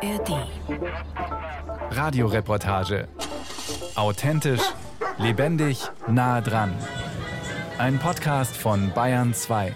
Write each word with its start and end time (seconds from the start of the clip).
ARD. 0.00 0.46
Radioreportage. 1.90 3.08
Authentisch, 3.96 4.62
lebendig, 5.18 5.90
nah 6.06 6.40
dran. 6.40 6.72
Ein 7.78 7.98
Podcast 7.98 8.56
von 8.56 8.92
Bayern 8.94 9.34
2. 9.34 9.74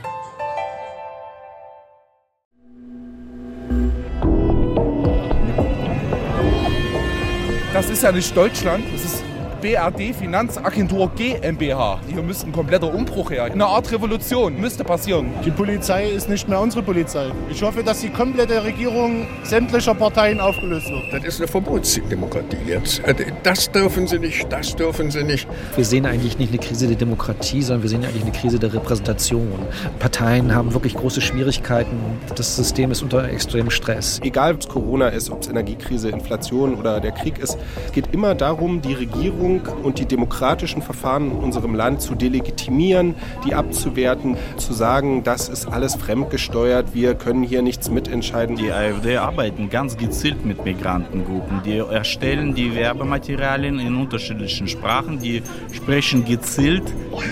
Das 7.73 7.91
ist 7.91 8.03
ja 8.05 8.13
nicht 8.13 8.37
Deutschland, 8.37 8.85
das 8.93 9.05
ist 9.05 9.25
BRD 9.63 10.13
Finanzagentur 10.13 11.13
GmbH. 11.15 12.01
Hier 12.09 12.21
müsste 12.21 12.49
ein 12.49 12.53
kompletter 12.53 12.93
Umbruch 12.93 13.31
her. 13.31 13.45
Eine 13.45 13.65
Art 13.65 13.93
Revolution 13.93 14.61
müsste 14.61 14.83
passieren. 14.83 15.31
Die 15.45 15.53
Polizei 15.53 16.11
ist 16.11 16.29
nicht 16.29 16.49
mehr 16.49 16.61
unsere 16.61 16.83
Polizei. 16.83 17.31
Ich 17.49 17.63
hoffe, 17.63 17.85
dass 17.85 18.01
die 18.01 18.09
komplette 18.09 18.65
Regierung 18.65 19.29
sämtlicher 19.45 19.95
Parteien 19.95 20.41
aufgelöst 20.41 20.91
wird. 20.91 21.13
Das 21.13 21.35
ist 21.35 21.41
eine 21.41 21.47
Verbotsdemokratie 21.47 22.57
jetzt. 22.67 23.03
Das 23.45 23.71
dürfen 23.71 24.09
sie 24.09 24.19
nicht, 24.19 24.53
das 24.53 24.75
dürfen 24.75 25.13
sie 25.13 25.23
nicht. 25.23 25.47
Wir 25.77 25.85
sehen 25.85 26.07
eigentlich 26.07 26.39
nicht 26.41 26.51
eine 26.51 26.59
Krise 26.59 26.89
der 26.89 26.97
Demokratie, 26.97 27.63
sondern 27.63 27.85
wir 27.85 27.91
sehen 27.91 28.05
eigentlich 28.05 28.25
eine 28.25 28.33
Krise 28.33 28.59
der 28.59 28.75
Repräsentation. 28.75 29.61
Parteien 30.01 30.53
haben 30.53 30.75
wirklich 30.75 30.95
große 30.95 31.21
Schwierigkeiten. 31.21 32.01
Das 32.35 32.57
System 32.57 32.91
ist 32.91 33.01
unter 33.01 33.29
extremem 33.29 33.71
Stress. 33.71 34.19
Egal, 34.25 34.55
ob 34.55 34.61
es 34.63 34.69
Corona 34.69 35.07
ist, 35.11 35.31
ob 35.31 35.43
es 35.43 35.49
Energiekrise, 35.49 36.09
Inflation 36.09 36.75
oder 36.75 36.99
der 36.99 37.13
Krieg 37.13 37.39
ist, 37.39 37.57
es 37.87 37.93
geht 37.93 38.13
immer 38.13 38.35
darum, 38.35 38.83
die 38.83 38.95
Regierung 38.95 39.52
Regierung 39.53 39.85
und 39.85 39.99
die 39.99 40.07
demokratischen 40.07 40.83
Verfahren 40.83 41.31
in 41.31 41.37
unserem 41.39 41.75
Land 41.75 42.01
zu 42.01 42.15
delegitimieren, 42.15 43.15
die 43.47 43.55
abzuwerten, 43.55 44.37
zu 44.57 44.73
sagen, 44.73 45.23
das 45.25 45.49
ist 45.49 45.67
alles 45.67 45.95
fremdgesteuert, 45.95 46.95
wir 46.95 47.15
können 47.15 47.43
hier 47.43 47.63
nichts 47.63 47.91
mitentscheiden. 47.91 48.57
Die 48.57 48.71
AfD 48.71 49.17
arbeiten 49.17 49.71
ganz 49.71 49.97
gezielt 49.97 50.45
mit 50.45 50.65
Migrantengruppen. 50.65 51.63
Die 51.65 51.79
erstellen 51.79 52.55
die 52.55 52.75
Werbematerialien 52.75 53.79
in 53.79 53.97
unterschiedlichen 53.97 54.69
Sprachen, 54.69 55.19
die 55.19 55.43
sprechen 55.73 56.25
gezielt 56.25 56.85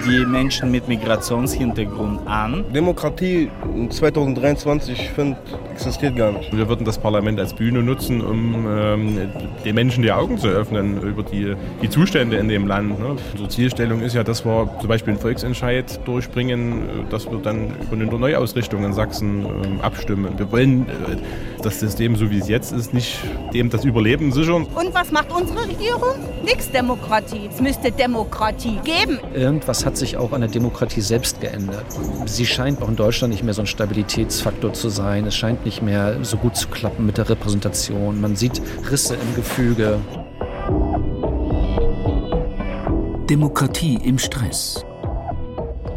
die 0.06 0.24
Menschen 0.26 0.70
mit 0.70 0.88
Migrationshintergrund 0.88 2.26
an. 2.26 2.64
Demokratie 2.72 3.50
2023, 3.90 5.10
finde 5.10 5.36
existiert 5.72 6.16
gar 6.16 6.32
nicht. 6.32 6.54
Wir 6.54 6.68
würden 6.68 6.84
das 6.84 6.98
Parlament 6.98 7.40
als 7.40 7.54
Bühne 7.54 7.82
nutzen, 7.82 8.20
um 8.20 8.66
ähm, 8.68 9.18
den 9.64 9.74
Menschen 9.74 10.02
die 10.02 10.12
Augen 10.12 10.36
zu 10.36 10.48
öffnen 10.48 11.00
über 11.02 11.22
die, 11.22 11.54
die 11.80 11.88
Zustände 11.88 12.09
Zustände 12.10 12.38
in 12.38 12.48
dem 12.48 12.66
Land. 12.66 12.98
Ne? 12.98 13.16
Unsere 13.30 13.48
Zielstellung 13.48 14.00
ist 14.00 14.16
ja, 14.16 14.24
dass 14.24 14.44
wir 14.44 14.68
zum 14.80 14.88
Beispiel 14.88 15.12
einen 15.12 15.20
Volksentscheid 15.20 16.00
durchbringen, 16.08 17.06
dass 17.08 17.30
wir 17.30 17.38
dann 17.38 17.68
über 17.80 17.92
eine 17.92 18.06
Neuausrichtung 18.06 18.82
in 18.82 18.92
Sachsen 18.92 19.44
äh, 19.44 19.80
abstimmen. 19.80 20.36
Wir 20.36 20.50
wollen 20.50 20.88
äh, 20.88 21.16
das 21.62 21.78
System, 21.78 22.16
so 22.16 22.28
wie 22.32 22.38
es 22.38 22.48
jetzt 22.48 22.72
ist, 22.72 22.92
nicht 22.92 23.20
dem 23.54 23.70
das 23.70 23.84
Überleben 23.84 24.32
sichern. 24.32 24.64
Und 24.74 24.92
was 24.92 25.12
macht 25.12 25.30
unsere 25.30 25.68
Regierung? 25.68 26.16
Nix 26.44 26.68
Demokratie. 26.72 27.48
Es 27.48 27.60
müsste 27.60 27.92
Demokratie 27.92 28.80
geben. 28.82 29.20
Irgendwas 29.32 29.86
hat 29.86 29.96
sich 29.96 30.16
auch 30.16 30.32
an 30.32 30.40
der 30.40 30.50
Demokratie 30.50 31.02
selbst 31.02 31.40
geändert. 31.40 31.86
Sie 32.26 32.44
scheint 32.44 32.82
auch 32.82 32.88
in 32.88 32.96
Deutschland 32.96 33.32
nicht 33.32 33.44
mehr 33.44 33.54
so 33.54 33.62
ein 33.62 33.68
Stabilitätsfaktor 33.68 34.72
zu 34.72 34.88
sein. 34.88 35.28
Es 35.28 35.36
scheint 35.36 35.64
nicht 35.64 35.80
mehr 35.80 36.24
so 36.24 36.38
gut 36.38 36.56
zu 36.56 36.66
klappen 36.66 37.06
mit 37.06 37.18
der 37.18 37.28
Repräsentation. 37.28 38.20
Man 38.20 38.34
sieht 38.34 38.60
Risse 38.90 39.14
im 39.14 39.36
Gefüge. 39.36 40.00
Demokratie 43.30 43.94
im 44.02 44.18
Stress. 44.18 44.84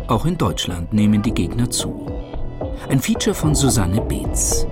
Auch 0.07 0.27
in 0.27 0.37
Deutschland 0.37 0.93
nehmen 0.93 1.23
die 1.23 1.31
Gegner 1.31 1.67
zu. 1.67 2.05
Ein 2.89 2.99
Feature 2.99 3.33
von 3.33 3.55
Susanne 3.55 4.01
Beetz. 4.01 4.67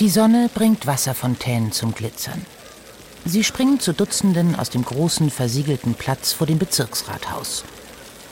Die 0.00 0.08
Sonne 0.08 0.50
bringt 0.52 0.88
Wasserfontänen 0.88 1.70
zum 1.70 1.94
Glitzern. 1.94 2.44
Sie 3.24 3.44
springen 3.44 3.78
zu 3.78 3.92
Dutzenden 3.92 4.56
aus 4.56 4.70
dem 4.70 4.84
großen 4.84 5.30
versiegelten 5.30 5.94
Platz 5.94 6.32
vor 6.32 6.48
dem 6.48 6.58
Bezirksrathaus. 6.58 7.62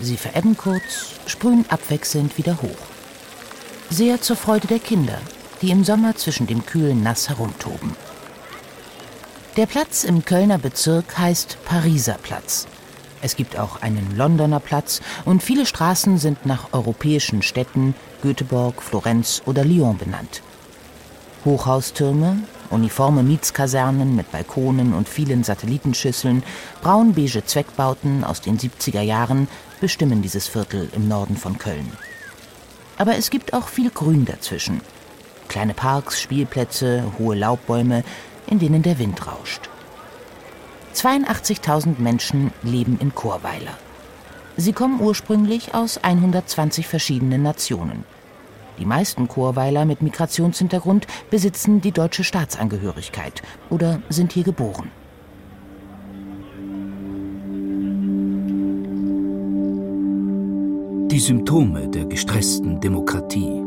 Sie 0.01 0.17
verebben 0.17 0.57
kurz, 0.57 1.21
sprühen 1.27 1.65
abwechselnd 1.69 2.37
wieder 2.37 2.61
hoch. 2.61 2.85
Sehr 3.91 4.21
zur 4.21 4.35
Freude 4.35 4.67
der 4.67 4.81
Kinder, 4.81 5.21
die 5.65 5.71
im 5.71 5.83
Sommer 5.83 6.15
zwischen 6.15 6.47
dem 6.47 6.67
kühlen 6.67 7.03
Nass 7.03 7.31
herumtoben. 7.31 7.97
Der 9.57 9.65
Platz 9.65 10.05
im 10.05 10.23
Kölner 10.23 10.59
Bezirk 10.59 11.17
heißt 11.17 11.57
Pariser 11.65 12.19
Platz. 12.23 12.67
Es 13.23 13.35
gibt 13.35 13.59
auch 13.59 13.81
einen 13.81 14.15
Londoner 14.15 14.61
Platz 14.61 15.01
und 15.25 15.43
viele 15.43 15.65
Straßen 15.65 16.19
sind 16.19 16.45
nach 16.45 16.75
europäischen 16.75 17.41
Städten 17.41 17.95
Göteborg, 18.21 18.83
Florenz 18.83 19.41
oder 19.47 19.65
Lyon 19.65 19.97
benannt. 19.97 20.43
Hochhaustürme, 21.47 22.41
uniforme 22.69 23.23
Mietskasernen 23.23 24.15
mit 24.17 24.31
Balkonen 24.33 24.93
und 24.93 25.09
vielen 25.09 25.45
Satellitenschüsseln, 25.45 26.43
braun-beige 26.83 27.43
Zweckbauten 27.43 28.23
aus 28.23 28.43
den 28.43 28.59
70er 28.59 29.01
Jahren 29.01 29.49
bestimmen 29.81 30.21
dieses 30.21 30.47
Viertel 30.47 30.91
im 30.95 31.09
Norden 31.09 31.39
von 31.39 31.57
Köln. 31.57 31.91
Aber 32.99 33.17
es 33.17 33.31
gibt 33.31 33.55
auch 33.55 33.69
viel 33.69 33.89
Grün 33.89 34.27
dazwischen– 34.27 34.83
Kleine 35.55 35.73
Parks, 35.73 36.21
Spielplätze, 36.21 37.05
hohe 37.17 37.37
Laubbäume, 37.37 38.03
in 38.49 38.59
denen 38.59 38.83
der 38.83 38.99
Wind 38.99 39.25
rauscht. 39.29 39.71
82.000 40.97 42.01
Menschen 42.01 42.51
leben 42.65 42.99
in 43.01 43.15
Chorweiler. 43.15 43.79
Sie 44.57 44.73
kommen 44.73 45.01
ursprünglich 45.01 45.73
aus 45.73 46.03
120 46.03 46.89
verschiedenen 46.89 47.45
Nationen. 47.45 48.03
Die 48.81 48.85
meisten 48.85 49.29
Chorweiler 49.29 49.85
mit 49.85 50.03
Migrationshintergrund 50.03 51.07
besitzen 51.31 51.81
die 51.81 51.93
deutsche 51.93 52.25
Staatsangehörigkeit 52.25 53.41
oder 53.71 54.03
sind 54.09 54.33
hier 54.33 54.43
geboren. 54.43 54.91
Die 61.13 61.21
Symptome 61.21 61.87
der 61.91 62.07
gestressten 62.07 62.81
Demokratie. 62.81 63.63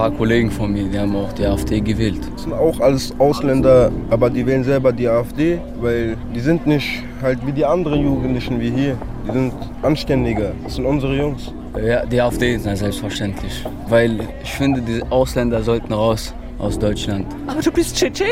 Ein 0.00 0.12
paar 0.12 0.18
Kollegen 0.18 0.50
von 0.50 0.72
mir, 0.72 0.84
die 0.84 0.98
haben 0.98 1.14
auch 1.14 1.30
die 1.34 1.44
AfD 1.44 1.78
gewählt. 1.78 2.20
Das 2.32 2.44
sind 2.44 2.54
auch 2.54 2.80
alles 2.80 3.12
Ausländer, 3.18 3.92
aber 4.08 4.30
die 4.30 4.46
wählen 4.46 4.64
selber 4.64 4.94
die 4.94 5.06
AfD, 5.06 5.58
weil 5.78 6.16
die 6.34 6.40
sind 6.40 6.66
nicht 6.66 7.02
halt 7.20 7.46
wie 7.46 7.52
die 7.52 7.66
anderen 7.66 8.02
Jugendlichen 8.02 8.58
wie 8.62 8.70
hier. 8.70 8.96
Die 9.28 9.32
sind 9.32 9.52
anständiger. 9.82 10.52
Das 10.64 10.76
sind 10.76 10.86
unsere 10.86 11.14
Jungs. 11.14 11.52
Ja, 11.86 12.06
die 12.06 12.18
AfD 12.18 12.54
ist 12.54 12.62
selbstverständlich. 12.62 13.62
Weil 13.90 14.20
ich 14.42 14.52
finde, 14.52 14.80
die 14.80 15.02
Ausländer 15.10 15.62
sollten 15.62 15.92
raus 15.92 16.32
aus 16.60 16.78
Deutschland. 16.78 17.26
Aber 17.46 17.60
du 17.60 17.72
bist 17.72 17.96
Tschetschene. 17.96 18.30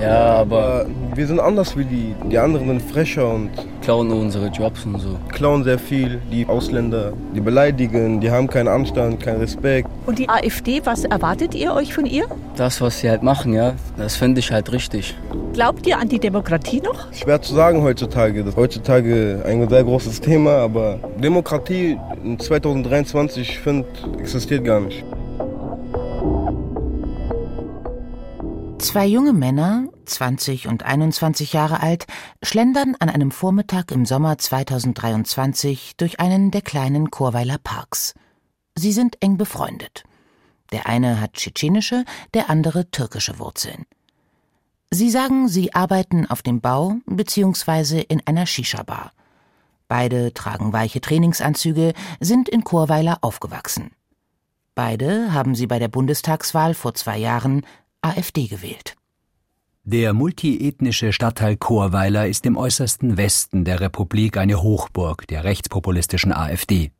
Ja, 0.00 0.34
aber... 0.34 0.86
Wir 1.14 1.26
sind 1.26 1.40
anders 1.40 1.76
wie 1.76 1.84
die. 1.84 2.14
Die 2.30 2.38
anderen 2.38 2.68
sind 2.68 2.82
frecher 2.82 3.28
und... 3.32 3.50
Klauen 3.82 4.10
unsere 4.12 4.48
Jobs 4.48 4.84
und 4.84 5.00
so. 5.00 5.16
Klauen 5.30 5.64
sehr 5.64 5.78
viel. 5.78 6.20
Die 6.30 6.46
Ausländer, 6.46 7.12
die 7.34 7.40
beleidigen, 7.40 8.20
die 8.20 8.30
haben 8.30 8.46
keinen 8.46 8.68
Anstand, 8.68 9.20
keinen 9.20 9.40
Respekt. 9.40 9.88
Und 10.06 10.18
die 10.18 10.28
AfD, 10.28 10.82
was 10.84 11.04
erwartet 11.04 11.54
ihr 11.54 11.72
euch 11.72 11.94
von 11.94 12.06
ihr? 12.06 12.26
Das, 12.56 12.80
was 12.80 13.00
sie 13.00 13.08
halt 13.08 13.22
machen, 13.22 13.54
ja, 13.54 13.72
das 13.96 14.16
finde 14.16 14.40
ich 14.40 14.52
halt 14.52 14.70
richtig. 14.72 15.16
Glaubt 15.54 15.86
ihr 15.86 15.98
an 15.98 16.08
die 16.08 16.20
Demokratie 16.20 16.80
noch? 16.80 17.12
Schwer 17.12 17.40
zu 17.40 17.54
sagen 17.54 17.82
heutzutage. 17.82 18.40
Das 18.40 18.50
ist 18.50 18.56
heutzutage 18.56 19.42
ein 19.46 19.68
sehr 19.68 19.84
großes 19.84 20.20
Thema, 20.20 20.58
aber 20.58 20.98
Demokratie 21.18 21.98
in 22.22 22.38
2023, 22.38 23.58
finde 23.58 23.86
existiert 24.18 24.64
gar 24.64 24.80
nicht. 24.80 25.04
Zwei 28.80 29.04
junge 29.06 29.34
Männer, 29.34 29.88
20 30.06 30.66
und 30.66 30.84
21 30.84 31.52
Jahre 31.52 31.80
alt, 31.80 32.06
schlendern 32.42 32.96
an 32.98 33.10
einem 33.10 33.30
Vormittag 33.30 33.92
im 33.92 34.06
Sommer 34.06 34.38
2023 34.38 35.96
durch 35.98 36.18
einen 36.18 36.50
der 36.50 36.62
kleinen 36.62 37.10
Chorweiler 37.10 37.58
Parks. 37.58 38.14
Sie 38.74 38.92
sind 38.92 39.18
eng 39.20 39.36
befreundet. 39.36 40.04
Der 40.72 40.86
eine 40.86 41.20
hat 41.20 41.34
tschetschenische, 41.34 42.06
der 42.32 42.48
andere 42.48 42.90
türkische 42.90 43.38
Wurzeln. 43.38 43.84
Sie 44.90 45.10
sagen, 45.10 45.46
sie 45.48 45.74
arbeiten 45.74 46.24
auf 46.24 46.40
dem 46.40 46.62
Bau 46.62 46.96
bzw. 47.04 48.00
in 48.00 48.26
einer 48.26 48.46
Shisha-Bar. 48.46 49.12
Beide 49.88 50.32
tragen 50.32 50.72
weiche 50.72 51.02
Trainingsanzüge, 51.02 51.92
sind 52.18 52.48
in 52.48 52.64
Chorweiler 52.64 53.18
aufgewachsen. 53.20 53.90
Beide 54.74 55.34
haben 55.34 55.54
sie 55.54 55.66
bei 55.66 55.78
der 55.78 55.88
Bundestagswahl 55.88 56.72
vor 56.72 56.94
zwei 56.94 57.18
Jahren 57.18 57.66
AfD 58.02 58.46
gewählt. 58.46 58.96
Der 59.84 60.12
multiethnische 60.12 61.12
Stadtteil 61.12 61.56
Chorweiler 61.56 62.28
ist 62.28 62.46
im 62.46 62.56
äußersten 62.56 63.16
Westen 63.16 63.64
der 63.64 63.80
Republik 63.80 64.36
eine 64.36 64.62
Hochburg 64.62 65.26
der 65.26 65.44
rechtspopulistischen 65.44 66.32
AfD. 66.32 66.92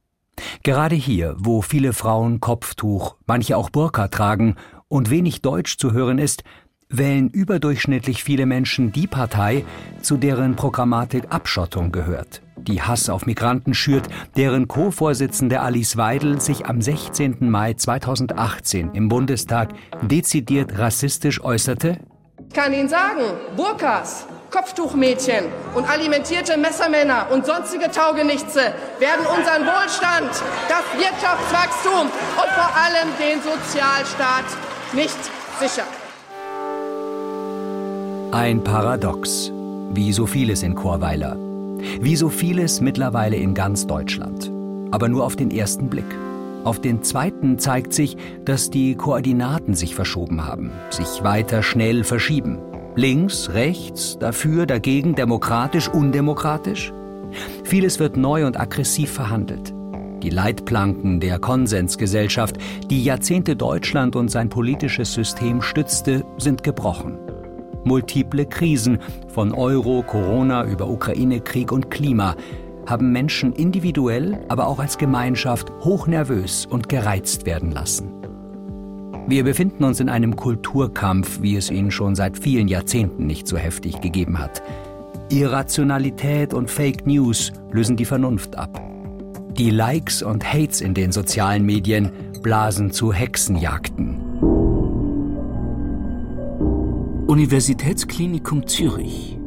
Gerade 0.62 0.94
hier, 0.94 1.36
wo 1.38 1.62
viele 1.62 1.92
Frauen 1.92 2.40
Kopftuch, 2.40 3.16
manche 3.26 3.56
auch 3.56 3.70
Burka 3.70 4.08
tragen 4.08 4.56
und 4.88 5.10
wenig 5.10 5.42
Deutsch 5.42 5.76
zu 5.76 5.92
hören 5.92 6.18
ist, 6.18 6.42
wählen 6.88 7.28
überdurchschnittlich 7.28 8.24
viele 8.24 8.46
Menschen 8.46 8.92
die 8.92 9.06
Partei, 9.06 9.64
zu 10.02 10.16
deren 10.16 10.56
Programmatik 10.56 11.26
Abschottung 11.30 11.92
gehört. 11.92 12.42
Die 12.68 12.82
Hass 12.82 13.08
auf 13.08 13.26
Migranten 13.26 13.74
schürt, 13.74 14.08
deren 14.36 14.68
Co-Vorsitzende 14.68 15.60
Alice 15.60 15.96
Weidel 15.96 16.40
sich 16.40 16.66
am 16.66 16.80
16. 16.80 17.50
Mai 17.50 17.74
2018 17.74 18.90
im 18.92 19.08
Bundestag 19.08 19.70
dezidiert 20.02 20.78
rassistisch 20.78 21.42
äußerte? 21.42 21.98
Ich 22.48 22.54
kann 22.54 22.72
Ihnen 22.72 22.88
sagen, 22.88 23.22
Burkas, 23.56 24.26
Kopftuchmädchen 24.50 25.44
und 25.74 25.88
alimentierte 25.88 26.56
Messermänner 26.56 27.26
und 27.30 27.46
sonstige 27.46 27.90
Taugenichtse 27.90 28.72
werden 28.98 29.26
unseren 29.26 29.66
Wohlstand, 29.66 30.30
das 30.68 30.84
Wirtschaftswachstum 30.96 32.06
und 32.06 32.50
vor 32.50 32.70
allem 32.76 33.08
den 33.18 33.40
Sozialstaat 33.40 34.44
nicht 34.92 35.18
sichern. 35.60 35.86
Ein 38.32 38.62
Paradox, 38.62 39.52
wie 39.90 40.12
so 40.12 40.26
vieles 40.26 40.62
in 40.62 40.74
Chorweiler. 40.74 41.49
Wie 42.00 42.16
so 42.16 42.28
vieles 42.28 42.80
mittlerweile 42.80 43.36
in 43.36 43.54
ganz 43.54 43.86
Deutschland. 43.86 44.52
Aber 44.90 45.08
nur 45.08 45.24
auf 45.24 45.36
den 45.36 45.50
ersten 45.50 45.88
Blick. 45.88 46.16
Auf 46.64 46.80
den 46.80 47.02
zweiten 47.02 47.58
zeigt 47.58 47.94
sich, 47.94 48.16
dass 48.44 48.70
die 48.70 48.94
Koordinaten 48.94 49.74
sich 49.74 49.94
verschoben 49.94 50.44
haben, 50.44 50.72
sich 50.90 51.22
weiter 51.22 51.62
schnell 51.62 52.04
verschieben. 52.04 52.58
Links, 52.96 53.50
rechts, 53.54 54.18
dafür, 54.18 54.66
dagegen, 54.66 55.14
demokratisch, 55.14 55.88
undemokratisch? 55.88 56.92
Vieles 57.64 57.98
wird 57.98 58.16
neu 58.16 58.46
und 58.46 58.58
aggressiv 58.58 59.10
verhandelt. 59.10 59.72
Die 60.22 60.30
Leitplanken 60.30 61.18
der 61.18 61.38
Konsensgesellschaft, 61.38 62.58
die 62.90 63.02
Jahrzehnte 63.02 63.56
Deutschland 63.56 64.16
und 64.16 64.30
sein 64.30 64.50
politisches 64.50 65.14
System 65.14 65.62
stützte, 65.62 66.26
sind 66.36 66.62
gebrochen. 66.62 67.29
Multiple 67.84 68.46
Krisen, 68.46 68.98
von 69.28 69.52
Euro, 69.52 70.02
Corona 70.06 70.64
über 70.64 70.88
Ukraine-Krieg 70.88 71.72
und 71.72 71.90
Klima, 71.90 72.36
haben 72.86 73.12
Menschen 73.12 73.52
individuell, 73.52 74.38
aber 74.48 74.66
auch 74.66 74.78
als 74.78 74.98
Gemeinschaft 74.98 75.70
hochnervös 75.80 76.66
und 76.66 76.88
gereizt 76.88 77.46
werden 77.46 77.70
lassen. 77.70 78.12
Wir 79.26 79.44
befinden 79.44 79.84
uns 79.84 80.00
in 80.00 80.08
einem 80.08 80.34
Kulturkampf, 80.34 81.40
wie 81.40 81.56
es 81.56 81.70
ihn 81.70 81.90
schon 81.90 82.16
seit 82.16 82.36
vielen 82.36 82.66
Jahrzehnten 82.66 83.26
nicht 83.26 83.46
so 83.46 83.56
heftig 83.56 84.00
gegeben 84.00 84.38
hat. 84.38 84.62
Irrationalität 85.30 86.52
und 86.52 86.68
Fake 86.68 87.06
News 87.06 87.52
lösen 87.70 87.96
die 87.96 88.04
Vernunft 88.04 88.56
ab. 88.56 88.82
Die 89.56 89.70
Likes 89.70 90.22
und 90.22 90.44
Hates 90.44 90.80
in 90.80 90.94
den 90.94 91.12
sozialen 91.12 91.64
Medien 91.64 92.10
blasen 92.42 92.90
zu 92.90 93.12
Hexenjagden. 93.12 94.29
Universitätsklinikum 97.30 98.66
Zürich. 98.66 99.38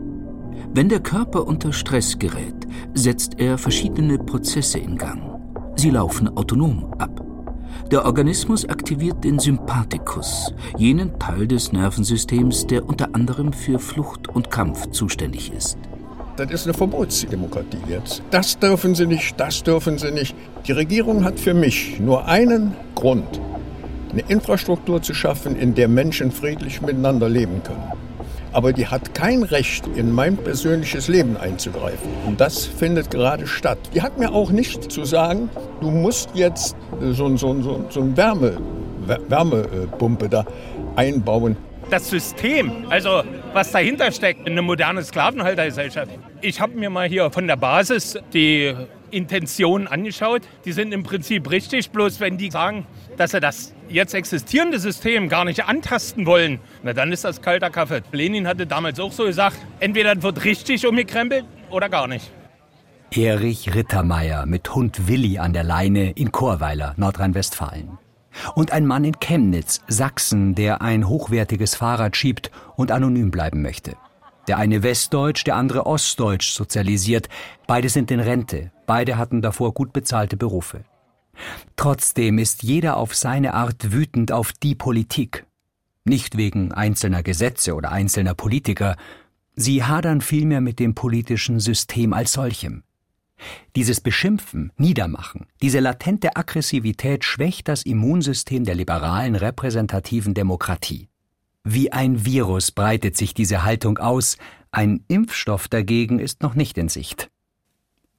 Wenn 0.73 0.87
der 0.87 1.01
Körper 1.01 1.45
unter 1.45 1.73
Stress 1.73 2.17
gerät, 2.17 2.55
setzt 2.93 3.41
er 3.41 3.57
verschiedene 3.57 4.17
Prozesse 4.19 4.79
in 4.79 4.97
Gang. 4.97 5.21
Sie 5.75 5.89
laufen 5.89 6.29
autonom 6.37 6.93
ab. 6.97 7.25
Der 7.91 8.05
Organismus 8.05 8.63
aktiviert 8.63 9.25
den 9.25 9.37
Sympathikus, 9.37 10.53
jenen 10.77 11.19
Teil 11.19 11.45
des 11.45 11.73
Nervensystems, 11.73 12.67
der 12.67 12.87
unter 12.87 13.13
anderem 13.13 13.51
für 13.51 13.79
Flucht 13.79 14.29
und 14.29 14.49
Kampf 14.49 14.91
zuständig 14.91 15.51
ist. 15.51 15.77
Das 16.37 16.49
ist 16.51 16.65
eine 16.65 16.73
Verbotsdemokratie 16.73 17.83
jetzt. 17.89 18.23
Das 18.31 18.57
dürfen 18.57 18.95
sie 18.95 19.07
nicht, 19.07 19.37
das 19.37 19.61
dürfen 19.61 19.97
sie 19.97 20.11
nicht. 20.11 20.33
Die 20.65 20.71
Regierung 20.71 21.25
hat 21.25 21.37
für 21.37 21.53
mich 21.53 21.99
nur 21.99 22.27
einen 22.27 22.75
Grund 22.95 23.41
eine 24.13 24.23
Infrastruktur 24.27 25.01
zu 25.01 25.13
schaffen, 25.13 25.55
in 25.55 25.73
der 25.75 25.87
Menschen 25.87 26.31
friedlich 26.31 26.81
miteinander 26.81 27.27
leben 27.27 27.61
können. 27.63 27.91
Aber 28.51 28.71
die 28.71 28.85
hat 28.85 29.15
kein 29.15 29.41
Recht, 29.41 29.87
in 29.95 30.11
mein 30.11 30.37
persönliches 30.37 31.07
Leben 31.07 31.37
einzugreifen. 31.37 32.11
Und 32.27 32.39
das 32.39 32.65
findet 32.65 33.09
gerade 33.09 33.47
statt. 33.47 33.79
Die 33.95 34.03
hat 34.03 34.19
mir 34.19 34.31
auch 34.31 34.51
nicht 34.51 34.91
zu 34.91 35.05
sagen, 35.05 35.49
du 35.81 35.89
musst 35.89 36.29
jetzt 36.35 36.75
so, 36.99 37.35
so, 37.35 37.59
so, 37.61 37.85
so 37.89 38.01
eine 38.01 38.15
Wärme, 38.15 38.57
Wärmepumpe 39.27 40.29
da 40.29 40.45
einbauen. 40.95 41.57
Das 41.89 42.09
System, 42.09 42.71
also 42.89 43.23
was 43.53 43.71
dahinter 43.71 44.11
steckt, 44.11 44.47
eine 44.47 44.61
moderne 44.61 45.03
Sklavenhaltergesellschaft. 45.03 46.11
Ich 46.41 46.61
habe 46.61 46.73
mir 46.77 46.91
mal 46.91 47.07
hier 47.07 47.31
von 47.31 47.47
der 47.47 47.55
Basis 47.55 48.17
die 48.33 48.73
Intentionen 49.09 49.87
angeschaut. 49.87 50.43
Die 50.65 50.71
sind 50.71 50.93
im 50.93 51.03
Prinzip 51.03 51.49
richtig, 51.49 51.89
bloß 51.89 52.19
wenn 52.19 52.37
die 52.37 52.51
sagen, 52.51 52.85
dass 53.17 53.31
sie 53.31 53.39
das 53.39 53.72
jetzt 53.89 54.13
existierende 54.13 54.79
System 54.79 55.29
gar 55.29 55.45
nicht 55.45 55.65
antasten 55.65 56.25
wollen, 56.25 56.59
na 56.83 56.93
dann 56.93 57.11
ist 57.11 57.23
das 57.23 57.41
kalter 57.41 57.69
Kaffee. 57.69 58.01
Lenin 58.11 58.47
hatte 58.47 58.67
damals 58.67 58.99
auch 58.99 59.11
so 59.11 59.25
gesagt, 59.25 59.57
entweder 59.79 60.21
wird 60.21 60.43
richtig 60.43 60.85
umgekrempelt 60.87 61.45
oder 61.69 61.89
gar 61.89 62.07
nicht. 62.07 62.31
Erich 63.11 63.75
Rittermeier 63.75 64.45
mit 64.45 64.73
Hund 64.73 65.07
Willi 65.07 65.37
an 65.37 65.53
der 65.53 65.63
Leine 65.63 66.11
in 66.11 66.31
Chorweiler, 66.31 66.95
Nordrhein-Westfalen. 66.97 67.99
Und 68.55 68.71
ein 68.71 68.87
Mann 68.87 69.03
in 69.03 69.19
Chemnitz, 69.19 69.81
Sachsen, 69.87 70.55
der 70.55 70.81
ein 70.81 71.07
hochwertiges 71.07 71.75
Fahrrad 71.75 72.17
schiebt 72.17 72.49
und 72.75 72.91
anonym 72.91 73.29
bleiben 73.29 73.61
möchte. 73.61 73.95
Der 74.47 74.57
eine 74.57 74.83
westdeutsch, 74.83 75.45
der 75.45 75.55
andere 75.55 75.85
ostdeutsch 75.85 76.51
sozialisiert. 76.51 77.29
Beide 77.67 77.89
sind 77.89 78.11
in 78.11 78.19
Rente. 78.19 78.71
Beide 78.87 79.17
hatten 79.17 79.41
davor 79.41 79.73
gut 79.73 79.93
bezahlte 79.93 80.35
Berufe. 80.35 80.83
Trotzdem 81.75 82.37
ist 82.37 82.63
jeder 82.63 82.97
auf 82.97 83.15
seine 83.15 83.53
Art 83.53 83.91
wütend 83.91 84.31
auf 84.31 84.53
die 84.53 84.75
Politik. 84.75 85.45
Nicht 86.05 86.37
wegen 86.37 86.71
einzelner 86.71 87.23
Gesetze 87.23 87.75
oder 87.75 87.91
einzelner 87.91 88.33
Politiker, 88.33 88.95
sie 89.55 89.83
hadern 89.83 90.21
vielmehr 90.21 90.61
mit 90.61 90.79
dem 90.79 90.95
politischen 90.95 91.59
System 91.59 92.13
als 92.13 92.33
solchem. 92.33 92.83
Dieses 93.75 93.99
Beschimpfen, 93.99 94.71
Niedermachen, 94.77 95.47
diese 95.61 95.79
latente 95.79 96.35
Aggressivität 96.35 97.25
schwächt 97.25 97.67
das 97.67 97.83
Immunsystem 97.83 98.63
der 98.63 98.75
liberalen 98.75 99.35
repräsentativen 99.35 100.33
Demokratie. 100.33 101.09
Wie 101.63 101.91
ein 101.91 102.25
Virus 102.25 102.71
breitet 102.71 103.17
sich 103.17 103.33
diese 103.33 103.63
Haltung 103.63 103.97
aus, 103.97 104.37
ein 104.71 105.03
Impfstoff 105.07 105.67
dagegen 105.67 106.19
ist 106.19 106.41
noch 106.41 106.55
nicht 106.55 106.77
in 106.77 106.89
Sicht. 106.89 107.29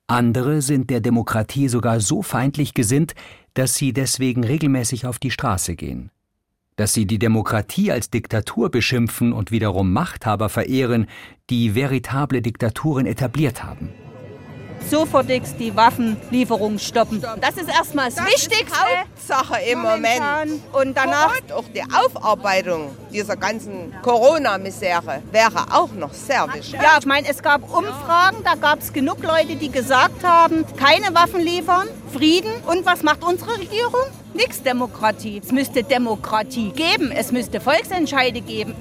Andere 0.06 0.61
sind 0.61 0.91
der 0.91 1.01
Demokratie 1.01 1.69
sogar 1.69 2.01
so 2.01 2.23
feindlich 2.23 2.75
gesinnt, 2.75 3.15
dass 3.55 3.75
sie 3.75 3.93
deswegen 3.93 4.45
regelmäßig 4.45 5.06
auf 5.06 5.19
die 5.19 5.31
Straße 5.31 5.77
gehen. 5.77 6.11
Dass 6.77 6.93
sie 6.93 7.06
die 7.06 7.19
Demokratie 7.19 7.91
als 7.91 8.11
Diktatur 8.11 8.71
beschimpfen 8.71 9.33
und 9.33 9.51
wiederum 9.51 9.93
Machthaber 9.93 10.49
verehren, 10.49 11.06
die 11.49 11.75
veritable 11.75 12.43
Diktaturen 12.43 13.06
etabliert 13.06 13.65
haben 13.65 13.91
sofortigst 14.90 15.56
die 15.58 15.75
Waffenlieferung 15.75 16.79
stoppen. 16.79 17.22
Das 17.41 17.56
ist 17.56 17.69
erstmal 17.69 18.06
das, 18.06 18.17
das 18.17 18.26
Wichtigste. 18.26 18.76
Hauptsache 19.29 19.60
im 19.70 19.81
momentan. 19.81 20.48
Moment. 20.48 20.74
Und 20.74 20.96
danach 20.96 21.34
auch 21.55 21.64
die 21.74 21.82
Aufarbeitung 21.82 22.91
dieser 23.12 23.36
ganzen 23.36 23.94
Corona-Misere 24.03 25.22
wäre 25.31 25.67
auch 25.72 25.93
noch 25.93 26.12
sehr 26.12 26.46
wichtig. 26.53 26.81
Ja, 26.81 26.98
ich 26.98 27.06
meine, 27.06 27.29
es 27.29 27.43
gab 27.43 27.62
Umfragen, 27.62 28.38
da 28.44 28.55
gab 28.55 28.81
es 28.81 28.93
genug 28.93 29.22
Leute, 29.22 29.56
die 29.56 29.70
gesagt 29.70 30.24
haben, 30.24 30.64
keine 30.76 31.14
Waffen 31.14 31.41
liefern, 31.41 31.88
Frieden. 32.12 32.53
Und 32.67 32.86
was 32.86 33.03
macht 33.03 33.24
unsere 33.24 33.58
Regierung? 33.58 34.06
Nix 34.34 34.62
Demokratie. 34.62 35.41
Es 35.44 35.53
müsste 35.53 35.82
Demokratie 35.84 36.70
geben, 36.70 37.12
es 37.12 37.32
müsste 37.32 37.60
Volksentscheide 37.60 38.41
geben. 38.41 38.74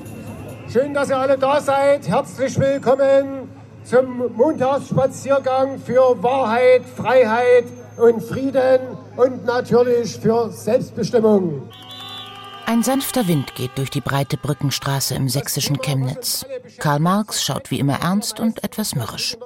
Schön, 0.71 0.93
dass 0.93 1.09
ihr 1.09 1.17
alle 1.17 1.37
da 1.37 1.61
seid. 1.61 2.07
Herzlich 2.07 2.59
willkommen 2.59 3.42
zum 3.85 4.35
Montagsspaziergang 4.35 5.79
für 5.79 6.21
Wahrheit, 6.21 6.83
Freiheit 6.95 7.65
und 7.97 8.21
Frieden 8.23 8.79
und 9.17 9.45
natürlich 9.45 10.17
für 10.17 10.49
Selbstbestimmung. 10.51 11.63
Ein 12.65 12.81
sanfter 12.81 13.27
Wind 13.27 13.55
geht 13.55 13.77
durch 13.77 13.89
die 13.89 14.01
breite 14.01 14.37
Brückenstraße 14.37 15.15
im 15.15 15.27
sächsischen 15.27 15.79
Chemnitz. 15.81 16.45
Karl 16.79 16.99
Marx 16.99 17.43
schaut 17.43 17.71
wie 17.71 17.79
immer 17.79 17.99
ernst 18.01 18.39
und 18.39 18.63
etwas 18.63 18.95
mürrisch. 18.95 19.37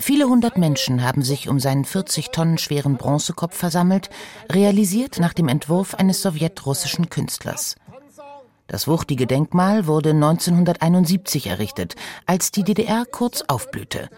Viele 0.00 0.28
hundert 0.28 0.56
Menschen 0.56 1.02
haben 1.02 1.22
sich 1.22 1.48
um 1.48 1.58
seinen 1.60 1.84
40 1.84 2.30
Tonnen 2.30 2.58
schweren 2.58 2.96
Bronzekopf 2.96 3.56
versammelt, 3.56 4.10
realisiert 4.50 5.18
nach 5.18 5.32
dem 5.32 5.48
Entwurf 5.48 5.94
eines 5.94 6.22
sowjetrussischen 6.22 7.08
Künstlers. 7.08 7.76
Das 8.68 8.86
wuchtige 8.86 9.26
Denkmal 9.26 9.86
wurde 9.86 10.10
1971 10.10 11.46
errichtet, 11.46 11.94
als 12.26 12.50
die 12.50 12.64
DDR 12.64 13.04
kurz 13.10 13.42
aufblühte. 13.48 14.10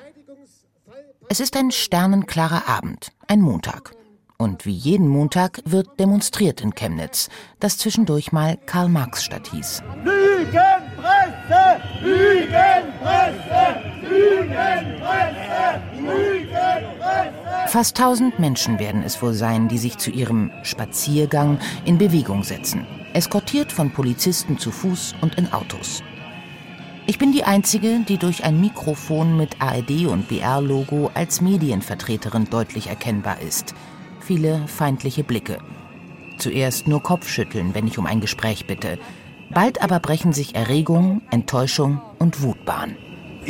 Es 1.28 1.38
ist 1.38 1.56
ein 1.56 1.70
sternenklarer 1.70 2.68
Abend, 2.68 3.12
ein 3.28 3.40
Montag. 3.40 3.92
Und 4.38 4.66
wie 4.66 4.74
jeden 4.74 5.06
Montag 5.06 5.60
wird 5.66 6.00
demonstriert 6.00 6.62
in 6.62 6.74
Chemnitz, 6.74 7.28
das 7.60 7.78
zwischendurch 7.78 8.32
mal 8.32 8.56
Karl-Marx-Stadt 8.66 9.52
hieß. 9.52 9.84
Lügenpresse! 10.02 11.80
Lügenpresse! 12.02 13.82
Lügenpresse! 14.02 15.80
Lügenpresse! 15.96 17.68
Fast 17.68 17.96
tausend 17.96 18.40
Menschen 18.40 18.80
werden 18.80 19.04
es 19.04 19.22
wohl 19.22 19.34
sein, 19.34 19.68
die 19.68 19.78
sich 19.78 19.98
zu 19.98 20.10
ihrem 20.10 20.50
Spaziergang 20.64 21.60
in 21.84 21.98
Bewegung 21.98 22.42
setzen 22.42 22.84
eskortiert 23.14 23.72
von 23.72 23.90
Polizisten 23.90 24.58
zu 24.58 24.70
Fuß 24.70 25.14
und 25.20 25.36
in 25.36 25.52
Autos. 25.52 26.02
Ich 27.06 27.18
bin 27.18 27.32
die 27.32 27.44
Einzige, 27.44 28.00
die 28.06 28.18
durch 28.18 28.44
ein 28.44 28.60
Mikrofon 28.60 29.36
mit 29.36 29.60
ARD 29.60 30.06
und 30.06 30.28
BR-Logo 30.28 31.10
als 31.14 31.40
Medienvertreterin 31.40 32.48
deutlich 32.50 32.86
erkennbar 32.86 33.40
ist. 33.40 33.74
Viele 34.20 34.66
feindliche 34.68 35.24
Blicke. 35.24 35.58
Zuerst 36.38 36.86
nur 36.86 37.02
Kopfschütteln, 37.02 37.74
wenn 37.74 37.86
ich 37.86 37.98
um 37.98 38.06
ein 38.06 38.20
Gespräch 38.20 38.66
bitte. 38.66 38.98
Bald 39.50 39.82
aber 39.82 39.98
brechen 39.98 40.32
sich 40.32 40.54
Erregung, 40.54 41.22
Enttäuschung 41.30 42.00
und 42.18 42.42
Wut 42.42 42.64
Bahn. 42.64 42.96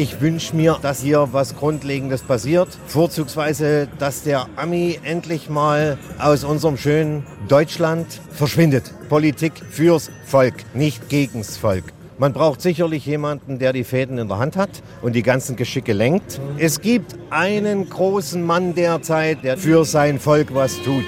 Ich 0.01 0.23
wünsche 0.23 0.57
mir, 0.57 0.79
dass 0.81 1.03
hier 1.03 1.29
was 1.33 1.57
Grundlegendes 1.57 2.23
passiert. 2.23 2.69
Vorzugsweise, 2.87 3.87
dass 3.99 4.23
der 4.23 4.47
Ami 4.57 4.99
endlich 5.05 5.51
mal 5.51 5.99
aus 6.19 6.43
unserem 6.43 6.79
schönen 6.79 7.27
Deutschland 7.49 8.07
verschwindet. 8.33 8.95
Politik 9.11 9.53
fürs 9.71 10.11
Volk, 10.25 10.55
nicht 10.73 11.11
gegens 11.11 11.59
Volk. 11.59 11.85
Man 12.17 12.33
braucht 12.33 12.63
sicherlich 12.63 13.05
jemanden, 13.05 13.59
der 13.59 13.75
die 13.75 13.85
Fäden 13.85 14.17
in 14.17 14.29
der 14.29 14.39
Hand 14.39 14.57
hat 14.57 14.71
und 15.03 15.15
die 15.15 15.23
ganzen 15.23 15.55
Geschicke 15.55 15.93
lenkt. 15.93 16.41
Es 16.57 16.81
gibt 16.81 17.17
einen 17.29 17.87
großen 17.91 18.43
Mann 18.43 18.75
derzeit, 18.75 19.45
der 19.45 19.59
für 19.59 19.85
sein 19.85 20.19
Volk 20.19 20.55
was 20.55 20.81
tut. 20.81 21.05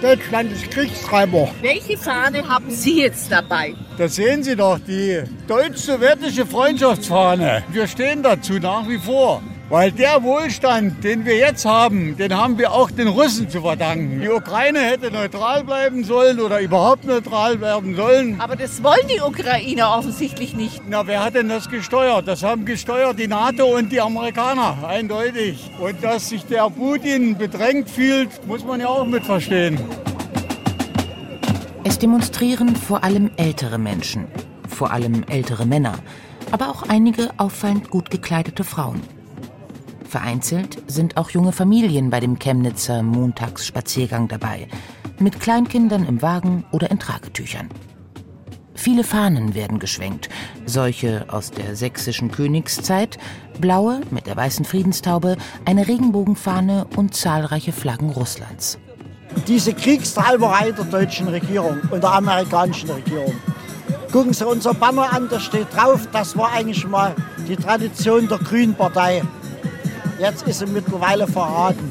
Deutschland 0.00 0.50
ist 0.50 0.70
Kriegstreiber. 0.70 1.50
Welche 1.60 1.98
Fahne 1.98 2.48
haben 2.48 2.70
Sie 2.70 3.02
jetzt 3.02 3.30
dabei? 3.30 3.74
Da 3.98 4.08
sehen 4.08 4.42
Sie 4.42 4.56
doch 4.56 4.78
die 4.78 5.22
deutsch-sowjetische 5.46 6.46
Freundschaftsfahne. 6.46 7.62
Wir 7.70 7.86
stehen 7.86 8.22
dazu 8.22 8.54
nach 8.54 8.88
wie 8.88 8.98
vor. 8.98 9.42
Weil 9.70 9.92
der 9.92 10.24
Wohlstand, 10.24 11.04
den 11.04 11.24
wir 11.24 11.36
jetzt 11.36 11.64
haben, 11.64 12.16
den 12.16 12.36
haben 12.36 12.58
wir 12.58 12.72
auch 12.72 12.90
den 12.90 13.06
Russen 13.06 13.48
zu 13.48 13.60
verdanken. 13.60 14.20
Die 14.20 14.28
Ukraine 14.28 14.80
hätte 14.80 15.12
neutral 15.12 15.62
bleiben 15.62 16.02
sollen 16.02 16.40
oder 16.40 16.60
überhaupt 16.60 17.04
neutral 17.04 17.60
werden 17.60 17.94
sollen. 17.94 18.40
Aber 18.40 18.56
das 18.56 18.82
wollen 18.82 19.06
die 19.08 19.20
Ukrainer 19.20 19.96
offensichtlich 19.96 20.56
nicht. 20.56 20.82
Na, 20.88 21.06
wer 21.06 21.22
hat 21.22 21.36
denn 21.36 21.48
das 21.48 21.68
gesteuert? 21.70 22.26
Das 22.26 22.42
haben 22.42 22.64
gesteuert 22.64 23.20
die 23.20 23.28
NATO 23.28 23.64
und 23.64 23.92
die 23.92 24.00
Amerikaner, 24.00 24.76
eindeutig. 24.88 25.70
Und 25.78 26.02
dass 26.02 26.30
sich 26.30 26.44
der 26.46 26.68
Putin 26.68 27.38
bedrängt 27.38 27.88
fühlt, 27.88 28.44
muss 28.48 28.64
man 28.64 28.80
ja 28.80 28.88
auch 28.88 29.06
mit 29.06 29.24
verstehen. 29.24 29.78
Es 31.84 31.96
demonstrieren 31.96 32.74
vor 32.74 33.04
allem 33.04 33.30
ältere 33.36 33.78
Menschen, 33.78 34.26
vor 34.68 34.90
allem 34.90 35.22
ältere 35.28 35.64
Männer, 35.64 35.94
aber 36.50 36.70
auch 36.70 36.82
einige 36.88 37.30
auffallend 37.36 37.88
gut 37.88 38.10
gekleidete 38.10 38.64
Frauen. 38.64 39.00
Vereinzelt 40.10 40.82
sind 40.88 41.16
auch 41.16 41.30
junge 41.30 41.52
Familien 41.52 42.10
bei 42.10 42.18
dem 42.18 42.36
Chemnitzer 42.36 43.04
Montagsspaziergang 43.04 44.26
dabei, 44.26 44.66
mit 45.20 45.38
Kleinkindern 45.38 46.04
im 46.04 46.20
Wagen 46.20 46.64
oder 46.72 46.90
in 46.90 46.98
Tragetüchern. 46.98 47.68
Viele 48.74 49.04
Fahnen 49.04 49.54
werden 49.54 49.78
geschwenkt, 49.78 50.28
solche 50.66 51.26
aus 51.28 51.52
der 51.52 51.76
sächsischen 51.76 52.32
Königszeit, 52.32 53.18
blaue 53.60 54.00
mit 54.10 54.26
der 54.26 54.36
weißen 54.36 54.64
Friedenstaube, 54.64 55.36
eine 55.64 55.86
Regenbogenfahne 55.86 56.88
und 56.96 57.14
zahlreiche 57.14 57.70
Flaggen 57.70 58.10
Russlands. 58.10 58.78
Diese 59.46 59.72
Kriegstreiberei 59.74 60.72
der 60.72 60.86
deutschen 60.86 61.28
Regierung 61.28 61.78
und 61.88 62.02
der 62.02 62.14
amerikanischen 62.14 62.90
Regierung. 62.90 63.34
Gucken 64.10 64.32
Sie 64.32 64.44
unser 64.44 64.74
Banner 64.74 65.12
an, 65.12 65.28
da 65.30 65.38
steht 65.38 65.68
drauf, 65.72 66.08
das 66.10 66.36
war 66.36 66.50
eigentlich 66.50 66.84
mal 66.84 67.14
die 67.46 67.54
Tradition 67.54 68.26
der 68.26 68.38
Grünen 68.38 68.74
Partei. 68.74 69.22
Jetzt 70.20 70.46
ist 70.46 70.58
sie 70.58 70.66
mittlerweile 70.66 71.26
verraten. 71.26 71.90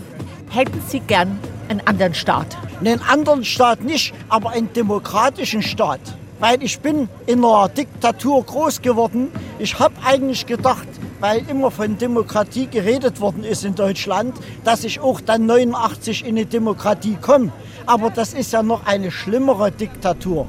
Hätten 0.52 0.80
Sie 0.88 1.00
gern 1.00 1.40
einen 1.68 1.82
anderen 1.88 2.14
Staat? 2.14 2.56
Einen 2.80 3.02
anderen 3.02 3.44
Staat 3.44 3.84
nicht, 3.84 4.14
aber 4.30 4.52
einen 4.52 4.72
demokratischen 4.72 5.64
Staat. 5.64 6.00
Weil 6.38 6.62
ich 6.62 6.80
bin 6.80 7.10
in 7.26 7.44
einer 7.44 7.70
Diktatur 7.70 8.44
groß 8.44 8.84
geworden. 8.84 9.32
Ich 9.58 9.80
habe 9.80 9.96
eigentlich 10.06 10.46
gedacht, 10.46 10.88
weil 11.20 11.42
immer 11.50 11.72
von 11.72 11.98
Demokratie 11.98 12.68
geredet 12.68 13.20
worden 13.20 13.44
ist 13.44 13.66
in 13.66 13.74
Deutschland, 13.74 14.38
dass 14.64 14.84
ich 14.84 15.00
auch 15.00 15.22
dann 15.22 15.48
89 15.48 16.22
in 16.24 16.38
eine 16.38 16.46
Demokratie 16.46 17.18
komme. 17.20 17.52
Aber 17.88 18.12
das 18.12 18.36
ist 18.36 18.54
ja 18.54 18.62
noch 18.62 18.86
eine 18.86 19.10
schlimmere 19.10 19.72
Diktatur. 19.72 20.48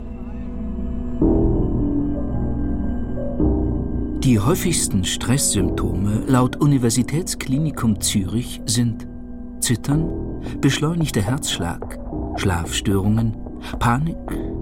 Die 4.22 4.38
häufigsten 4.38 5.02
Stresssymptome 5.02 6.24
laut 6.26 6.56
Universitätsklinikum 6.56 8.02
Zürich 8.02 8.60
sind 8.66 9.08
Zittern, 9.60 10.42
beschleunigter 10.60 11.22
Herzschlag, 11.22 11.98
Schlafstörungen, 12.36 13.34
Panik, 13.78 14.18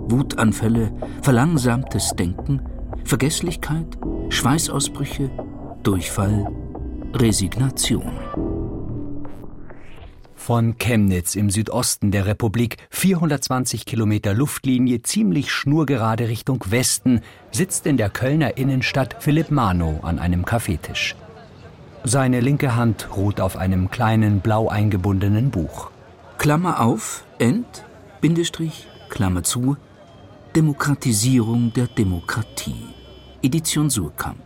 Wutanfälle, 0.07 0.93
verlangsamtes 1.23 2.13
Denken, 2.17 2.63
Vergesslichkeit, 3.03 3.99
Schweißausbrüche, 4.29 5.29
Durchfall, 5.83 6.47
Resignation. 7.15 8.13
Von 10.49 10.79
Chemnitz 10.79 11.35
im 11.35 11.51
Südosten 11.51 12.11
der 12.11 12.25
Republik, 12.25 12.79
420 12.89 13.85
Kilometer 13.85 14.33
Luftlinie, 14.33 15.03
ziemlich 15.03 15.53
schnurgerade 15.53 16.29
Richtung 16.29 16.65
Westen, 16.71 17.21
sitzt 17.51 17.87
in 17.87 17.99
der 17.99 18.09
Kölner 18.09 18.57
Innenstadt 18.57 19.17
Philipp 19.21 19.51
Mano 19.51 20.01
an 20.01 20.19
einem 20.19 20.47
Kaffeetisch. 20.47 21.17
Seine 22.03 22.41
linke 22.41 22.75
Hand 22.77 23.15
ruht 23.15 23.43
auf 23.43 23.59
einem 23.59 23.91
kleinen 23.91 24.41
blau 24.41 24.71
eingebundenen 24.71 25.51
Buch. 25.51 25.91
Klammer 26.39 26.81
auf, 26.81 27.27
End, 27.39 27.85
Bindestrich, 28.23 28.89
Klammer 29.11 29.43
zu, 29.43 29.77
Demokratisierung 30.57 31.75
der 31.75 31.89
Demokratie. 31.89 32.87
Edition 33.43 33.91
Surkamp. 33.91 34.39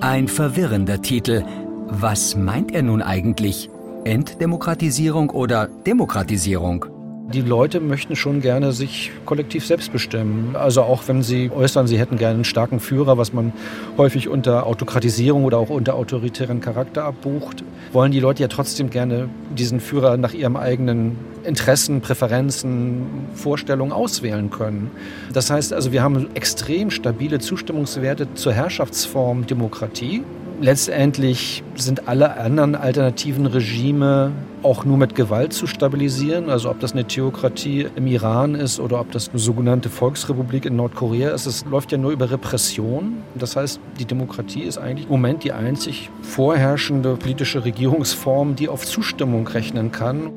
Ein 0.00 0.26
verwirrender 0.26 1.00
Titel. 1.00 1.44
Was 1.86 2.34
meint 2.34 2.72
er 2.72 2.82
nun 2.82 3.02
eigentlich? 3.02 3.70
Entdemokratisierung 4.04 5.30
oder 5.30 5.68
Demokratisierung? 5.86 6.86
Die 7.32 7.40
Leute 7.40 7.78
möchten 7.78 8.16
schon 8.16 8.40
gerne 8.40 8.72
sich 8.72 9.12
kollektiv 9.24 9.64
selbst 9.64 9.92
bestimmen. 9.92 10.56
Also 10.56 10.82
auch 10.82 11.06
wenn 11.06 11.22
sie 11.22 11.52
äußern, 11.52 11.86
sie 11.86 12.00
hätten 12.00 12.18
gerne 12.18 12.34
einen 12.34 12.44
starken 12.44 12.80
Führer, 12.80 13.16
was 13.16 13.32
man 13.32 13.52
häufig 13.96 14.28
unter 14.28 14.66
Autokratisierung 14.66 15.44
oder 15.44 15.58
auch 15.58 15.70
unter 15.70 15.94
autoritären 15.94 16.60
Charakter 16.60 17.04
abbucht, 17.04 17.62
wollen 17.92 18.10
die 18.10 18.18
Leute 18.18 18.42
ja 18.42 18.48
trotzdem 18.48 18.90
gerne 18.90 19.28
diesen 19.56 19.78
Führer 19.78 20.16
nach 20.16 20.34
ihrem 20.34 20.56
eigenen 20.56 21.16
Interessen, 21.44 22.00
Präferenzen, 22.00 23.06
Vorstellungen 23.34 23.92
auswählen 23.92 24.50
können. 24.50 24.90
Das 25.32 25.48
heißt 25.48 25.72
also, 25.72 25.92
wir 25.92 26.02
haben 26.02 26.28
extrem 26.34 26.90
stabile 26.90 27.38
Zustimmungswerte 27.38 28.34
zur 28.34 28.52
Herrschaftsform 28.52 29.46
Demokratie 29.46 30.24
letztendlich 30.62 31.62
sind 31.74 32.08
alle 32.08 32.36
anderen 32.36 32.74
alternativen 32.74 33.46
Regime 33.46 34.32
auch 34.62 34.84
nur 34.84 34.96
mit 34.96 35.14
Gewalt 35.14 35.52
zu 35.52 35.66
stabilisieren. 35.66 36.48
Also 36.48 36.70
ob 36.70 36.80
das 36.80 36.92
eine 36.92 37.04
Theokratie 37.04 37.88
im 37.96 38.06
Iran 38.06 38.54
ist 38.54 38.78
oder 38.78 39.00
ob 39.00 39.10
das 39.10 39.28
eine 39.30 39.38
sogenannte 39.38 39.90
Volksrepublik 39.90 40.64
in 40.64 40.76
Nordkorea 40.76 41.30
ist, 41.30 41.46
es 41.46 41.64
läuft 41.64 41.92
ja 41.92 41.98
nur 41.98 42.12
über 42.12 42.30
Repression. 42.30 43.22
Das 43.34 43.56
heißt, 43.56 43.80
die 43.98 44.04
Demokratie 44.04 44.62
ist 44.62 44.78
eigentlich 44.78 45.06
im 45.06 45.12
Moment 45.12 45.44
die 45.44 45.52
einzig 45.52 46.10
vorherrschende 46.22 47.16
politische 47.16 47.64
Regierungsform, 47.64 48.54
die 48.54 48.68
auf 48.68 48.86
Zustimmung 48.86 49.46
rechnen 49.48 49.90
kann. 49.90 50.30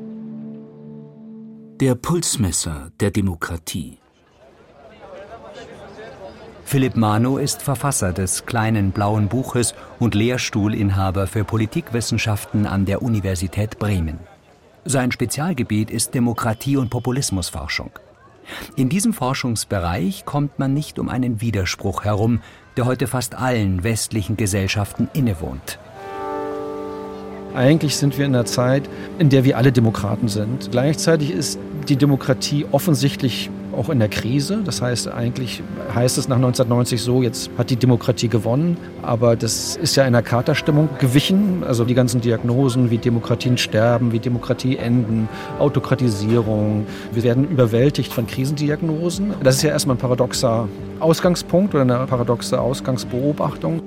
Der 1.80 1.94
Pulsmesser 1.94 2.90
der 3.00 3.10
Demokratie. 3.10 3.98
Philipp 6.66 6.96
Mano 6.96 7.38
ist 7.38 7.62
Verfasser 7.62 8.12
des 8.12 8.44
kleinen 8.44 8.90
blauen 8.90 9.28
Buches 9.28 9.72
und 10.00 10.16
Lehrstuhlinhaber 10.16 11.28
für 11.28 11.44
Politikwissenschaften 11.44 12.66
an 12.66 12.86
der 12.86 13.02
Universität 13.02 13.78
Bremen. 13.78 14.18
Sein 14.84 15.12
Spezialgebiet 15.12 15.92
ist 15.92 16.12
Demokratie- 16.12 16.76
und 16.76 16.90
Populismusforschung. 16.90 17.92
In 18.74 18.88
diesem 18.88 19.12
Forschungsbereich 19.12 20.24
kommt 20.24 20.58
man 20.58 20.74
nicht 20.74 20.98
um 20.98 21.08
einen 21.08 21.40
Widerspruch 21.40 22.02
herum, 22.02 22.40
der 22.76 22.84
heute 22.84 23.06
fast 23.06 23.36
allen 23.36 23.84
westlichen 23.84 24.36
Gesellschaften 24.36 25.08
innewohnt. 25.12 25.78
Eigentlich 27.54 27.96
sind 27.96 28.18
wir 28.18 28.26
in 28.26 28.34
einer 28.34 28.44
Zeit, 28.44 28.90
in 29.20 29.30
der 29.30 29.44
wir 29.44 29.56
alle 29.56 29.70
Demokraten 29.70 30.26
sind. 30.26 30.72
Gleichzeitig 30.72 31.30
ist 31.30 31.60
die 31.88 31.96
Demokratie 31.96 32.66
offensichtlich 32.72 33.50
auch 33.76 33.90
in 33.90 33.98
der 33.98 34.08
Krise. 34.08 34.62
Das 34.64 34.82
heißt, 34.82 35.08
eigentlich 35.08 35.62
heißt 35.94 36.18
es 36.18 36.28
nach 36.28 36.36
1990 36.36 37.02
so, 37.02 37.22
jetzt 37.22 37.50
hat 37.58 37.70
die 37.70 37.76
Demokratie 37.76 38.28
gewonnen. 38.28 38.76
Aber 39.02 39.36
das 39.36 39.76
ist 39.76 39.96
ja 39.96 40.04
in 40.04 40.08
einer 40.08 40.22
Katerstimmung 40.22 40.88
gewichen. 40.98 41.62
Also 41.64 41.84
die 41.84 41.94
ganzen 41.94 42.20
Diagnosen, 42.20 42.90
wie 42.90 42.98
Demokratien 42.98 43.58
sterben, 43.58 44.12
wie 44.12 44.18
Demokratie 44.18 44.76
enden, 44.76 45.28
Autokratisierung. 45.58 46.86
Wir 47.12 47.22
werden 47.22 47.48
überwältigt 47.48 48.12
von 48.12 48.26
Krisendiagnosen. 48.26 49.34
Das 49.42 49.56
ist 49.56 49.62
ja 49.62 49.70
erstmal 49.70 49.96
ein 49.96 50.00
paradoxer 50.00 50.68
Ausgangspunkt 51.00 51.74
oder 51.74 51.82
eine 51.82 52.06
paradoxe 52.06 52.60
Ausgangsbeobachtung. 52.60 53.82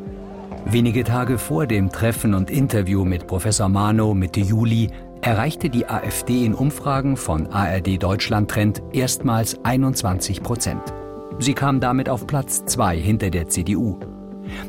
Wenige 0.65 1.03
Tage 1.03 1.37
vor 1.37 1.65
dem 1.65 1.89
Treffen 1.89 2.33
und 2.33 2.51
Interview 2.51 3.03
mit 3.03 3.25
Professor 3.25 3.69
Mano 3.69 4.13
Mitte 4.13 4.41
Juli 4.41 4.91
erreichte 5.21 5.69
die 5.69 5.87
AfD 5.87 6.45
in 6.45 6.53
Umfragen 6.53 7.17
von 7.17 7.47
ARD 7.47 8.01
Deutschland 8.01 8.49
Trend 8.49 8.81
erstmals 8.93 9.63
21 9.63 10.41
Prozent. 10.41 10.81
Sie 11.39 11.53
kam 11.53 11.79
damit 11.79 12.09
auf 12.09 12.27
Platz 12.27 12.65
zwei 12.65 12.97
hinter 12.97 13.29
der 13.29 13.47
CDU. 13.47 13.99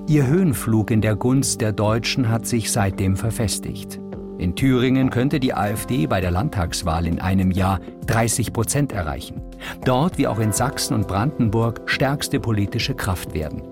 Ihr 0.06 0.26
Höhenflug 0.26 0.90
in 0.90 1.00
der 1.00 1.16
Gunst 1.16 1.60
der 1.60 1.72
Deutschen 1.72 2.28
hat 2.28 2.46
sich 2.46 2.70
seitdem 2.70 3.16
verfestigt. 3.16 4.00
In 4.38 4.56
Thüringen 4.56 5.10
könnte 5.10 5.38
die 5.38 5.54
AfD 5.54 6.06
bei 6.06 6.20
der 6.20 6.30
Landtagswahl 6.30 7.06
in 7.06 7.20
einem 7.20 7.50
Jahr 7.50 7.80
30 8.06 8.52
Prozent 8.52 8.92
erreichen. 8.92 9.42
Dort 9.84 10.18
wie 10.18 10.26
auch 10.26 10.38
in 10.38 10.52
Sachsen 10.52 10.94
und 10.94 11.06
Brandenburg 11.06 11.82
stärkste 11.86 12.40
politische 12.40 12.94
Kraft 12.94 13.34
werden. 13.34 13.62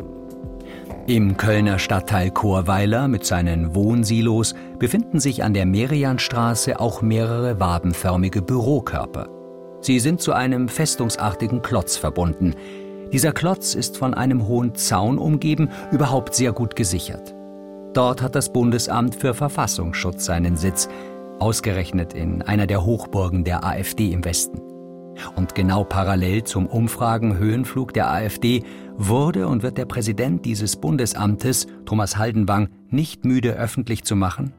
Im 1.08 1.38
Kölner 1.38 1.78
Stadtteil 1.78 2.30
Chorweiler 2.30 3.08
mit 3.08 3.24
seinen 3.24 3.74
Wohnsilos 3.74 4.54
befinden 4.78 5.20
sich 5.20 5.42
an 5.42 5.54
der 5.54 5.64
Merianstraße 5.64 6.78
auch 6.78 7.00
mehrere 7.00 7.58
wabenförmige 7.58 8.42
Bürokörper. 8.42 9.26
Sie 9.80 10.00
sind 10.00 10.20
zu 10.20 10.34
einem 10.34 10.68
festungsartigen 10.68 11.62
Klotz 11.62 11.96
verbunden. 11.96 12.54
Dieser 13.10 13.32
Klotz 13.32 13.74
ist 13.74 13.96
von 13.96 14.12
einem 14.12 14.48
hohen 14.48 14.74
Zaun 14.74 15.16
umgeben, 15.16 15.70
überhaupt 15.92 16.34
sehr 16.34 16.52
gut 16.52 16.76
gesichert. 16.76 17.34
Dort 17.94 18.20
hat 18.20 18.34
das 18.34 18.52
Bundesamt 18.52 19.14
für 19.14 19.32
Verfassungsschutz 19.32 20.26
seinen 20.26 20.58
Sitz, 20.58 20.90
ausgerechnet 21.38 22.12
in 22.12 22.42
einer 22.42 22.66
der 22.66 22.84
Hochburgen 22.84 23.44
der 23.44 23.64
AfD 23.64 24.12
im 24.12 24.26
Westen. 24.26 24.60
Und 25.36 25.54
genau 25.54 25.84
parallel 25.84 26.44
zum 26.44 26.66
Umfragenhöhenflug 26.66 27.94
der 27.94 28.10
AfD 28.10 28.62
wurde 28.98 29.48
und 29.48 29.62
wird 29.62 29.78
der 29.78 29.86
Präsident 29.86 30.44
dieses 30.44 30.76
Bundesamtes, 30.76 31.66
Thomas 31.86 32.16
Haldenwang, 32.16 32.68
nicht 32.90 33.24
müde 33.24 33.52
öffentlich 33.52 34.04
zu 34.04 34.16
machen, 34.16 34.52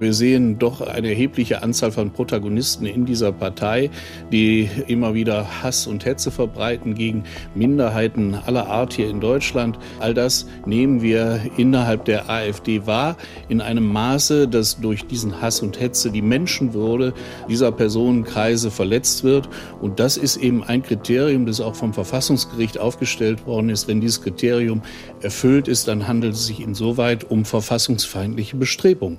wir 0.00 0.12
sehen 0.12 0.58
doch 0.58 0.80
eine 0.80 1.08
erhebliche 1.08 1.62
Anzahl 1.62 1.92
von 1.92 2.10
Protagonisten 2.10 2.86
in 2.86 3.06
dieser 3.06 3.32
Partei, 3.32 3.90
die 4.32 4.68
immer 4.88 5.14
wieder 5.14 5.62
Hass 5.62 5.86
und 5.86 6.04
Hetze 6.04 6.30
verbreiten 6.30 6.94
gegen 6.94 7.24
Minderheiten 7.54 8.34
aller 8.34 8.66
Art 8.66 8.92
hier 8.92 9.08
in 9.08 9.20
Deutschland. 9.20 9.78
All 10.00 10.14
das 10.14 10.46
nehmen 10.66 11.00
wir 11.00 11.40
innerhalb 11.56 12.04
der 12.04 12.28
AfD 12.28 12.86
wahr, 12.86 13.16
in 13.48 13.60
einem 13.60 13.86
Maße, 13.86 14.48
dass 14.48 14.80
durch 14.80 15.06
diesen 15.06 15.40
Hass 15.40 15.60
und 15.60 15.80
Hetze 15.80 16.10
die 16.10 16.22
Menschenwürde 16.22 17.14
dieser 17.48 17.70
Personenkreise 17.70 18.70
verletzt 18.70 19.22
wird. 19.22 19.48
Und 19.80 20.00
das 20.00 20.16
ist 20.16 20.36
eben 20.36 20.64
ein 20.64 20.82
Kriterium, 20.82 21.46
das 21.46 21.60
auch 21.60 21.76
vom 21.76 21.94
Verfassungsgericht 21.94 22.78
aufgestellt 22.78 23.46
worden 23.46 23.70
ist. 23.70 23.86
Wenn 23.86 24.00
dieses 24.00 24.22
Kriterium 24.22 24.82
erfüllt 25.20 25.68
ist, 25.68 25.88
dann 25.88 26.08
handelt 26.08 26.34
es 26.34 26.46
sich 26.46 26.60
insoweit 26.60 27.30
um 27.30 27.44
verfassungsfeindliche 27.44 28.56
Bestrebungen. 28.56 29.18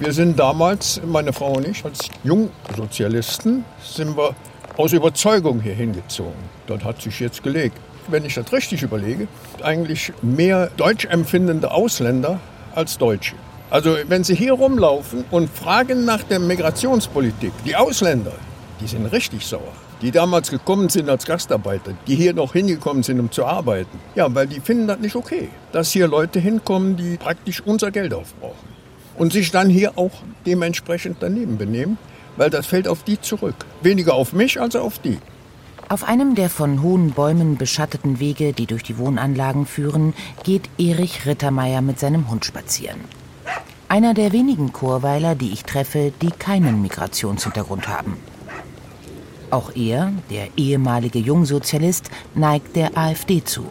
Wir 0.00 0.12
sind 0.12 0.38
damals, 0.38 1.00
meine 1.04 1.32
Frau 1.32 1.54
und 1.54 1.66
ich, 1.66 1.84
als 1.84 2.08
Jungsozialisten, 2.22 3.64
sind 3.82 4.16
wir 4.16 4.36
aus 4.76 4.92
Überzeugung 4.92 5.60
hier 5.60 5.74
hingezogen. 5.74 6.38
Dort 6.68 6.84
hat 6.84 7.02
sich 7.02 7.18
jetzt 7.18 7.42
gelegt. 7.42 7.76
Wenn 8.06 8.24
ich 8.24 8.34
das 8.34 8.52
richtig 8.52 8.84
überlege, 8.84 9.26
eigentlich 9.60 10.12
mehr 10.22 10.70
deutsch 10.76 11.04
empfindende 11.06 11.72
Ausländer 11.72 12.38
als 12.76 12.96
Deutsche. 12.96 13.34
Also 13.70 13.96
wenn 14.06 14.22
Sie 14.22 14.36
hier 14.36 14.52
rumlaufen 14.52 15.24
und 15.32 15.50
fragen 15.50 16.04
nach 16.04 16.22
der 16.22 16.38
Migrationspolitik, 16.38 17.52
die 17.66 17.74
Ausländer, 17.74 18.34
die 18.80 18.86
sind 18.86 19.04
richtig 19.06 19.44
sauer. 19.44 19.72
Die 20.00 20.12
damals 20.12 20.52
gekommen 20.52 20.90
sind 20.90 21.10
als 21.10 21.26
Gastarbeiter, 21.26 21.94
die 22.06 22.14
hier 22.14 22.34
noch 22.34 22.52
hingekommen 22.52 23.02
sind, 23.02 23.18
um 23.18 23.32
zu 23.32 23.44
arbeiten. 23.44 23.98
Ja, 24.14 24.32
weil 24.32 24.46
die 24.46 24.60
finden 24.60 24.86
das 24.86 25.00
nicht 25.00 25.16
okay, 25.16 25.48
dass 25.72 25.90
hier 25.90 26.06
Leute 26.06 26.38
hinkommen, 26.38 26.96
die 26.96 27.16
praktisch 27.16 27.60
unser 27.66 27.90
Geld 27.90 28.14
aufbrauchen 28.14 28.77
und 29.18 29.32
sich 29.32 29.50
dann 29.50 29.68
hier 29.68 29.98
auch 29.98 30.22
dementsprechend 30.46 31.18
daneben 31.20 31.58
benehmen, 31.58 31.98
weil 32.36 32.50
das 32.50 32.66
fällt 32.66 32.88
auf 32.88 33.02
die 33.02 33.20
zurück. 33.20 33.66
Weniger 33.82 34.14
auf 34.14 34.32
mich 34.32 34.60
als 34.60 34.76
auf 34.76 34.98
die. 34.98 35.18
Auf 35.88 36.04
einem 36.04 36.34
der 36.34 36.50
von 36.50 36.82
hohen 36.82 37.12
Bäumen 37.12 37.56
beschatteten 37.56 38.20
Wege, 38.20 38.52
die 38.52 38.66
durch 38.66 38.82
die 38.82 38.98
Wohnanlagen 38.98 39.66
führen, 39.66 40.12
geht 40.44 40.68
Erich 40.78 41.24
Rittermeier 41.26 41.80
mit 41.80 41.98
seinem 41.98 42.30
Hund 42.30 42.44
spazieren. 42.44 43.00
Einer 43.88 44.12
der 44.12 44.32
wenigen 44.32 44.72
Chorweiler, 44.72 45.34
die 45.34 45.50
ich 45.50 45.64
treffe, 45.64 46.12
die 46.20 46.30
keinen 46.30 46.82
Migrationshintergrund 46.82 47.88
haben. 47.88 48.18
Auch 49.50 49.74
er, 49.74 50.12
der 50.30 50.48
ehemalige 50.58 51.18
Jungsozialist, 51.18 52.10
neigt 52.34 52.76
der 52.76 52.98
AfD 52.98 53.42
zu. 53.42 53.64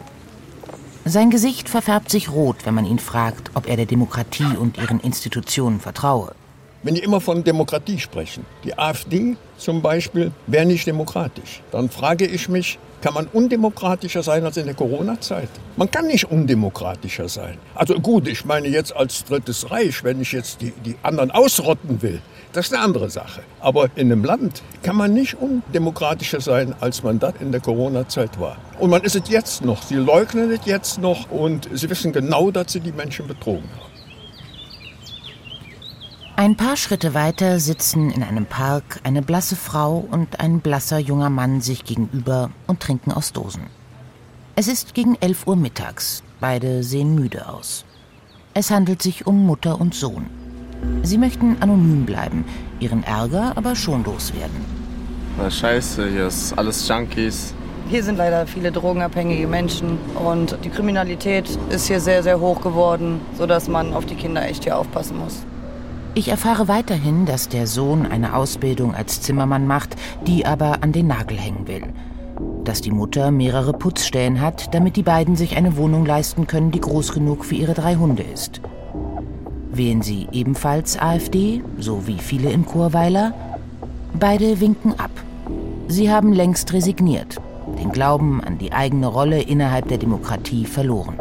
Sein 1.08 1.30
Gesicht 1.30 1.70
verfärbt 1.70 2.10
sich 2.10 2.30
rot, 2.30 2.56
wenn 2.64 2.74
man 2.74 2.84
ihn 2.84 2.98
fragt, 2.98 3.52
ob 3.54 3.66
er 3.66 3.76
der 3.76 3.86
Demokratie 3.86 4.58
und 4.60 4.76
ihren 4.76 5.00
Institutionen 5.00 5.80
vertraue. 5.80 6.34
Wenn 6.82 6.96
die 6.96 7.00
immer 7.00 7.22
von 7.22 7.42
Demokratie 7.42 7.98
sprechen, 7.98 8.44
die 8.62 8.78
AfD 8.78 9.38
zum 9.56 9.80
Beispiel 9.80 10.32
wäre 10.46 10.66
nicht 10.66 10.86
demokratisch, 10.86 11.62
dann 11.72 11.88
frage 11.88 12.26
ich 12.26 12.50
mich, 12.50 12.78
kann 13.00 13.14
man 13.14 13.26
undemokratischer 13.26 14.22
sein 14.22 14.44
als 14.44 14.58
in 14.58 14.66
der 14.66 14.74
Corona-Zeit? 14.74 15.48
Man 15.78 15.90
kann 15.90 16.08
nicht 16.08 16.30
undemokratischer 16.30 17.30
sein. 17.30 17.56
Also 17.74 17.94
gut, 18.00 18.28
ich 18.28 18.44
meine 18.44 18.68
jetzt 18.68 18.94
als 18.94 19.24
Drittes 19.24 19.70
Reich, 19.70 20.04
wenn 20.04 20.20
ich 20.20 20.32
jetzt 20.32 20.60
die, 20.60 20.72
die 20.84 20.96
anderen 21.02 21.30
ausrotten 21.30 22.02
will, 22.02 22.20
das 22.52 22.66
ist 22.66 22.74
eine 22.74 22.82
andere 22.82 23.10
Sache. 23.10 23.42
Aber 23.60 23.90
in 23.94 24.10
einem 24.10 24.24
Land 24.24 24.62
kann 24.82 24.96
man 24.96 25.12
nicht 25.12 25.34
undemokratischer 25.34 26.40
sein, 26.40 26.74
als 26.80 27.02
man 27.02 27.18
das 27.18 27.34
in 27.40 27.52
der 27.52 27.60
Corona-Zeit 27.60 28.40
war. 28.40 28.56
Und 28.78 28.90
man 28.90 29.02
ist 29.02 29.16
es 29.16 29.28
jetzt 29.28 29.64
noch. 29.64 29.82
Sie 29.82 29.96
leugnen 29.96 30.50
es 30.50 30.60
jetzt 30.64 30.98
noch 30.98 31.30
und 31.30 31.68
sie 31.72 31.88
wissen 31.90 32.12
genau, 32.12 32.50
dass 32.50 32.72
sie 32.72 32.80
die 32.80 32.92
Menschen 32.92 33.26
betrogen 33.26 33.68
haben. 33.78 33.88
Ein 36.36 36.56
paar 36.56 36.76
Schritte 36.76 37.14
weiter 37.14 37.58
sitzen 37.58 38.10
in 38.10 38.22
einem 38.22 38.46
Park 38.46 39.00
eine 39.02 39.22
blasse 39.22 39.56
Frau 39.56 40.06
und 40.08 40.38
ein 40.38 40.60
blasser 40.60 40.98
junger 40.98 41.30
Mann 41.30 41.60
sich 41.60 41.84
gegenüber 41.84 42.50
und 42.68 42.78
trinken 42.78 43.10
aus 43.10 43.32
Dosen. 43.32 43.64
Es 44.54 44.68
ist 44.68 44.94
gegen 44.94 45.16
11 45.16 45.48
Uhr 45.48 45.56
mittags. 45.56 46.22
Beide 46.40 46.84
sehen 46.84 47.16
müde 47.16 47.48
aus. 47.48 47.84
Es 48.54 48.70
handelt 48.70 49.02
sich 49.02 49.26
um 49.26 49.46
Mutter 49.46 49.80
und 49.80 49.94
Sohn. 49.94 50.26
Sie 51.02 51.18
möchten 51.18 51.56
anonym 51.60 52.04
bleiben, 52.04 52.44
ihren 52.80 53.02
Ärger 53.04 53.52
aber 53.56 53.74
schon 53.74 54.04
loswerden. 54.04 54.64
Scheiße, 55.48 56.08
hier 56.08 56.26
ist 56.26 56.58
alles 56.58 56.86
Junkies. 56.88 57.54
Hier 57.88 58.02
sind 58.02 58.18
leider 58.18 58.46
viele 58.46 58.70
drogenabhängige 58.70 59.46
Menschen 59.46 59.98
und 60.14 60.58
die 60.64 60.68
Kriminalität 60.68 61.48
ist 61.70 61.86
hier 61.86 62.00
sehr, 62.00 62.22
sehr 62.22 62.38
hoch 62.38 62.60
geworden, 62.60 63.20
sodass 63.38 63.68
man 63.68 63.94
auf 63.94 64.04
die 64.04 64.14
Kinder 64.14 64.46
echt 64.46 64.64
hier 64.64 64.76
aufpassen 64.76 65.16
muss. 65.16 65.46
Ich 66.14 66.28
erfahre 66.28 66.68
weiterhin, 66.68 67.24
dass 67.24 67.48
der 67.48 67.66
Sohn 67.66 68.04
eine 68.04 68.34
Ausbildung 68.34 68.94
als 68.94 69.22
Zimmermann 69.22 69.66
macht, 69.66 69.96
die 70.26 70.44
aber 70.44 70.82
an 70.82 70.92
den 70.92 71.06
Nagel 71.06 71.38
hängen 71.38 71.68
will. 71.68 71.82
Dass 72.64 72.80
die 72.80 72.90
Mutter 72.90 73.30
mehrere 73.30 73.72
Putzstellen 73.72 74.40
hat, 74.40 74.74
damit 74.74 74.96
die 74.96 75.02
beiden 75.02 75.36
sich 75.36 75.56
eine 75.56 75.76
Wohnung 75.76 76.04
leisten 76.04 76.46
können, 76.46 76.70
die 76.70 76.80
groß 76.80 77.12
genug 77.14 77.44
für 77.44 77.54
ihre 77.54 77.74
drei 77.74 77.94
Hunde 77.94 78.24
ist. 78.24 78.60
Wählen 79.70 80.02
sie 80.02 80.28
ebenfalls 80.32 80.98
AfD, 80.98 81.62
so 81.78 82.06
wie 82.06 82.18
viele 82.18 82.50
in 82.50 82.64
Chorweiler? 82.64 83.34
Beide 84.18 84.60
winken 84.60 84.98
ab. 84.98 85.10
Sie 85.88 86.10
haben 86.10 86.32
längst 86.32 86.72
resigniert, 86.72 87.36
den 87.78 87.92
Glauben 87.92 88.42
an 88.42 88.58
die 88.58 88.72
eigene 88.72 89.06
Rolle 89.06 89.42
innerhalb 89.42 89.88
der 89.88 89.98
Demokratie 89.98 90.64
verloren. 90.64 91.18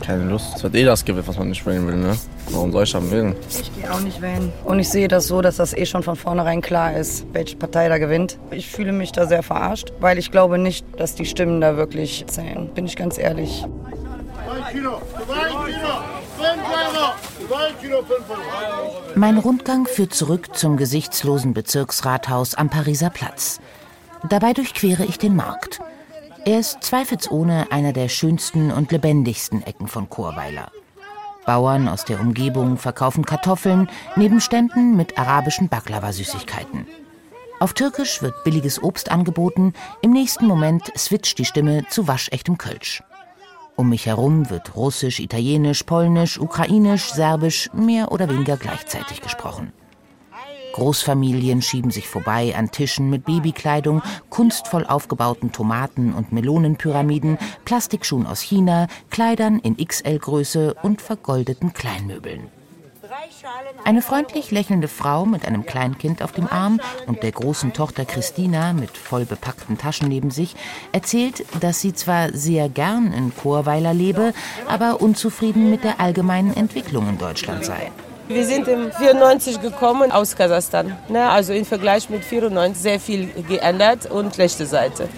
Keine 0.00 0.24
Lust. 0.24 0.56
Es 0.56 0.62
wird 0.62 0.74
eh 0.74 0.84
das 0.84 1.04
gewählt, 1.04 1.28
was 1.28 1.38
man 1.38 1.48
nicht 1.48 1.64
wählen 1.64 1.86
will, 1.86 1.96
ne? 1.96 2.16
Warum 2.50 2.72
soll 2.72 2.84
ich 2.84 2.92
dann 2.92 3.10
wählen? 3.10 3.34
Ich 3.48 3.74
gehe 3.74 3.92
auch 3.92 4.00
nicht 4.00 4.20
wählen. 4.20 4.52
Und 4.64 4.78
ich 4.80 4.88
sehe 4.88 5.08
das 5.08 5.26
so, 5.26 5.40
dass 5.40 5.56
das 5.56 5.74
eh 5.74 5.86
schon 5.86 6.02
von 6.02 6.16
vornherein 6.16 6.60
klar 6.60 6.96
ist, 6.96 7.24
welche 7.32 7.56
Partei 7.56 7.88
da 7.88 7.98
gewinnt. 7.98 8.38
Ich 8.50 8.68
fühle 8.68 8.92
mich 8.92 9.12
da 9.12 9.26
sehr 9.26 9.42
verarscht, 9.42 9.92
weil 10.00 10.18
ich 10.18 10.30
glaube 10.30 10.58
nicht, 10.58 10.84
dass 10.98 11.14
die 11.14 11.24
Stimmen 11.24 11.60
da 11.60 11.76
wirklich 11.76 12.24
zählen. 12.26 12.68
Bin 12.74 12.86
ich 12.86 12.96
ganz 12.96 13.16
ehrlich. 13.16 13.64
Mein 19.14 19.38
Rundgang 19.38 19.86
führt 19.86 20.14
zurück 20.14 20.56
zum 20.56 20.76
gesichtslosen 20.76 21.54
Bezirksrathaus 21.54 22.54
am 22.54 22.68
Pariser 22.68 23.10
Platz. 23.10 23.60
Dabei 24.28 24.52
durchquere 24.52 25.04
ich 25.04 25.18
den 25.18 25.36
Markt. 25.36 25.80
Er 26.44 26.60
ist 26.60 26.82
zweifelsohne 26.82 27.66
einer 27.70 27.92
der 27.92 28.08
schönsten 28.08 28.70
und 28.70 28.92
lebendigsten 28.92 29.62
Ecken 29.62 29.88
von 29.88 30.08
Chorweiler. 30.08 30.70
Bauern 31.46 31.88
aus 31.88 32.04
der 32.04 32.20
Umgebung 32.20 32.76
verkaufen 32.76 33.24
Kartoffeln 33.24 33.88
neben 34.16 34.40
Ständen 34.40 34.96
mit 34.96 35.18
arabischen 35.18 35.68
Baklava-Süßigkeiten. 35.68 36.86
Auf 37.58 37.72
Türkisch 37.72 38.20
wird 38.20 38.44
billiges 38.44 38.82
Obst 38.82 39.10
angeboten, 39.10 39.72
im 40.02 40.12
nächsten 40.12 40.46
Moment 40.46 40.92
switcht 40.96 41.38
die 41.38 41.44
Stimme 41.44 41.86
zu 41.88 42.06
waschechtem 42.06 42.58
Kölsch. 42.58 43.02
Um 43.76 43.90
mich 43.90 44.06
herum 44.06 44.48
wird 44.48 44.74
Russisch, 44.74 45.20
Italienisch, 45.20 45.82
Polnisch, 45.82 46.40
Ukrainisch, 46.40 47.12
Serbisch 47.12 47.68
mehr 47.74 48.10
oder 48.10 48.28
weniger 48.30 48.56
gleichzeitig 48.56 49.20
gesprochen. 49.20 49.72
Großfamilien 50.72 51.60
schieben 51.60 51.90
sich 51.90 52.08
vorbei 52.08 52.54
an 52.56 52.70
Tischen 52.70 53.10
mit 53.10 53.24
Babykleidung, 53.26 54.02
kunstvoll 54.30 54.86
aufgebauten 54.86 55.52
Tomaten- 55.52 56.14
und 56.14 56.32
Melonenpyramiden, 56.32 57.38
Plastikschuhen 57.66 58.26
aus 58.26 58.40
China, 58.40 58.86
Kleidern 59.10 59.58
in 59.58 59.76
XL-Größe 59.76 60.74
und 60.82 61.02
vergoldeten 61.02 61.72
Kleinmöbeln. 61.72 62.55
Eine 63.84 64.02
freundlich 64.02 64.50
lächelnde 64.50 64.88
Frau 64.88 65.26
mit 65.26 65.46
einem 65.46 65.64
kleinen 65.66 65.98
Kind 65.98 66.22
auf 66.22 66.32
dem 66.32 66.46
Arm 66.48 66.80
und 67.06 67.22
der 67.22 67.32
großen 67.32 67.72
Tochter 67.72 68.04
Christina 68.04 68.72
mit 68.72 68.96
voll 68.96 69.24
bepackten 69.24 69.78
Taschen 69.78 70.08
neben 70.08 70.30
sich 70.30 70.54
erzählt, 70.92 71.44
dass 71.60 71.80
sie 71.80 71.94
zwar 71.94 72.32
sehr 72.32 72.68
gern 72.68 73.12
in 73.12 73.34
Chorweiler 73.34 73.94
lebe, 73.94 74.32
aber 74.68 75.00
unzufrieden 75.00 75.70
mit 75.70 75.84
der 75.84 76.00
allgemeinen 76.00 76.54
Entwicklung 76.56 77.08
in 77.08 77.18
Deutschland 77.18 77.64
sei. 77.64 77.90
Wir 78.28 78.44
sind 78.44 78.66
im 78.66 78.90
94 78.90 79.60
gekommen 79.60 80.10
aus 80.10 80.34
Kasachstan. 80.34 80.96
Ne? 81.08 81.28
Also 81.28 81.52
im 81.52 81.64
Vergleich 81.64 82.10
mit 82.10 82.24
94 82.24 82.82
sehr 82.82 82.98
viel 82.98 83.28
geändert 83.48 84.10
und 84.10 84.34
schlechte 84.34 84.66
Seite. 84.66 85.08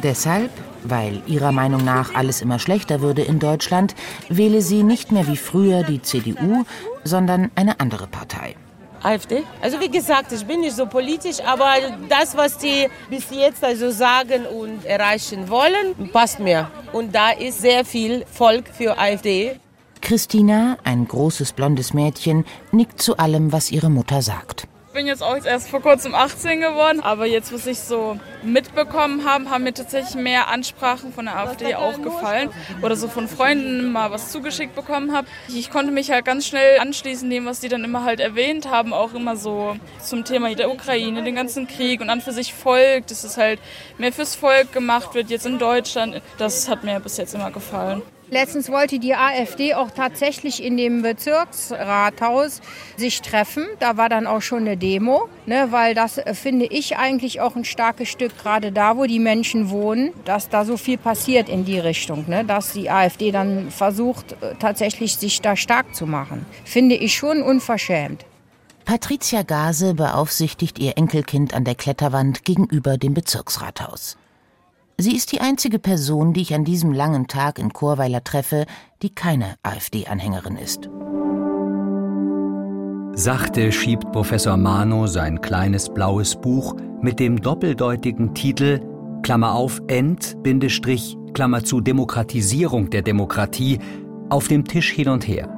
Deshalb, 0.00 0.50
weil 0.84 1.22
ihrer 1.26 1.52
Meinung 1.52 1.84
nach 1.84 2.14
alles 2.14 2.42
immer 2.42 2.58
schlechter 2.58 3.00
würde 3.00 3.22
in 3.22 3.38
Deutschland, 3.38 3.94
wähle 4.28 4.62
sie 4.62 4.82
nicht 4.82 5.12
mehr 5.12 5.26
wie 5.26 5.36
früher 5.36 5.82
die 5.82 6.02
CDU, 6.02 6.64
sondern 7.04 7.50
eine 7.54 7.80
andere 7.80 8.06
Partei. 8.06 8.56
AfD. 9.02 9.42
Also 9.60 9.80
wie 9.80 9.88
gesagt, 9.88 10.32
ich 10.32 10.44
bin 10.44 10.60
nicht 10.60 10.76
so 10.76 10.86
politisch, 10.86 11.40
aber 11.44 11.74
das, 12.08 12.36
was 12.36 12.58
die 12.58 12.88
bis 13.10 13.30
jetzt 13.30 13.64
also 13.64 13.90
sagen 13.90 14.46
und 14.46 14.84
erreichen 14.84 15.48
wollen, 15.48 16.10
passt 16.12 16.38
mir. 16.38 16.70
Und 16.92 17.14
da 17.14 17.30
ist 17.30 17.60
sehr 17.60 17.84
viel 17.84 18.24
Volk 18.30 18.68
für 18.72 18.98
AfD. 18.98 19.58
Christina, 20.00 20.78
ein 20.84 21.06
großes 21.06 21.52
blondes 21.52 21.94
Mädchen, 21.94 22.44
nickt 22.72 23.00
zu 23.00 23.16
allem, 23.16 23.52
was 23.52 23.70
ihre 23.70 23.90
Mutter 23.90 24.20
sagt. 24.20 24.66
Ich 24.92 24.98
bin 24.98 25.06
jetzt 25.06 25.22
auch 25.22 25.42
erst 25.42 25.70
vor 25.70 25.80
kurzem 25.80 26.14
18 26.14 26.60
geworden, 26.60 27.00
aber 27.00 27.24
jetzt, 27.24 27.50
was 27.50 27.66
ich 27.66 27.78
so 27.78 28.20
mitbekommen 28.42 29.24
habe, 29.26 29.48
haben 29.48 29.64
mir 29.64 29.72
tatsächlich 29.72 30.16
mehr 30.16 30.48
Ansprachen 30.48 31.14
von 31.14 31.24
der 31.24 31.38
AfD 31.38 31.74
auch 31.76 32.02
gefallen 32.02 32.50
oder 32.82 32.94
so 32.94 33.08
von 33.08 33.26
Freunden 33.26 33.90
mal 33.90 34.10
was 34.10 34.30
zugeschickt 34.30 34.74
bekommen 34.74 35.16
habe. 35.16 35.26
Ich 35.48 35.70
konnte 35.70 35.92
mich 35.92 36.10
halt 36.10 36.26
ganz 36.26 36.46
schnell 36.46 36.78
anschließen 36.78 37.30
dem, 37.30 37.46
was 37.46 37.60
die 37.60 37.70
dann 37.70 37.84
immer 37.84 38.04
halt 38.04 38.20
erwähnt 38.20 38.68
haben, 38.68 38.92
auch 38.92 39.14
immer 39.14 39.34
so 39.34 39.76
zum 39.98 40.26
Thema 40.26 40.54
der 40.54 40.70
Ukraine, 40.70 41.22
den 41.22 41.36
ganzen 41.36 41.66
Krieg 41.66 42.02
und 42.02 42.10
an 42.10 42.20
für 42.20 42.32
sich 42.32 42.52
Volk, 42.52 43.06
dass 43.06 43.24
es 43.24 43.38
halt 43.38 43.60
mehr 43.96 44.12
fürs 44.12 44.34
Volk 44.34 44.74
gemacht 44.74 45.14
wird 45.14 45.30
jetzt 45.30 45.46
in 45.46 45.58
Deutschland. 45.58 46.20
Das 46.36 46.68
hat 46.68 46.84
mir 46.84 47.00
bis 47.00 47.16
jetzt 47.16 47.34
immer 47.34 47.50
gefallen. 47.50 48.02
Letztens 48.32 48.70
wollte 48.70 48.98
die 48.98 49.14
AfD 49.14 49.74
auch 49.74 49.90
tatsächlich 49.90 50.64
in 50.64 50.78
dem 50.78 51.02
Bezirksrathaus 51.02 52.62
sich 52.96 53.20
treffen. 53.20 53.66
Da 53.78 53.98
war 53.98 54.08
dann 54.08 54.26
auch 54.26 54.40
schon 54.40 54.60
eine 54.60 54.78
Demo, 54.78 55.28
ne, 55.44 55.66
weil 55.68 55.94
das 55.94 56.16
äh, 56.16 56.32
finde 56.32 56.64
ich 56.64 56.96
eigentlich 56.96 57.42
auch 57.42 57.56
ein 57.56 57.66
starkes 57.66 58.08
Stück, 58.08 58.38
gerade 58.38 58.72
da, 58.72 58.96
wo 58.96 59.04
die 59.04 59.18
Menschen 59.18 59.68
wohnen, 59.68 60.14
dass 60.24 60.48
da 60.48 60.64
so 60.64 60.78
viel 60.78 60.96
passiert 60.96 61.50
in 61.50 61.66
die 61.66 61.78
Richtung, 61.78 62.24
ne, 62.26 62.42
dass 62.42 62.72
die 62.72 62.88
AfD 62.88 63.32
dann 63.32 63.70
versucht, 63.70 64.32
äh, 64.40 64.54
tatsächlich 64.58 65.16
sich 65.16 65.42
da 65.42 65.54
stark 65.54 65.94
zu 65.94 66.06
machen. 66.06 66.46
Finde 66.64 66.94
ich 66.94 67.14
schon 67.14 67.42
unverschämt. 67.42 68.24
Patricia 68.86 69.42
Gase 69.42 69.92
beaufsichtigt 69.92 70.78
ihr 70.78 70.96
Enkelkind 70.96 71.52
an 71.52 71.64
der 71.64 71.74
Kletterwand 71.74 72.46
gegenüber 72.46 72.96
dem 72.96 73.12
Bezirksrathaus. 73.12 74.16
Sie 74.98 75.16
ist 75.16 75.32
die 75.32 75.40
einzige 75.40 75.78
Person, 75.78 76.32
die 76.32 76.42
ich 76.42 76.54
an 76.54 76.64
diesem 76.64 76.92
langen 76.92 77.26
Tag 77.26 77.58
in 77.58 77.72
Chorweiler 77.72 78.22
treffe, 78.22 78.66
die 79.02 79.14
keine 79.14 79.56
AfD-Anhängerin 79.62 80.56
ist. 80.56 80.88
Sachte 83.14 83.72
schiebt 83.72 84.10
Professor 84.12 84.56
Mano 84.56 85.06
sein 85.06 85.40
kleines 85.40 85.88
blaues 85.88 86.36
Buch 86.36 86.76
mit 87.02 87.20
dem 87.20 87.40
doppeldeutigen 87.40 88.34
Titel 88.34 88.80
Klammer 89.22 89.54
auf 89.54 89.80
End, 89.86 90.42
Bindestrich, 90.42 91.16
Klammer 91.34 91.62
zu 91.62 91.80
Demokratisierung 91.80 92.90
der 92.90 93.02
Demokratie 93.02 93.78
auf 94.30 94.48
dem 94.48 94.64
Tisch 94.64 94.90
hin 94.90 95.08
und 95.08 95.26
her. 95.28 95.48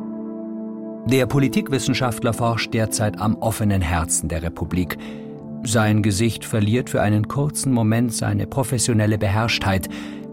Der 1.06 1.26
Politikwissenschaftler 1.26 2.32
forscht 2.32 2.74
derzeit 2.74 3.20
am 3.20 3.36
offenen 3.36 3.82
Herzen 3.82 4.28
der 4.28 4.42
Republik, 4.42 4.96
sein 5.66 6.02
Gesicht 6.02 6.44
verliert 6.44 6.90
für 6.90 7.00
einen 7.00 7.28
kurzen 7.28 7.72
Moment 7.72 8.12
seine 8.12 8.46
professionelle 8.46 9.18
Beherrschtheit. 9.18 9.88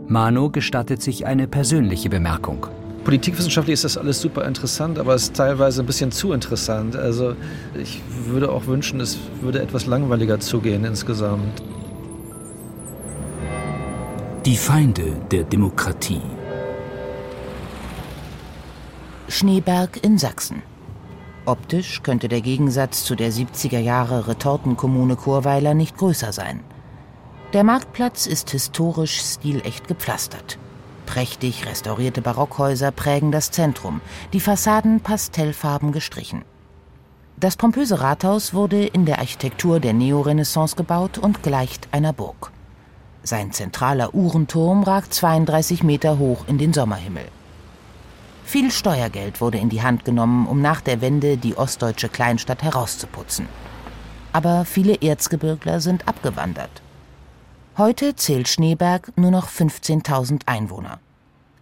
Mano 0.07 0.49
gestattet 0.49 1.01
sich 1.01 1.25
eine 1.25 1.47
persönliche 1.47 2.09
Bemerkung. 2.09 2.67
Politikwissenschaftlich 3.03 3.73
ist 3.73 3.83
das 3.83 3.97
alles 3.97 4.21
super 4.21 4.45
interessant, 4.45 4.99
aber 4.99 5.15
es 5.15 5.23
ist 5.23 5.35
teilweise 5.35 5.81
ein 5.81 5.85
bisschen 5.87 6.11
zu 6.11 6.33
interessant. 6.33 6.95
Also 6.95 7.35
ich 7.81 8.01
würde 8.27 8.51
auch 8.51 8.67
wünschen, 8.67 8.99
es 8.99 9.17
würde 9.41 9.61
etwas 9.61 9.87
langweiliger 9.87 10.39
zugehen 10.39 10.85
insgesamt. 10.85 11.63
Die 14.45 14.57
Feinde 14.57 15.17
der 15.31 15.43
Demokratie. 15.43 16.21
Schneeberg 19.27 20.03
in 20.03 20.17
Sachsen. 20.17 20.61
Optisch 21.51 22.01
könnte 22.01 22.29
der 22.29 22.39
Gegensatz 22.39 23.03
zu 23.03 23.13
der 23.13 23.29
70er 23.29 23.79
Jahre 23.79 24.29
Retortenkommune 24.29 25.17
Chorweiler 25.17 25.73
nicht 25.73 25.97
größer 25.97 26.31
sein. 26.31 26.61
Der 27.51 27.65
Marktplatz 27.65 28.25
ist 28.25 28.51
historisch 28.51 29.19
stilecht 29.19 29.89
gepflastert. 29.89 30.57
Prächtig 31.05 31.65
restaurierte 31.65 32.21
Barockhäuser 32.21 32.91
prägen 32.91 33.33
das 33.33 33.51
Zentrum, 33.51 33.99
die 34.31 34.39
Fassaden 34.39 35.01
pastellfarben 35.01 35.91
gestrichen. 35.91 36.45
Das 37.37 37.57
pompöse 37.57 37.99
Rathaus 37.99 38.53
wurde 38.53 38.85
in 38.85 39.05
der 39.05 39.19
Architektur 39.19 39.81
der 39.81 39.91
Neorenaissance 39.91 40.77
gebaut 40.77 41.17
und 41.17 41.43
gleicht 41.43 41.89
einer 41.91 42.13
Burg. 42.13 42.53
Sein 43.23 43.51
zentraler 43.51 44.15
Uhrenturm 44.15 44.83
ragt 44.83 45.13
32 45.13 45.83
Meter 45.83 46.17
hoch 46.17 46.45
in 46.47 46.57
den 46.57 46.71
Sommerhimmel. 46.71 47.25
Viel 48.51 48.69
Steuergeld 48.69 49.39
wurde 49.39 49.59
in 49.59 49.69
die 49.69 49.81
Hand 49.81 50.03
genommen, 50.03 50.45
um 50.45 50.61
nach 50.61 50.81
der 50.81 50.99
Wende 50.99 51.37
die 51.37 51.55
ostdeutsche 51.55 52.09
Kleinstadt 52.09 52.63
herauszuputzen. 52.63 53.47
Aber 54.33 54.65
viele 54.65 55.01
Erzgebirgler 55.01 55.79
sind 55.79 56.05
abgewandert. 56.05 56.81
Heute 57.77 58.13
zählt 58.17 58.49
Schneeberg 58.49 59.13
nur 59.15 59.31
noch 59.31 59.47
15.000 59.47 60.41
Einwohner. 60.47 60.99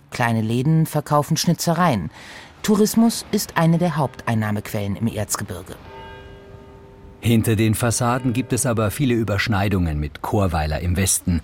Kleine 0.10 0.42
Läden 0.42 0.88
verkaufen 0.88 1.38
Schnitzereien. 1.38 2.10
Tourismus 2.64 3.24
ist 3.32 3.56
eine 3.56 3.78
der 3.78 3.96
Haupteinnahmequellen 3.96 4.96
im 4.96 5.06
Erzgebirge. 5.06 5.76
Hinter 7.20 7.56
den 7.56 7.76
Fassaden 7.76 8.34
gibt 8.34 8.52
es 8.52 8.66
aber 8.66 8.90
viele 8.90 9.14
Überschneidungen 9.14 10.00
mit 10.00 10.24
Chorweiler 10.24 10.80
im 10.80 10.98
Westen. 10.98 11.42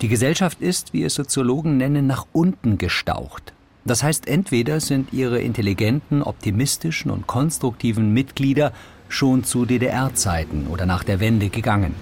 Die 0.00 0.06
Gesellschaft 0.06 0.60
ist, 0.60 0.92
wie 0.92 1.02
es 1.02 1.14
Soziologen 1.14 1.76
nennen, 1.76 2.06
nach 2.06 2.28
unten 2.32 2.78
gestaucht. 2.78 3.52
Das 3.84 4.02
heißt, 4.02 4.28
entweder 4.28 4.80
sind 4.80 5.12
ihre 5.12 5.40
intelligenten, 5.40 6.22
optimistischen 6.22 7.10
und 7.10 7.26
konstruktiven 7.26 8.12
Mitglieder 8.12 8.72
schon 9.08 9.44
zu 9.44 9.64
DDR-Zeiten 9.64 10.66
oder 10.68 10.86
nach 10.86 11.04
der 11.04 11.20
Wende 11.20 11.48
gegangen. 11.48 11.94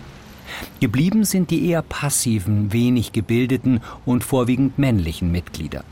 Geblieben 0.80 1.24
sind 1.24 1.50
die 1.50 1.68
eher 1.68 1.82
passiven, 1.82 2.72
wenig 2.72 3.12
gebildeten 3.12 3.80
und 4.04 4.24
vorwiegend 4.24 4.78
männlichen 4.78 5.30
Mitglieder. 5.30 5.84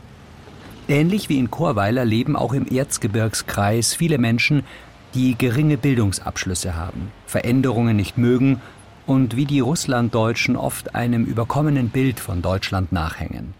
Ähnlich 0.87 1.29
wie 1.29 1.37
in 1.37 1.51
Chorweiler 1.51 2.05
leben 2.05 2.35
auch 2.35 2.53
im 2.53 2.67
Erzgebirgskreis 2.67 3.93
viele 3.93 4.17
Menschen, 4.17 4.63
die 5.13 5.37
geringe 5.37 5.77
Bildungsabschlüsse 5.77 6.75
haben, 6.75 7.11
Veränderungen 7.25 7.95
nicht 7.95 8.17
mögen 8.17 8.61
und 9.05 9.35
wie 9.35 9.45
die 9.45 9.59
Russlanddeutschen 9.59 10.55
oft 10.55 10.95
einem 10.95 11.25
überkommenen 11.25 11.89
Bild 11.89 12.19
von 12.19 12.41
Deutschland 12.41 12.91
nachhängen. 12.91 13.53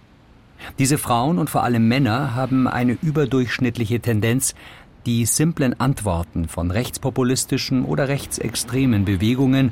Diese 0.80 0.98
Frauen 0.98 1.38
und 1.38 1.50
vor 1.50 1.64
allem 1.64 1.88
Männer 1.88 2.36
haben 2.36 2.68
eine 2.68 2.98
überdurchschnittliche 3.02 4.00
Tendenz, 4.00 4.56
die 5.06 5.26
simplen 5.26 5.80
Antworten 5.80 6.48
von 6.48 6.70
rechtspopulistischen 6.70 7.86
oder 7.86 8.10
rechtsextremen 8.10 9.06
Bewegungen 9.06 9.72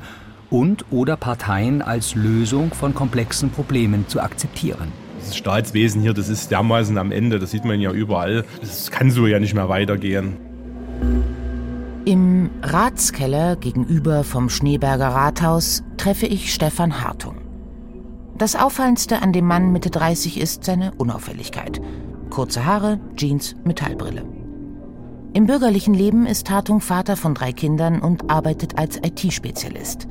und 0.50 0.86
oder 0.90 1.16
Parteien 1.16 1.82
als 1.82 2.14
Lösung 2.14 2.72
von 2.72 2.94
komplexen 2.94 3.50
Problemen 3.50 4.08
zu 4.08 4.20
akzeptieren. 4.20 4.92
Das 5.18 5.36
Staatswesen 5.36 6.00
hier, 6.00 6.14
das 6.14 6.28
ist 6.28 6.50
dermaßen 6.50 6.96
am 6.98 7.10
Ende, 7.10 7.38
das 7.38 7.50
sieht 7.50 7.64
man 7.64 7.80
ja 7.80 7.90
überall. 7.90 8.44
Das 8.60 8.90
kann 8.90 9.10
so 9.10 9.26
ja 9.26 9.40
nicht 9.40 9.54
mehr 9.54 9.68
weitergehen. 9.68 10.36
Im 12.04 12.50
Ratskeller 12.62 13.56
gegenüber 13.56 14.22
vom 14.22 14.48
Schneeberger 14.48 15.08
Rathaus 15.08 15.82
treffe 15.96 16.26
ich 16.26 16.54
Stefan 16.54 17.02
Hartung. 17.02 17.45
Das 18.38 18.54
Auffallendste 18.54 19.22
an 19.22 19.32
dem 19.32 19.46
Mann 19.46 19.72
Mitte 19.72 19.88
30 19.88 20.38
ist 20.38 20.62
seine 20.64 20.92
Unauffälligkeit. 20.98 21.80
Kurze 22.28 22.66
Haare, 22.66 23.00
Jeans, 23.16 23.56
Metallbrille. 23.64 24.26
Im 25.32 25.46
bürgerlichen 25.46 25.94
Leben 25.94 26.26
ist 26.26 26.50
Hartung 26.50 26.82
Vater 26.82 27.16
von 27.16 27.34
drei 27.34 27.52
Kindern 27.52 28.02
und 28.02 28.30
arbeitet 28.30 28.78
als 28.78 28.98
IT-Spezialist. 28.98 30.06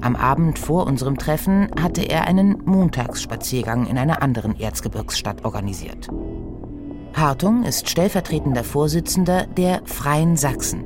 Am 0.00 0.16
Abend 0.16 0.58
vor 0.58 0.86
unserem 0.86 1.18
Treffen 1.18 1.68
hatte 1.78 2.00
er 2.00 2.26
einen 2.26 2.62
Montagsspaziergang 2.64 3.86
in 3.86 3.98
einer 3.98 4.22
anderen 4.22 4.58
Erzgebirgsstadt 4.58 5.44
organisiert. 5.44 6.08
Hartung 7.12 7.64
ist 7.64 7.90
stellvertretender 7.90 8.64
Vorsitzender 8.64 9.46
der 9.46 9.82
Freien 9.84 10.38
Sachsen. 10.38 10.84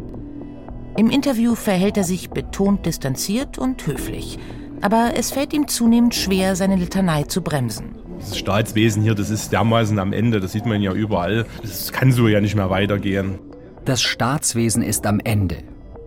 Im 0.97 1.11
Interview 1.11 1.55
verhält 1.55 1.97
er 1.97 2.05
sich 2.05 2.31
betont 2.31 2.87
distanziert 2.87 3.57
und 3.57 3.87
höflich– 3.87 4.41
aber 4.81 5.13
es 5.17 5.31
fällt 5.31 5.53
ihm 5.53 5.69
zunehmend 5.69 6.15
schwer, 6.15 6.57
seine 6.57 6.77
Litanei 6.77 7.25
zu 7.25 7.43
bremsen. 7.43 7.97
Das 8.19 8.39
Staatswesen 8.39 9.03
hier, 9.03 9.15
das 9.15 9.31
ist 9.31 9.53
dermaßen 9.53 9.99
am 9.99 10.13
Ende, 10.13 10.41
das 10.41 10.53
sieht 10.53 10.67
man 10.67 10.81
ja 10.81 10.93
überall. 10.93 11.47
Das 11.63 11.93
kann 11.93 12.13
so 12.13 12.29
ja 12.29 12.41
nicht 12.41 12.55
mehr 12.55 12.71
weitergehen. 12.71 13.39
Das 13.85 14.03
Staatswesen 14.03 14.83
ist 14.83 15.07
am 15.07 15.21
Ende. 15.23 15.59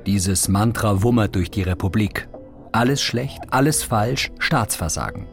Dieses 0.06 0.48
Mantra 0.48 1.04
wummert 1.04 1.36
durch 1.36 1.52
die 1.52 1.62
Republik. 1.62 2.28
Alles 2.72 3.02
schlecht, 3.02 3.40
alles 3.52 3.84
falsch, 3.84 4.32
Staatsversagen. 4.38 5.28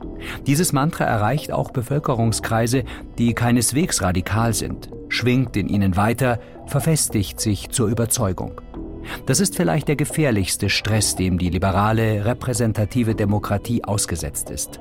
Dieses 0.46 0.72
Mantra 0.72 1.04
erreicht 1.04 1.52
auch 1.52 1.70
Bevölkerungskreise, 1.70 2.84
die 3.18 3.34
keineswegs 3.34 4.00
radikal 4.00 4.54
sind, 4.54 4.90
schwingt 5.08 5.56
in 5.56 5.68
ihnen 5.68 5.96
weiter, 5.96 6.38
verfestigt 6.66 7.40
sich 7.40 7.70
zur 7.70 7.88
Überzeugung. 7.88 8.60
Das 9.26 9.40
ist 9.40 9.56
vielleicht 9.56 9.88
der 9.88 9.96
gefährlichste 9.96 10.68
Stress, 10.68 11.16
dem 11.16 11.38
die 11.38 11.50
liberale, 11.50 12.24
repräsentative 12.24 13.14
Demokratie 13.14 13.84
ausgesetzt 13.84 14.50
ist. 14.50 14.80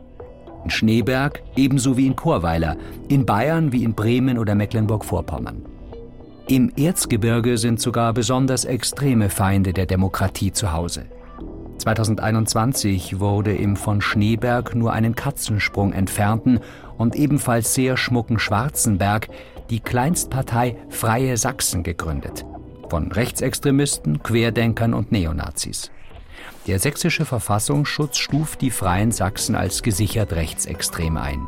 In 0.64 0.70
Schneeberg 0.70 1.44
ebenso 1.56 1.96
wie 1.98 2.08
in 2.08 2.16
Chorweiler, 2.16 2.78
in 3.08 3.26
Bayern 3.26 3.72
wie 3.72 3.84
in 3.84 3.94
Bremen 3.94 4.38
oder 4.40 4.56
Mecklenburg-Vorpommern. 4.56 5.64
Im 6.48 6.72
Erzgebirge 6.76 7.58
sind 7.58 7.80
sogar 7.80 8.14
besonders 8.14 8.66
extreme 8.66 9.30
Feinde 9.30 9.74
der 9.74 9.88
Demokratie 9.88 10.52
zu 10.52 10.72
Hause. 10.74 11.06
2021 11.80 13.20
wurde 13.20 13.56
im 13.56 13.76
von 13.76 14.02
Schneeberg 14.02 14.76
nur 14.76 14.94
einen 14.94 15.16
Katzensprung 15.16 15.94
entfernten 15.94 16.60
und 16.98 17.16
ebenfalls 17.16 17.74
sehr 17.74 17.98
schmucken 17.98 18.40
Schwarzenberg 18.40 19.28
die 19.70 19.80
Kleinstpartei 19.80 20.78
Freie 20.90 21.38
Sachsen 21.38 21.84
gegründet. 21.84 22.46
Von 22.96 23.12
Rechtsextremisten, 23.12 24.24
Querdenkern 24.24 24.94
und 24.94 25.12
Neonazis. 25.12 25.92
Der 26.66 26.80
sächsische 26.80 27.26
Verfassungsschutz 27.26 28.18
stuft 28.18 28.62
die 28.62 28.72
Freien 28.72 29.12
Sachsen 29.12 29.54
als 29.54 29.84
gesichert 29.84 30.32
rechtsextrem 30.32 31.18
ein. 31.18 31.46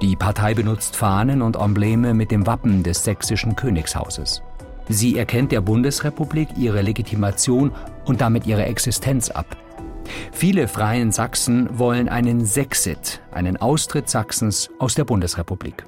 Die 0.00 0.16
Partei 0.16 0.54
benutzt 0.54 0.96
Fahnen 0.96 1.42
und 1.42 1.56
Embleme 1.56 2.14
mit 2.14 2.30
dem 2.30 2.46
Wappen 2.46 2.82
des 2.82 3.04
sächsischen 3.04 3.56
Königshauses. 3.56 4.40
Sie 4.88 5.18
erkennt 5.18 5.52
der 5.52 5.60
Bundesrepublik 5.60 6.48
ihre 6.56 6.80
Legitimation 6.80 7.72
und 8.06 8.22
damit 8.22 8.46
ihre 8.46 8.64
Existenz 8.64 9.28
ab. 9.28 9.58
Viele 10.32 10.66
freien 10.66 11.12
Sachsen 11.12 11.78
wollen 11.78 12.08
einen 12.08 12.46
Sexit, 12.46 13.20
einen 13.32 13.58
Austritt 13.58 14.08
Sachsens 14.08 14.70
aus 14.78 14.94
der 14.94 15.04
Bundesrepublik. 15.04 15.84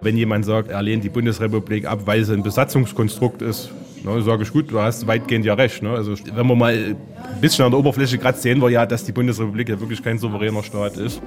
Wenn 0.00 0.16
jemand 0.16 0.44
sagt, 0.44 0.70
er 0.70 0.82
lehnt 0.82 1.02
die 1.02 1.08
Bundesrepublik 1.08 1.86
ab, 1.86 2.00
weil 2.04 2.24
sie 2.24 2.32
ein 2.32 2.42
Besatzungskonstrukt 2.42 3.42
ist, 3.42 3.70
ne, 4.04 4.22
sage 4.22 4.44
ich 4.44 4.52
gut, 4.52 4.70
du 4.70 4.78
hast 4.80 5.06
weitgehend 5.06 5.44
ja 5.44 5.54
recht. 5.54 5.82
Ne? 5.82 5.90
Also 5.90 6.14
wenn 6.34 6.46
man 6.46 6.58
mal 6.58 6.72
ein 6.72 7.40
bisschen 7.40 7.64
an 7.64 7.72
der 7.72 7.80
Oberfläche 7.80 8.18
kratzt, 8.18 8.42
sehen 8.42 8.60
wir 8.62 8.70
ja, 8.70 8.86
dass 8.86 9.04
die 9.04 9.12
Bundesrepublik 9.12 9.68
ja 9.68 9.80
wirklich 9.80 10.02
kein 10.02 10.18
souveräner 10.18 10.62
Staat 10.62 10.96
ist 10.96 11.20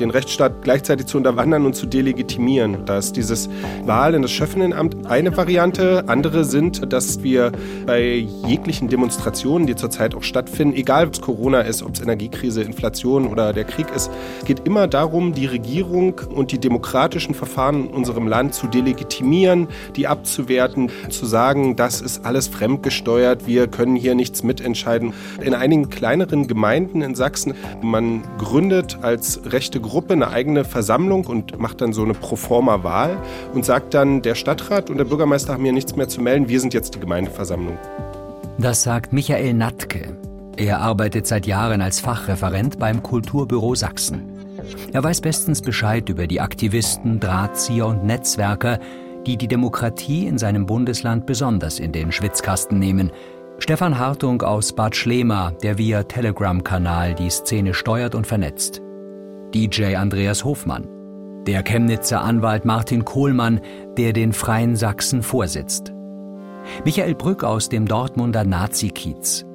den 0.00 0.10
Rechtsstaat 0.10 0.62
gleichzeitig 0.62 1.06
zu 1.06 1.16
unterwandern 1.16 1.66
und 1.66 1.74
zu 1.74 1.86
delegitimieren. 1.86 2.84
Da 2.84 2.98
ist 2.98 3.16
dieses 3.16 3.48
Wahl 3.84 4.14
in 4.14 4.22
das 4.22 4.30
Schöffnenamt 4.30 5.06
eine 5.06 5.36
Variante. 5.36 6.04
Andere 6.08 6.44
sind, 6.44 6.92
dass 6.92 7.22
wir 7.22 7.52
bei 7.86 8.26
jeglichen 8.46 8.88
Demonstrationen, 8.88 9.66
die 9.66 9.76
zurzeit 9.76 10.14
auch 10.14 10.22
stattfinden, 10.22 10.76
egal 10.76 11.06
ob 11.06 11.14
es 11.14 11.20
Corona 11.20 11.60
ist, 11.60 11.82
ob 11.82 11.94
es 11.94 12.00
Energiekrise, 12.00 12.62
Inflation 12.62 13.26
oder 13.26 13.52
der 13.52 13.64
Krieg 13.64 13.86
ist, 13.94 14.10
geht 14.44 14.66
immer 14.66 14.88
darum, 14.88 15.32
die 15.32 15.46
Regierung 15.46 16.20
und 16.34 16.52
die 16.52 16.58
demokratischen 16.58 17.34
Verfahren 17.34 17.88
in 17.88 17.94
unserem 17.94 18.26
Land 18.26 18.54
zu 18.54 18.66
delegitimieren, 18.66 19.68
die 19.96 20.06
abzuwerten, 20.06 20.90
zu 21.10 21.26
sagen, 21.26 21.76
das 21.76 22.00
ist 22.00 22.24
alles 22.24 22.48
fremdgesteuert, 22.48 23.46
wir 23.46 23.66
können 23.68 23.96
hier 23.96 24.14
nichts 24.14 24.42
mitentscheiden. 24.42 25.12
In 25.40 25.54
einigen 25.54 25.90
kleineren 25.90 26.46
Gemeinden 26.46 27.02
in 27.02 27.14
Sachsen, 27.14 27.54
man 27.82 28.22
gründet 28.38 28.98
als 29.02 29.40
rechte 29.46 29.80
Gruppe 29.84 30.14
eine 30.14 30.28
eigene 30.28 30.64
Versammlung 30.64 31.26
und 31.26 31.58
macht 31.58 31.80
dann 31.80 31.92
so 31.92 32.02
eine 32.02 32.14
Proforma-Wahl 32.14 33.16
und 33.54 33.64
sagt 33.64 33.94
dann, 33.94 34.22
der 34.22 34.34
Stadtrat 34.34 34.90
und 34.90 34.98
der 34.98 35.04
Bürgermeister 35.04 35.52
haben 35.52 35.62
hier 35.62 35.72
nichts 35.72 35.94
mehr 35.94 36.08
zu 36.08 36.20
melden, 36.20 36.48
wir 36.48 36.60
sind 36.60 36.74
jetzt 36.74 36.94
die 36.94 37.00
Gemeindeversammlung. 37.00 37.78
Das 38.58 38.82
sagt 38.82 39.12
Michael 39.12 39.54
Natke. 39.54 40.16
Er 40.56 40.80
arbeitet 40.80 41.26
seit 41.26 41.46
Jahren 41.46 41.80
als 41.82 42.00
Fachreferent 42.00 42.78
beim 42.78 43.02
Kulturbüro 43.02 43.74
Sachsen. 43.74 44.22
Er 44.92 45.02
weiß 45.02 45.20
bestens 45.20 45.60
Bescheid 45.60 46.08
über 46.08 46.26
die 46.26 46.40
Aktivisten, 46.40 47.20
Drahtzieher 47.20 47.86
und 47.86 48.04
Netzwerker, 48.04 48.78
die 49.26 49.36
die 49.36 49.48
Demokratie 49.48 50.26
in 50.26 50.38
seinem 50.38 50.66
Bundesland 50.66 51.26
besonders 51.26 51.78
in 51.78 51.92
den 51.92 52.12
Schwitzkasten 52.12 52.78
nehmen. 52.78 53.10
Stefan 53.58 53.98
Hartung 53.98 54.42
aus 54.42 54.72
Bad 54.72 54.94
Schlema, 54.94 55.52
der 55.62 55.78
via 55.78 56.02
Telegram-Kanal 56.02 57.14
die 57.14 57.30
Szene 57.30 57.74
steuert 57.74 58.14
und 58.14 58.26
vernetzt. 58.26 58.83
DJ 59.54 59.94
Andreas 59.94 60.44
Hofmann, 60.44 60.88
der 61.46 61.62
Chemnitzer 61.62 62.20
Anwalt 62.20 62.64
Martin 62.64 63.04
Kohlmann, 63.04 63.60
der 63.96 64.12
den 64.12 64.32
Freien 64.32 64.74
Sachsen 64.74 65.22
vorsitzt. 65.22 65.92
Michael 66.84 67.14
Brück 67.14 67.44
aus 67.44 67.68
dem 67.68 67.86
Dortmunder 67.86 68.44
Nazi-Kiez. 68.44 69.46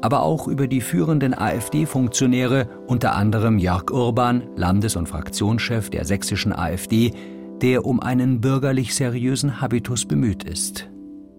Aber 0.00 0.22
auch 0.22 0.46
über 0.46 0.68
die 0.68 0.80
führenden 0.80 1.36
AfD-Funktionäre, 1.36 2.68
unter 2.86 3.16
anderem 3.16 3.58
Jörg 3.58 3.90
Urban, 3.90 4.44
Landes- 4.54 4.94
und 4.94 5.08
Fraktionschef 5.08 5.90
der 5.90 6.04
sächsischen 6.04 6.52
AfD, 6.52 7.12
der 7.60 7.84
um 7.84 7.98
einen 7.98 8.40
bürgerlich 8.40 8.94
seriösen 8.94 9.60
Habitus 9.60 10.04
bemüht 10.04 10.44
ist. 10.44 10.88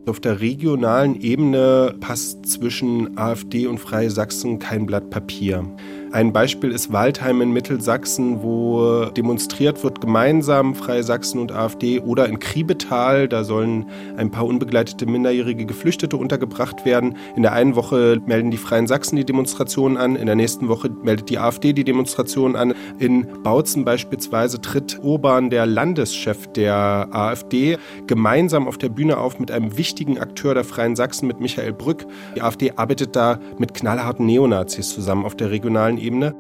Auf 0.10 0.20
der 0.20 0.42
regionalen 0.42 1.16
Ebene 1.22 1.96
passt 2.02 2.46
zwischen 2.48 3.18
AfD 3.18 3.68
und 3.68 3.78
Freie 3.78 4.10
Sachsen 4.10 4.60
kein 4.60 4.86
Blatt 4.86 5.10
Papier. 5.10 5.64
Ein 6.12 6.34
Beispiel 6.34 6.72
ist 6.72 6.92
Waldheim 6.92 7.40
in 7.42 7.52
Mittelsachsen, 7.52 8.42
wo 8.42 9.06
demonstriert 9.16 9.84
wird 9.84 10.02
gemeinsam 10.02 10.74
Freie 10.74 11.04
Sachsen 11.04 11.40
und 11.40 11.52
AfD 11.52 12.00
oder 12.00 12.28
in 12.28 12.40
Kriebetal, 12.40 13.28
da 13.28 13.44
sollen 13.44 13.86
ein 14.18 14.32
paar 14.32 14.48
unbegleitete 14.48 15.06
minderjährige 15.06 15.68
Geflüchtete 15.68 16.18
untergebracht 16.18 16.84
werden. 16.84 17.16
In 17.36 17.44
der 17.44 17.54
einen 17.54 17.76
Woche 17.76 18.20
melden 18.26 18.50
die 18.50 18.58
Freien 18.58 18.88
Sachsen 18.88 19.18
die 19.18 19.24
Demonstrationen 19.24 19.98
an, 19.98 20.16
in 20.16 20.26
der 20.26 20.34
nächsten 20.34 20.68
Woche 20.68 20.90
meldet 20.90 21.30
die 21.30 21.38
AfD 21.38 21.74
die 21.74 21.84
Demonstrationen 21.84 22.56
an. 22.56 22.74
In 22.98 23.28
Bautzen 23.44 23.86
beispielsweise 23.86 24.60
tritt 24.60 25.00
Urban, 25.04 25.52
der 25.52 25.68
Landeschef 25.68 26.48
der 26.54 27.10
AfD, 27.12 27.78
gemeinsam 28.08 28.68
auf 28.68 28.80
der 28.80 28.90
Bühne 28.90 29.20
auf 29.20 29.40
mit 29.40 29.52
einem 29.52 29.78
wichtigen 29.78 30.18
Akteur 30.18 30.56
der 30.56 30.64
Freien 30.64 30.96
Sachsen, 30.96 31.28
mit 31.28 31.40
Michael 31.40 31.74
Brück. 31.74 32.08
Die 32.36 32.42
AfD 32.42 32.72
arbeitet 32.76 33.16
da 33.16 33.40
mit 33.60 33.76
knallharten 33.76 34.26
Neonazis 34.26 34.90
zusammen 34.90 35.24
auf 35.24 35.36
der 35.36 35.52
regionalen 35.52 35.99
Ebene. 36.00 36.34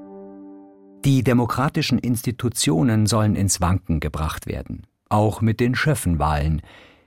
Die 1.05 1.23
demokratischen 1.23 1.97
Institutionen 1.99 3.05
sollen 3.05 3.35
ins 3.35 3.61
Wanken 3.61 3.99
gebracht 3.99 4.47
werden, 4.47 4.87
auch 5.07 5.41
mit 5.41 5.59
den 5.59 5.75
Schöffenwahlen. 5.75 6.61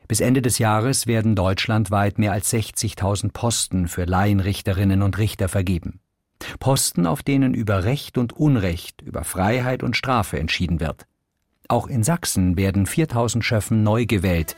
Bis 0.09 0.21
Ende 0.21 0.43
des 0.43 0.59
Jahres 0.59 1.07
werden 1.07 1.35
deutschlandweit 1.35 2.19
mehr 2.19 2.33
als 2.33 2.53
60.000 2.53 3.33
Posten 3.33 3.89
für 3.89 4.05
Laienrichterinnen 4.05 5.03
und 5.03 5.19
Richter 5.19 5.49
vergeben. 5.49 6.01
Posten, 6.59 7.07
auf 7.07 7.23
denen 7.23 7.55
über 7.55 7.85
Recht 7.85 8.19
und 8.19 8.33
Unrecht, 8.33 9.03
über 9.03 9.25
Freiheit 9.25 9.83
und 9.83 9.97
Strafe 9.97 10.39
entschieden 10.39 10.81
wird. 10.81 11.07
Auch 11.69 11.87
in 11.87 12.03
Sachsen 12.03 12.57
werden 12.57 12.87
4000 12.87 13.45
Schöffen 13.45 13.83
neu 13.83 14.07
gewählt. 14.07 14.57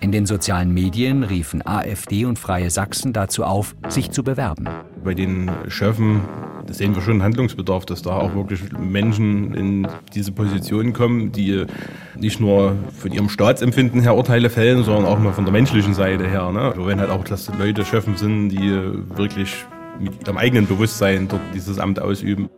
In 0.00 0.12
den 0.12 0.26
sozialen 0.26 0.72
Medien 0.72 1.24
riefen 1.24 1.66
AfD 1.66 2.24
und 2.24 2.38
Freie 2.38 2.70
Sachsen 2.70 3.12
dazu 3.12 3.42
auf, 3.42 3.74
sich 3.88 4.12
zu 4.12 4.22
bewerben. 4.22 4.68
Bei 5.02 5.12
den 5.12 5.50
Schöffen 5.66 6.20
sehen 6.70 6.94
wir 6.94 7.02
schon 7.02 7.22
Handlungsbedarf, 7.22 7.84
dass 7.84 8.02
da 8.02 8.10
auch 8.10 8.34
wirklich 8.34 8.60
Menschen 8.72 9.54
in 9.54 9.88
diese 10.14 10.30
Position 10.32 10.92
kommen, 10.92 11.32
die 11.32 11.64
nicht 12.16 12.38
nur 12.38 12.76
von 12.96 13.10
ihrem 13.10 13.28
Staatsempfinden 13.28 14.00
her 14.00 14.14
Urteile 14.14 14.50
fällen, 14.50 14.84
sondern 14.84 15.04
auch 15.06 15.18
mal 15.18 15.32
von 15.32 15.44
der 15.44 15.52
menschlichen 15.52 15.94
Seite 15.94 16.28
her. 16.28 16.52
Ne? 16.52 16.60
Also 16.60 16.86
wenn 16.86 17.00
halt 17.00 17.10
auch 17.10 17.24
dass 17.24 17.50
Leute 17.58 17.84
Schöffen 17.84 18.16
sind, 18.16 18.50
die 18.50 18.70
wirklich 19.16 19.64
mit 19.98 20.26
ihrem 20.26 20.36
eigenen 20.36 20.66
Bewusstsein 20.66 21.26
dort 21.28 21.42
dieses 21.54 21.78
Amt 21.78 22.00
ausüben. 22.00 22.48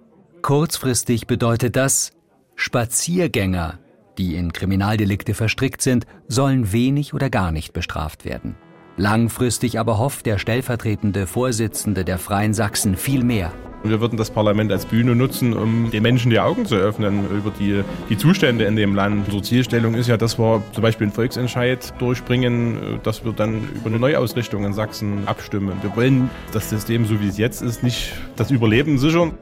Kurzfristig 0.43 1.27
bedeutet 1.27 1.77
das, 1.77 2.13
Spaziergänger, 2.57 3.79
die 4.21 4.37
in 4.37 4.53
Kriminaldelikte 4.53 5.33
verstrickt 5.33 5.81
sind, 5.81 6.07
sollen 6.29 6.73
wenig 6.73 7.15
oder 7.15 7.31
gar 7.31 7.53
nicht 7.53 7.73
bestraft 7.73 8.27
werden. 8.27 8.55
Langfristig 8.99 9.79
aber 9.79 9.99
hofft 9.99 10.27
der 10.27 10.37
stellvertretende 10.37 11.27
Vorsitzende 11.27 12.05
der 12.05 12.19
Freien 12.19 12.53
Sachsen 12.53 12.97
viel 12.97 13.25
mehr. 13.25 13.51
Wir 13.83 13.99
würden 14.03 14.19
das 14.19 14.31
Parlament 14.31 14.71
als 14.71 14.85
Bühne 14.85 15.15
nutzen, 15.15 15.55
um 15.55 15.91
den 15.91 16.03
Menschen 16.03 16.31
die 16.31 16.39
Augen 16.39 16.67
zu 16.67 16.75
öffnen 16.75 17.25
über 17.31 17.51
die, 17.59 17.83
die 18.11 18.19
Zustände 18.19 18.67
in 18.67 18.77
dem 18.77 18.95
Land. 18.95 19.25
Unsere 19.25 19.41
Zielstellung 19.43 19.95
ist 19.95 20.07
ja, 20.07 20.19
dass 20.19 20.39
wir 20.39 20.63
zum 20.73 20.83
Beispiel 20.83 21.07
einen 21.07 21.15
Volksentscheid 21.15 21.95
durchbringen, 21.99 23.01
dass 23.03 23.25
wir 23.25 23.33
dann 23.33 23.67
über 23.75 23.87
eine 23.87 23.99
Neuausrichtung 23.99 24.67
in 24.67 24.75
Sachsen 24.75 25.23
abstimmen. 25.25 25.79
Wir 25.81 25.97
wollen 25.97 26.29
das 26.53 26.69
System, 26.69 27.07
so 27.07 27.23
wie 27.23 27.29
es 27.29 27.39
jetzt 27.39 27.63
ist, 27.63 27.83
nicht 27.83 28.13
das 28.37 28.51
Überleben 28.51 28.99
sichern, 28.99 29.33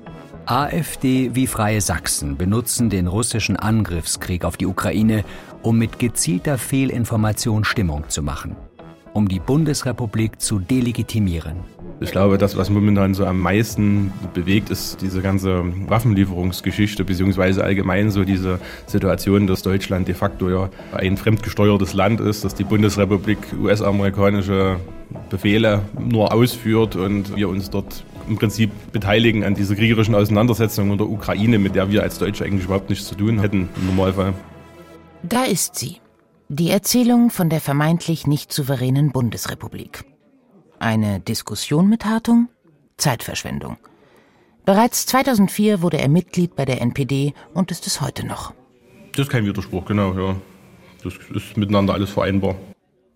AfD 0.51 1.35
wie 1.35 1.47
Freie 1.47 1.83
Sachsen 1.83 2.39
benutzen 2.39 2.89
den 2.89 3.07
russischen 3.07 3.57
Angriffskrieg 3.57 4.47
auf 4.47 4.57
die 4.57 4.65
Ukraine, 4.65 5.23
um 5.61 5.77
mit 5.77 5.99
gezielter 5.99 6.57
Fehlinformation 6.57 7.65
Stimmung 7.65 8.05
zu 8.09 8.23
machen, 8.23 8.57
um 9.13 9.29
die 9.29 9.41
Bundesrepublik 9.41 10.41
zu 10.41 10.59
delegitimieren. 10.59 11.59
Ich 12.01 12.13
glaube, 12.13 12.39
das, 12.39 12.57
was 12.57 12.71
momentan 12.71 13.13
so 13.13 13.27
am 13.27 13.41
meisten 13.41 14.11
bewegt, 14.33 14.71
ist 14.71 15.03
diese 15.03 15.21
ganze 15.21 15.65
Waffenlieferungsgeschichte, 15.87 17.05
beziehungsweise 17.05 17.63
allgemein 17.63 18.11
so 18.11 18.25
diese 18.25 18.59
Situation, 18.87 19.47
dass 19.47 19.61
Deutschland 19.61 20.09
de 20.09 20.15
facto 20.15 20.49
ja 20.49 20.71
ein 20.93 21.19
fremdgesteuertes 21.19 21.93
Land 21.93 22.21
ist, 22.21 22.47
dass 22.47 22.55
die 22.55 22.65
Bundesrepublik 22.65 23.39
US-amerikanische 23.61 24.77
Befehle 25.29 25.83
nur 25.99 26.33
ausführt 26.33 26.97
und 26.97 27.37
wir 27.37 27.51
uns 27.51 27.69
dort 27.69 28.05
im 28.29 28.37
Prinzip 28.37 28.71
beteiligen 28.93 29.45
an 29.45 29.55
dieser 29.55 29.75
kriegerischen 29.75 30.15
Auseinandersetzung 30.15 30.91
in 30.93 30.99
der 30.99 31.09
Ukraine, 31.09 31.59
mit 31.59 31.75
der 31.75 31.91
wir 31.91 32.03
als 32.03 32.19
Deutsche 32.19 32.45
eigentlich 32.45 32.65
überhaupt 32.65 32.91
nichts 32.91 33.07
zu 33.07 33.15
tun 33.15 33.41
hätten 33.41 33.69
im 33.77 33.87
Normalfall. 33.87 34.35
Da 35.23 35.45
ist 35.45 35.77
sie. 35.77 35.99
Die 36.49 36.71
Erzählung 36.71 37.31
von 37.31 37.51
der 37.51 37.61
vermeintlich 37.61 38.27
nicht 38.27 38.53
souveränen 38.53 39.13
Bundesrepublik. 39.13 40.05
Eine 40.79 41.21
Diskussion 41.21 41.89
mit 41.89 42.05
Hartung? 42.05 42.49
Zeitverschwendung. 42.97 43.77
Bereits 44.65 45.07
2004 45.07 45.83
wurde 45.83 45.99
er 45.99 46.09
Mitglied 46.09 46.55
bei 46.55 46.65
der 46.65 46.81
NPD 46.81 47.35
und 47.55 47.71
ist 47.71 47.87
es 47.87 48.01
heute 48.01 48.27
noch. 48.27 48.53
Das 49.13 49.27
ist 49.27 49.33
kein 49.33 49.45
Widerspruch, 49.45 49.85
genau, 49.87 50.15
ja. 50.15 50.37
Das 51.03 51.15
ist 51.35 51.57
miteinander 51.57 51.95
alles 51.95 52.11
vereinbar. 52.11 52.57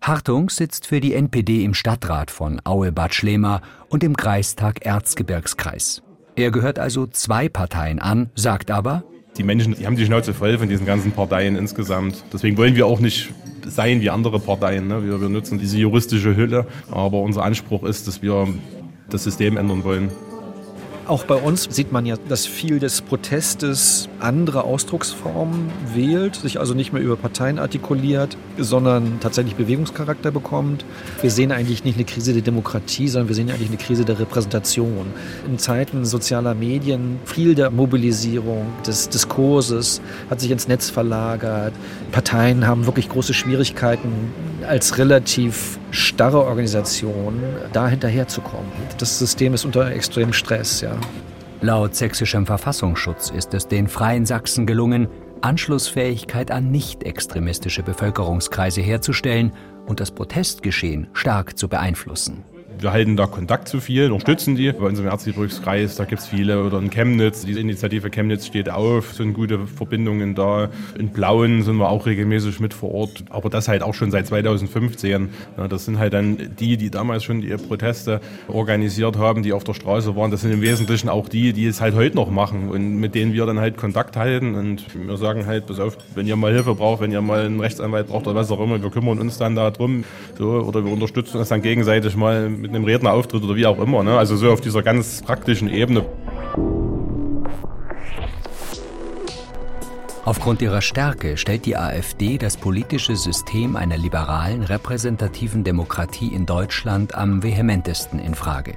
Hartung 0.01 0.49
sitzt 0.49 0.85
für 0.87 0.99
die 0.99 1.13
NPD 1.13 1.63
im 1.63 1.73
Stadtrat 1.73 2.29
von 2.29 2.59
Aue-Bad 2.65 3.13
Schlema 3.13 3.61
und 3.93 4.03
im 4.03 4.17
Kreistag 4.17 4.83
Erzgebirgskreis. 4.85 6.01
Er 6.35 6.49
gehört 6.49 6.79
also 6.79 7.05
zwei 7.05 7.47
Parteien 7.47 7.99
an, 7.99 8.31
sagt 8.33 8.71
aber, 8.71 9.03
die 9.37 9.43
Menschen 9.43 9.75
die 9.75 9.85
haben 9.85 9.95
die 9.95 10.05
Schnauze 10.05 10.33
voll 10.33 10.57
von 10.57 10.67
diesen 10.67 10.85
ganzen 10.85 11.11
Parteien 11.11 11.55
insgesamt. 11.55 12.23
Deswegen 12.33 12.57
wollen 12.57 12.75
wir 12.75 12.87
auch 12.87 12.99
nicht 12.99 13.31
sein 13.65 14.01
wie 14.01 14.09
andere 14.09 14.39
Parteien. 14.39 14.87
Ne? 14.87 15.05
Wir, 15.05 15.21
wir 15.21 15.29
nutzen 15.29 15.59
diese 15.59 15.77
juristische 15.77 16.35
Hülle, 16.35 16.65
aber 16.91 17.19
unser 17.19 17.43
Anspruch 17.43 17.83
ist, 17.83 18.07
dass 18.07 18.21
wir 18.23 18.47
das 19.09 19.23
System 19.23 19.57
ändern 19.57 19.83
wollen. 19.83 20.09
Auch 21.05 21.25
bei 21.25 21.35
uns 21.35 21.67
sieht 21.69 21.91
man 21.91 22.05
ja, 22.05 22.15
dass 22.29 22.45
viel 22.45 22.79
des 22.79 23.01
Protestes 23.01 24.07
andere 24.21 24.63
Ausdrucksformen 24.63 25.69
wählt, 25.93 26.37
sich 26.37 26.61
also 26.61 26.73
nicht 26.73 26.93
mehr 26.93 27.01
über 27.01 27.17
Parteien 27.17 27.59
artikuliert, 27.59 28.37
sondern 28.57 29.19
tatsächlich 29.19 29.55
Bewegungscharakter 29.55 30.31
bekommt. 30.31 30.85
Wir 31.21 31.29
sehen 31.29 31.51
eigentlich 31.51 31.83
nicht 31.83 31.95
eine 31.95 32.05
Krise 32.05 32.31
der 32.31 32.41
Demokratie, 32.41 33.09
sondern 33.09 33.27
wir 33.27 33.35
sehen 33.35 33.49
eigentlich 33.49 33.67
eine 33.67 33.77
Krise 33.77 34.05
der 34.05 34.17
Repräsentation. 34.17 35.07
In 35.45 35.59
Zeiten 35.59 36.05
sozialer 36.05 36.53
Medien 36.53 37.19
viel 37.25 37.53
der 37.53 37.69
Mobilisierung, 37.69 38.67
des 38.87 39.09
Diskurses 39.09 39.99
hat 40.29 40.39
sich 40.39 40.51
ins 40.51 40.69
Netz 40.69 40.89
verlagert. 40.89 41.73
Parteien 42.13 42.65
haben 42.65 42.85
wirklich 42.85 43.09
große 43.09 43.33
Schwierigkeiten, 43.33 44.31
als 44.65 44.97
relativ 44.97 45.77
starre 45.93 46.45
Organisation 46.45 47.41
da 47.71 47.87
hinterherzukommen. 47.87 48.71
Das 48.97 49.19
System 49.19 49.53
ist 49.53 49.63
unter 49.63 49.91
extremem 49.91 50.33
Stress, 50.33 50.81
ja. 50.81 50.97
Laut 51.61 51.95
sächsischem 51.95 52.45
Verfassungsschutz 52.45 53.29
ist 53.29 53.53
es 53.53 53.67
den 53.67 53.87
Freien 53.87 54.25
Sachsen 54.25 54.65
gelungen, 54.65 55.07
Anschlussfähigkeit 55.41 56.51
an 56.51 56.71
nicht 56.71 57.03
extremistische 57.03 57.83
Bevölkerungskreise 57.83 58.81
herzustellen 58.81 59.53
und 59.85 59.99
das 59.99 60.11
Protestgeschehen 60.11 61.07
stark 61.13 61.57
zu 61.57 61.67
beeinflussen. 61.67 62.43
Wir 62.83 62.91
halten 62.91 63.15
da 63.15 63.27
Kontakt 63.27 63.69
zu 63.69 63.79
vielen, 63.79 64.11
unterstützen 64.11 64.57
die. 64.57 64.69
Bei 64.73 64.87
uns 64.87 64.99
im 64.99 65.05
Erzgebirgskreis, 65.07 65.95
da 65.95 66.03
gibt 66.03 66.19
es 66.19 66.27
viele. 66.27 66.65
Oder 66.65 66.79
in 66.79 66.89
Chemnitz, 66.89 67.45
die 67.45 67.53
Initiative 67.53 68.09
Chemnitz 68.09 68.45
steht 68.45 68.69
auf, 68.69 69.13
sind 69.13 69.33
gute 69.33 69.67
Verbindungen 69.67 70.35
da. 70.35 70.67
In 70.99 71.07
Blauen 71.07 71.63
sind 71.63 71.77
wir 71.77 71.87
auch 71.87 72.05
regelmäßig 72.05 72.59
mit 72.59 72.73
vor 72.73 72.93
Ort. 72.93 73.23
Aber 73.29 73.49
das 73.49 73.69
halt 73.69 73.83
auch 73.83 73.93
schon 73.93 74.11
seit 74.11 74.27
2015. 74.27 75.29
das 75.69 75.85
sind 75.85 75.97
halt 75.97 76.11
dann 76.11 76.37
die, 76.59 76.75
die 76.75 76.89
damals 76.91 77.23
schon 77.23 77.39
die 77.39 77.55
Proteste 77.55 78.19
organisiert 78.49 79.17
haben, 79.17 79.43
die 79.43 79.53
auf 79.53 79.63
der 79.63 79.75
Straße 79.75 80.17
waren. 80.17 80.29
Das 80.29 80.41
sind 80.41 80.51
im 80.51 80.61
Wesentlichen 80.61 81.07
auch 81.07 81.29
die, 81.29 81.53
die 81.53 81.67
es 81.67 81.79
halt 81.79 81.95
heute 81.95 82.17
noch 82.17 82.31
machen 82.31 82.67
und 82.67 82.97
mit 82.97 83.15
denen 83.15 83.31
wir 83.31 83.45
dann 83.45 83.61
halt 83.61 83.77
Kontakt 83.77 84.17
halten. 84.17 84.55
Und 84.55 84.83
wir 84.93 85.15
sagen 85.15 85.45
halt, 85.45 85.67
pass 85.67 85.79
auf, 85.79 85.97
wenn 86.15 86.27
ihr 86.27 86.35
mal 86.35 86.51
Hilfe 86.51 86.75
braucht, 86.75 86.99
wenn 86.99 87.13
ihr 87.13 87.21
mal 87.21 87.45
einen 87.45 87.61
Rechtsanwalt 87.61 88.07
braucht 88.07 88.27
oder 88.27 88.35
was 88.35 88.51
auch 88.51 88.59
immer, 88.59 88.83
wir 88.83 88.89
kümmern 88.89 89.19
uns 89.19 89.37
dann 89.37 89.55
darum. 89.55 90.03
So, 90.37 90.49
oder 90.49 90.83
wir 90.83 90.91
unterstützen 90.91 91.37
uns 91.37 91.47
dann 91.47 91.61
gegenseitig 91.61 92.17
mal 92.17 92.49
mit 92.49 92.72
einem 92.75 92.85
Rednerauftritt 92.85 93.43
oder 93.43 93.55
wie 93.55 93.65
auch 93.65 93.79
immer. 93.79 94.03
Ne? 94.03 94.17
Also 94.17 94.35
so 94.35 94.51
auf 94.51 94.61
dieser 94.61 94.83
ganz 94.83 95.21
praktischen 95.21 95.69
Ebene. 95.69 96.05
Aufgrund 100.25 100.61
ihrer 100.61 100.81
Stärke 100.81 101.35
stellt 101.35 101.65
die 101.65 101.75
AfD 101.75 102.37
das 102.37 102.55
politische 102.55 103.17
System 103.17 103.75
einer 103.75 103.97
liberalen, 103.97 104.63
repräsentativen 104.63 105.65
Demokratie 105.65 106.27
in 106.33 106.45
Deutschland 106.45 107.13
am 107.13 107.43
vehementesten 107.43 108.19
in 108.19 108.33
Frage. 108.33 108.75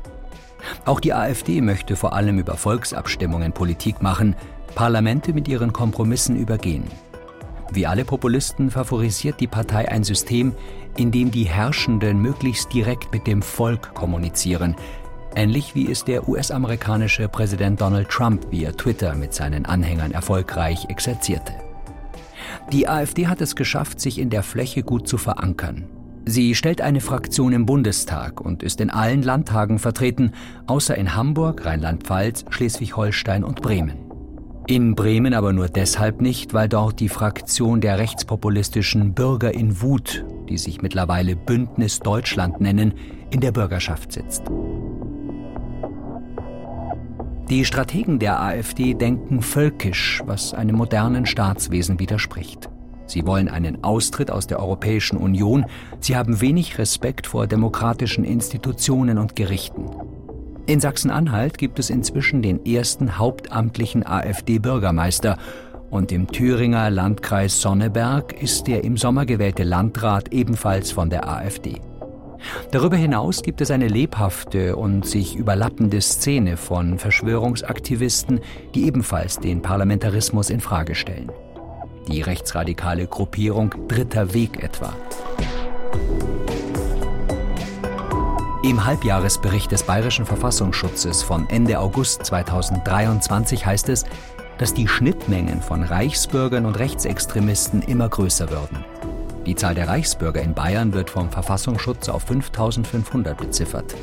Auch 0.85 0.99
die 0.99 1.15
AfD 1.15 1.61
möchte 1.61 1.95
vor 1.95 2.15
allem 2.15 2.39
über 2.39 2.57
Volksabstimmungen 2.57 3.53
Politik 3.53 4.03
machen, 4.03 4.35
Parlamente 4.75 5.33
mit 5.33 5.47
ihren 5.47 5.73
Kompromissen 5.73 6.37
übergehen. 6.37 6.85
Wie 7.73 7.87
alle 7.87 8.05
Populisten 8.05 8.71
favorisiert 8.71 9.41
die 9.41 9.47
Partei 9.47 9.91
ein 9.91 10.05
System, 10.05 10.55
in 10.97 11.11
dem 11.11 11.31
die 11.31 11.45
Herrschenden 11.45 12.21
möglichst 12.21 12.73
direkt 12.73 13.13
mit 13.13 13.27
dem 13.27 13.43
Volk 13.43 13.95
kommunizieren, 13.95 14.77
ähnlich 15.35 15.75
wie 15.75 15.91
es 15.91 16.05
der 16.05 16.29
US-amerikanische 16.29 17.29
Präsident 17.29 17.81
Donald 17.81 18.09
Trump 18.09 18.51
via 18.51 18.73
Twitter 18.73 19.15
mit 19.15 19.35
seinen 19.35 19.67
Anhängern 19.67 20.13
erfolgreich 20.13 20.87
exerzierte. 20.89 21.53
Die 22.73 22.89
AfD 22.89 23.27
hat 23.27 23.41
es 23.41 23.55
geschafft, 23.57 24.01
sich 24.01 24.19
in 24.19 24.31
der 24.31 24.43
Fläche 24.43 24.83
gut 24.83 25.07
zu 25.07 25.19
verankern. 25.19 25.87
Sie 26.25 26.57
stellt 26.57 26.81
eine 26.81 27.01
Fraktion 27.01 27.53
im 27.53 27.67
Bundestag 27.67 28.41
und 28.41 28.65
ist 28.65 28.81
in 28.81 28.91
allen 28.91 29.23
Landtagen 29.23 29.79
vertreten, 29.79 30.33
außer 30.67 30.97
in 30.97 31.15
Hamburg, 31.15 31.65
Rheinland-Pfalz, 31.65 32.45
Schleswig-Holstein 32.51 33.45
und 33.45 33.63
Bremen. 33.63 34.06
In 34.69 34.97
Bremen 34.97 35.33
aber 35.33 35.53
nur 35.53 35.69
deshalb 35.69 36.21
nicht, 36.21 36.53
weil 36.53 36.69
dort 36.69 36.99
die 36.99 37.09
Fraktion 37.09 37.81
der 37.81 37.99
rechtspopulistischen 37.99 39.15
Bürger 39.15 39.55
in 39.55 39.81
Wut, 39.81 40.25
die 40.49 40.59
sich 40.59 40.83
mittlerweile 40.83 41.37
Bündnis 41.37 42.01
Deutschland 42.01 42.61
nennen, 42.61 42.95
in 43.31 43.41
der 43.41 43.53
Bürgerschaft 43.53 44.13
sitzt. 44.13 44.43
Die 47.49 47.65
Strategen 47.65 48.19
der 48.19 48.43
AfD 48.43 48.95
denken 48.95 49.41
völkisch, 49.41 50.21
was 50.27 50.53
einem 50.53 50.75
modernen 50.75 51.27
Staatswesen 51.27 52.01
widerspricht. 52.01 52.69
Sie 53.07 53.25
wollen 53.25 53.49
einen 53.49 53.85
Austritt 53.85 54.33
aus 54.33 54.49
der 54.49 54.59
Europäischen 54.59 55.17
Union, 55.17 55.67
sie 56.01 56.17
haben 56.17 56.41
wenig 56.41 56.77
Respekt 56.79 57.29
vor 57.29 57.47
demokratischen 57.47 58.25
Institutionen 58.25 59.19
und 59.19 59.37
Gerichten. 59.37 59.85
In 60.69 60.81
Sachsen-Anhalt 60.81 61.59
gibt 61.59 61.79
es 61.79 61.91
inzwischen 61.91 62.43
den 62.43 62.67
ersten 62.67 63.19
hauptamtlichen 63.19 64.05
AfD-Bürgermeister 64.05 65.39
und 65.91 66.11
im 66.11 66.27
Thüringer 66.27 66.91
Landkreis 66.91 67.61
Sonneberg 67.61 68.43
ist 68.43 68.67
der 68.67 68.83
im 68.83 68.97
Sommer 68.97 69.27
gewählte 69.27 69.63
Landrat 69.63 70.33
ebenfalls 70.33 70.91
von 70.91 71.09
der 71.09 71.29
AfD. 71.29 71.81
Darüber 72.73 72.97
hinaus 72.97 73.43
gibt 73.43 73.61
es 73.61 73.71
eine 73.71 73.87
lebhafte 73.87 74.75
und 74.75 75.07
sich 75.07 75.37
überlappende 75.37 76.01
Szene 76.01 76.57
von 76.57 76.99
Verschwörungsaktivisten, 76.99 78.41
die 78.75 78.87
ebenfalls 78.87 79.39
den 79.39 79.63
Parlamentarismus 79.63 80.51
in 80.51 80.61
Frage 80.61 80.97
stellen. 80.97 81.31
Die 82.09 82.23
rechtsradikale 82.23 83.07
Gruppierung 83.07 83.73
Dritter 83.87 84.35
Weg 84.35 84.63
etwa. 84.63 84.93
Im 88.63 88.85
Halbjahresbericht 88.85 89.71
des 89.71 89.83
Bayerischen 89.83 90.25
Verfassungsschutzes 90.25 91.23
von 91.23 91.49
Ende 91.51 91.79
August 91.79 92.25
2023 92.25 93.67
heißt 93.67 93.91
es, 93.91 94.05
dass 94.57 94.73
die 94.73 94.89
Schnittmengen 94.89 95.61
von 95.61 95.83
Reichsbürgern 95.83 96.65
und 96.65 96.79
Rechtsextremisten 96.79 97.83
immer 97.83 98.09
größer 98.09 98.51
würden. 98.51 98.83
Die 99.45 99.55
Zahl 99.55 99.75
der 99.75 99.89
Reichsbürger 99.89 100.41
in 100.41 100.55
Bayern 100.55 100.95
wird 100.95 101.11
vom 101.11 101.31
Verfassungsschutz 101.31 102.09
auf 102.09 102.23
5500 102.25 103.37
beziffert. 103.37 103.95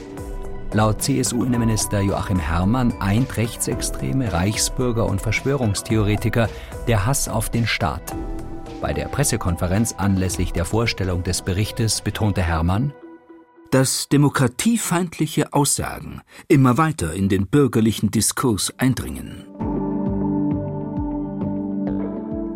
Laut 0.72 1.02
CSU-Innenminister 1.02 2.02
Joachim 2.02 2.40
Herrmann 2.40 2.94
eint 3.00 3.36
Rechtsextreme, 3.36 4.32
Reichsbürger 4.32 5.08
und 5.08 5.20
Verschwörungstheoretiker 5.20 6.48
der 6.88 7.06
Hass 7.06 7.28
auf 7.28 7.50
den 7.50 7.66
Staat. 7.66 8.16
Bei 8.82 8.94
der 8.94 9.06
Pressekonferenz 9.06 9.96
anlässlich 9.98 10.54
der 10.54 10.66
Vorstellung 10.66 11.24
des 11.24 11.42
Berichtes 11.42 12.02
betonte 12.02 12.44
Herrmann, 12.44 12.94
dass 13.74 14.08
demokratiefeindliche 14.08 15.52
Aussagen 15.52 16.22
immer 16.48 16.78
weiter 16.78 17.14
in 17.14 17.28
den 17.28 17.48
bürgerlichen 17.48 18.12
Diskurs 18.12 18.72
eindringen. 18.78 19.48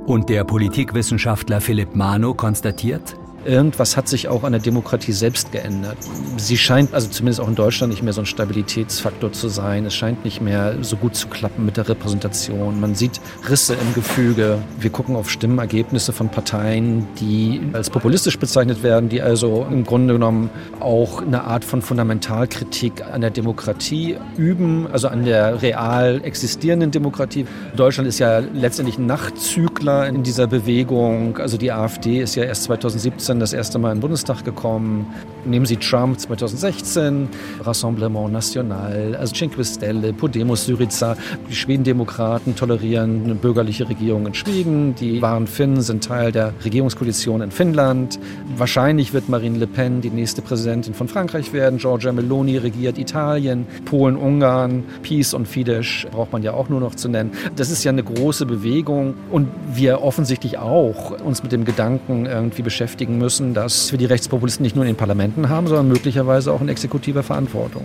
Und 0.06 0.30
der 0.30 0.44
Politikwissenschaftler 0.44 1.60
Philipp 1.60 1.96
Mano 1.96 2.36
konstatiert, 2.36 3.18
irgendwas 3.48 3.98
hat 3.98 4.08
sich 4.08 4.28
auch 4.28 4.44
an 4.44 4.52
der 4.52 4.62
Demokratie 4.62 5.14
selbst 5.14 5.52
geändert. 5.52 5.98
Sie 6.38 6.58
scheint 6.58 6.94
also 6.94 7.08
zumindest 7.10 7.40
auch 7.40 7.48
in 7.48 7.56
Deutschland 7.56 7.92
nicht 7.92 8.04
mehr 8.04 8.14
so 8.14 8.22
ein 8.22 8.26
Stabilitätsfaktor 8.26 9.32
zu 9.32 9.48
sein. 9.48 9.86
Es 9.86 9.96
scheint 9.96 10.26
nicht 10.26 10.42
mehr 10.42 10.76
so 10.82 10.98
gut 10.98 11.16
zu 11.16 11.28
klappen 11.28 11.66
mit 11.66 11.78
der 11.78 11.88
Repräsentation. 11.88 12.80
Man 12.80 12.96
sieht 12.96 13.22
Risse 13.50 13.74
im 13.74 13.94
Gefüge. 13.94 14.60
Wir 14.80 14.90
gucken 14.90 15.16
auf 15.16 15.30
Stimmenergebnisse 15.30 16.12
von 16.12 16.30
Parteien, 16.30 17.08
die 17.20 17.62
als 17.74 17.90
populistisch 17.90 18.38
bezeichnet 18.38 18.84
werden, 18.84 19.10
die 19.10 19.22
also 19.22 19.66
im 19.70 19.86
Grunde 19.86 20.14
genommen 20.14 20.50
auch 20.80 21.22
eine 21.22 21.46
Art 21.46 21.64
von 21.64 21.82
Fundamentalkritik 21.82 23.04
an 23.12 23.22
der 23.22 23.32
Demokratie 23.32 24.18
üben, 24.38 24.88
also 24.92 25.08
an 25.08 25.24
der 25.24 25.62
real 25.62 26.22
existierenden 26.24 26.92
Demokratie. 26.92 27.46
Deutschland 27.76 28.10
ist 28.10 28.20
ja 28.20 28.40
letztendlich 28.40 28.98
ein 28.98 29.06
Nachzügler 29.06 30.08
in 30.08 30.24
dieser 30.24 30.48
Bewegung. 30.48 31.38
Also 31.38 31.58
die 31.58 31.72
AfD 31.72 32.22
ist 32.22 32.36
ja 32.36 32.44
erst 32.44 32.64
2017 32.64 33.37
das 33.40 33.54
erste 33.54 33.80
Mal 33.80 33.92
in 33.92 33.98
den 33.98 34.02
Bundestag 34.02 34.44
gekommen. 34.44 35.08
Nehmen 35.46 35.66
Sie 35.66 35.78
Trump 35.78 36.20
2016, 36.20 37.30
Rassemblement 37.62 38.32
National, 38.32 39.16
also 39.16 39.34
Cinque 39.34 39.64
Stelle, 39.64 40.14
Podemos 40.14 40.66
Syriza. 40.66 41.16
Die 41.50 41.56
Schwedendemokraten 41.56 42.56
tolerieren 42.56 43.24
eine 43.24 43.36
bürgerliche 43.36 43.88
Regierung 43.88 44.28
in 44.28 44.34
Schweden. 44.34 44.96
Die 44.96 45.22
wahren 45.22 45.48
Finnen 45.48 45.82
sind 45.82 46.04
Teil 46.04 46.32
der 46.32 46.54
Regierungskoalition 46.64 47.42
in 47.42 47.52
Finnland. 47.52 48.20
Wahrscheinlich 48.58 49.14
wird 49.14 49.30
Marine 49.30 49.58
Le 49.58 49.68
Pen 49.68 50.02
die 50.02 50.10
nächste 50.10 50.42
Präsidentin 50.42 50.94
von 50.94 51.08
Frankreich 51.08 51.54
werden. 51.54 51.80
Giorgia 51.80 52.12
Meloni 52.12 52.58
regiert 52.58 52.98
Italien, 52.98 53.66
Polen, 53.86 54.18
Ungarn, 54.18 54.84
Peace 55.02 55.34
und 55.34 55.48
Fidesz 55.48 56.06
braucht 56.12 56.34
man 56.34 56.44
ja 56.44 56.54
auch 56.54 56.70
nur 56.70 56.80
noch 56.80 56.96
zu 56.96 57.10
nennen. 57.10 57.32
Das 57.56 57.70
ist 57.70 57.84
ja 57.84 57.92
eine 57.92 58.04
große 58.04 58.46
Bewegung 58.46 59.16
und 59.32 59.48
wir 59.74 60.02
offensichtlich 60.02 60.58
auch 60.58 61.12
uns 61.22 61.44
mit 61.44 61.52
dem 61.52 61.66
Gedanken 61.66 62.26
irgendwie 62.26 62.62
beschäftigen 62.62 63.17
müssen, 63.18 63.54
dass 63.54 63.92
wir 63.92 64.00
die 64.00 64.06
Rechtspopulisten 64.06 64.64
nicht 64.64 64.76
nur 64.76 64.86
in 64.86 64.92
den 64.92 64.98
Parlamenten 64.98 65.50
haben, 65.50 65.68
sondern 65.68 65.88
möglicherweise 65.88 66.52
auch 66.52 66.62
in 66.62 66.70
exekutiver 66.70 67.24
Verantwortung. 67.24 67.84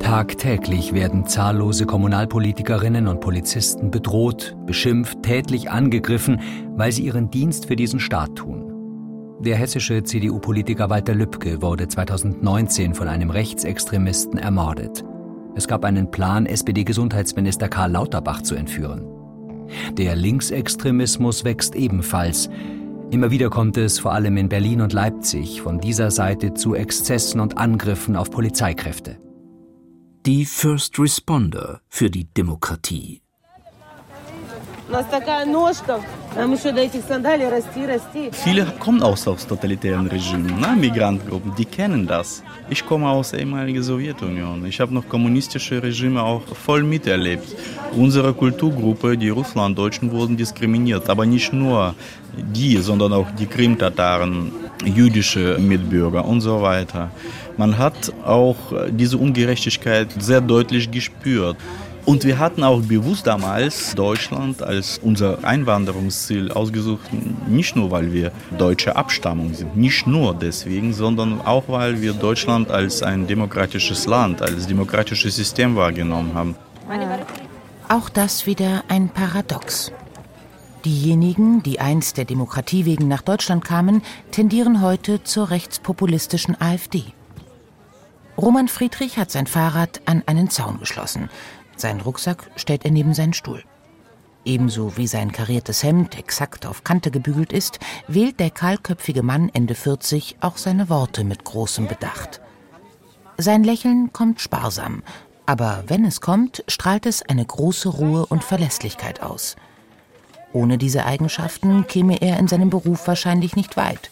Tagtäglich 0.00 0.92
werden 0.92 1.26
zahllose 1.26 1.84
Kommunalpolitikerinnen 1.84 3.08
und 3.08 3.20
Polizisten 3.20 3.90
bedroht, 3.90 4.56
beschimpft, 4.64 5.22
tätlich 5.22 5.70
angegriffen, 5.70 6.40
weil 6.76 6.92
sie 6.92 7.04
ihren 7.04 7.30
Dienst 7.30 7.66
für 7.66 7.74
diesen 7.74 7.98
Staat 7.98 8.36
tun. 8.36 8.72
Der 9.40 9.56
hessische 9.56 10.02
CDU-Politiker 10.02 10.88
Walter 10.90 11.14
Lübcke 11.14 11.60
wurde 11.60 11.88
2019 11.88 12.94
von 12.94 13.08
einem 13.08 13.30
Rechtsextremisten 13.30 14.38
ermordet. 14.38 15.04
Es 15.56 15.66
gab 15.66 15.84
einen 15.84 16.10
Plan, 16.10 16.46
SPD-Gesundheitsminister 16.46 17.68
Karl 17.68 17.90
Lauterbach 17.90 18.42
zu 18.42 18.54
entführen. 18.54 19.06
Der 19.92 20.14
Linksextremismus 20.14 21.44
wächst 21.44 21.74
ebenfalls. 21.74 22.48
Immer 23.10 23.30
wieder 23.30 23.50
kommt 23.50 23.76
es, 23.76 23.98
vor 24.00 24.12
allem 24.12 24.36
in 24.36 24.48
Berlin 24.48 24.80
und 24.80 24.92
Leipzig, 24.92 25.62
von 25.62 25.80
dieser 25.80 26.10
Seite 26.10 26.54
zu 26.54 26.74
Exzessen 26.74 27.40
und 27.40 27.56
Angriffen 27.56 28.16
auf 28.16 28.30
Polizeikräfte. 28.30 29.18
Die 30.26 30.44
First 30.44 30.98
Responder 30.98 31.80
für 31.88 32.10
die 32.10 32.24
Demokratie. 32.24 33.22
Viele 38.32 38.66
kommen 38.78 39.02
aus, 39.02 39.26
aus 39.26 39.44
totalitären 39.44 40.06
Regimen, 40.06 40.60
ne? 40.60 40.76
Migrantengruppen, 40.78 41.52
die 41.58 41.64
kennen 41.64 42.06
das. 42.06 42.44
Ich 42.70 42.86
komme 42.86 43.08
aus 43.08 43.32
der 43.32 43.40
ehemaligen 43.40 43.82
Sowjetunion. 43.82 44.64
Ich 44.64 44.78
habe 44.80 44.94
noch 44.94 45.08
kommunistische 45.08 45.82
Regime 45.82 46.22
auch 46.22 46.42
voll 46.54 46.84
miterlebt. 46.84 47.48
Unsere 47.96 48.32
Kulturgruppe, 48.32 49.18
die 49.18 49.30
Russlanddeutschen, 49.30 50.12
wurden 50.12 50.36
diskriminiert. 50.36 51.10
Aber 51.10 51.26
nicht 51.26 51.52
nur 51.52 51.94
die, 52.36 52.76
sondern 52.76 53.12
auch 53.12 53.30
die 53.38 53.46
Krim-Tataren, 53.46 54.52
jüdische 54.84 55.58
Mitbürger 55.58 56.24
und 56.24 56.42
so 56.42 56.62
weiter. 56.62 57.10
Man 57.56 57.76
hat 57.78 58.12
auch 58.24 58.56
diese 58.90 59.16
Ungerechtigkeit 59.16 60.08
sehr 60.18 60.40
deutlich 60.40 60.90
gespürt. 60.90 61.56
Und 62.06 62.22
wir 62.22 62.38
hatten 62.38 62.62
auch 62.62 62.82
bewusst 62.82 63.26
damals 63.26 63.96
Deutschland 63.96 64.62
als 64.62 64.98
unser 65.02 65.42
Einwanderungsziel 65.42 66.52
ausgesucht, 66.52 67.00
nicht 67.48 67.74
nur 67.74 67.90
weil 67.90 68.12
wir 68.12 68.30
deutsche 68.56 68.94
Abstammung 68.94 69.54
sind, 69.54 69.76
nicht 69.76 70.06
nur 70.06 70.32
deswegen, 70.32 70.94
sondern 70.94 71.40
auch 71.40 71.64
weil 71.66 72.00
wir 72.00 72.12
Deutschland 72.12 72.70
als 72.70 73.02
ein 73.02 73.26
demokratisches 73.26 74.06
Land, 74.06 74.40
als 74.40 74.68
demokratisches 74.68 75.34
System 75.34 75.74
wahrgenommen 75.74 76.32
haben. 76.32 76.54
Auch 77.88 78.08
das 78.08 78.46
wieder 78.46 78.84
ein 78.86 79.08
Paradox. 79.08 79.90
Diejenigen, 80.84 81.64
die 81.64 81.80
einst 81.80 82.18
der 82.18 82.24
Demokratie 82.24 82.84
wegen 82.84 83.08
nach 83.08 83.22
Deutschland 83.22 83.64
kamen, 83.64 84.02
tendieren 84.30 84.80
heute 84.80 85.24
zur 85.24 85.50
rechtspopulistischen 85.50 86.56
AfD. 86.60 87.02
Roman 88.38 88.68
Friedrich 88.68 89.18
hat 89.18 89.32
sein 89.32 89.48
Fahrrad 89.48 90.02
an 90.04 90.22
einen 90.26 90.50
Zaun 90.50 90.78
geschlossen. 90.78 91.30
Seinen 91.76 92.00
Rucksack 92.00 92.50
stellt 92.56 92.84
er 92.84 92.90
neben 92.90 93.14
seinen 93.14 93.34
Stuhl. 93.34 93.62
Ebenso 94.44 94.96
wie 94.96 95.08
sein 95.08 95.32
kariertes 95.32 95.82
Hemd 95.82 96.16
exakt 96.16 96.66
auf 96.66 96.84
Kante 96.84 97.10
gebügelt 97.10 97.52
ist, 97.52 97.80
wählt 98.06 98.38
der 98.38 98.50
kahlköpfige 98.50 99.22
Mann 99.22 99.50
Ende 99.52 99.74
40 99.74 100.36
auch 100.40 100.56
seine 100.56 100.88
Worte 100.88 101.24
mit 101.24 101.44
großem 101.44 101.88
Bedacht. 101.88 102.40
Sein 103.38 103.64
Lächeln 103.64 104.12
kommt 104.12 104.40
sparsam, 104.40 105.02
aber 105.46 105.84
wenn 105.88 106.04
es 106.04 106.20
kommt, 106.20 106.64
strahlt 106.68 107.06
es 107.06 107.22
eine 107.22 107.44
große 107.44 107.88
Ruhe 107.88 108.24
und 108.26 108.44
Verlässlichkeit 108.44 109.20
aus. 109.20 109.56
Ohne 110.52 110.78
diese 110.78 111.04
Eigenschaften 111.04 111.86
käme 111.86 112.22
er 112.22 112.38
in 112.38 112.48
seinem 112.48 112.70
Beruf 112.70 113.06
wahrscheinlich 113.08 113.56
nicht 113.56 113.76
weit. 113.76 114.10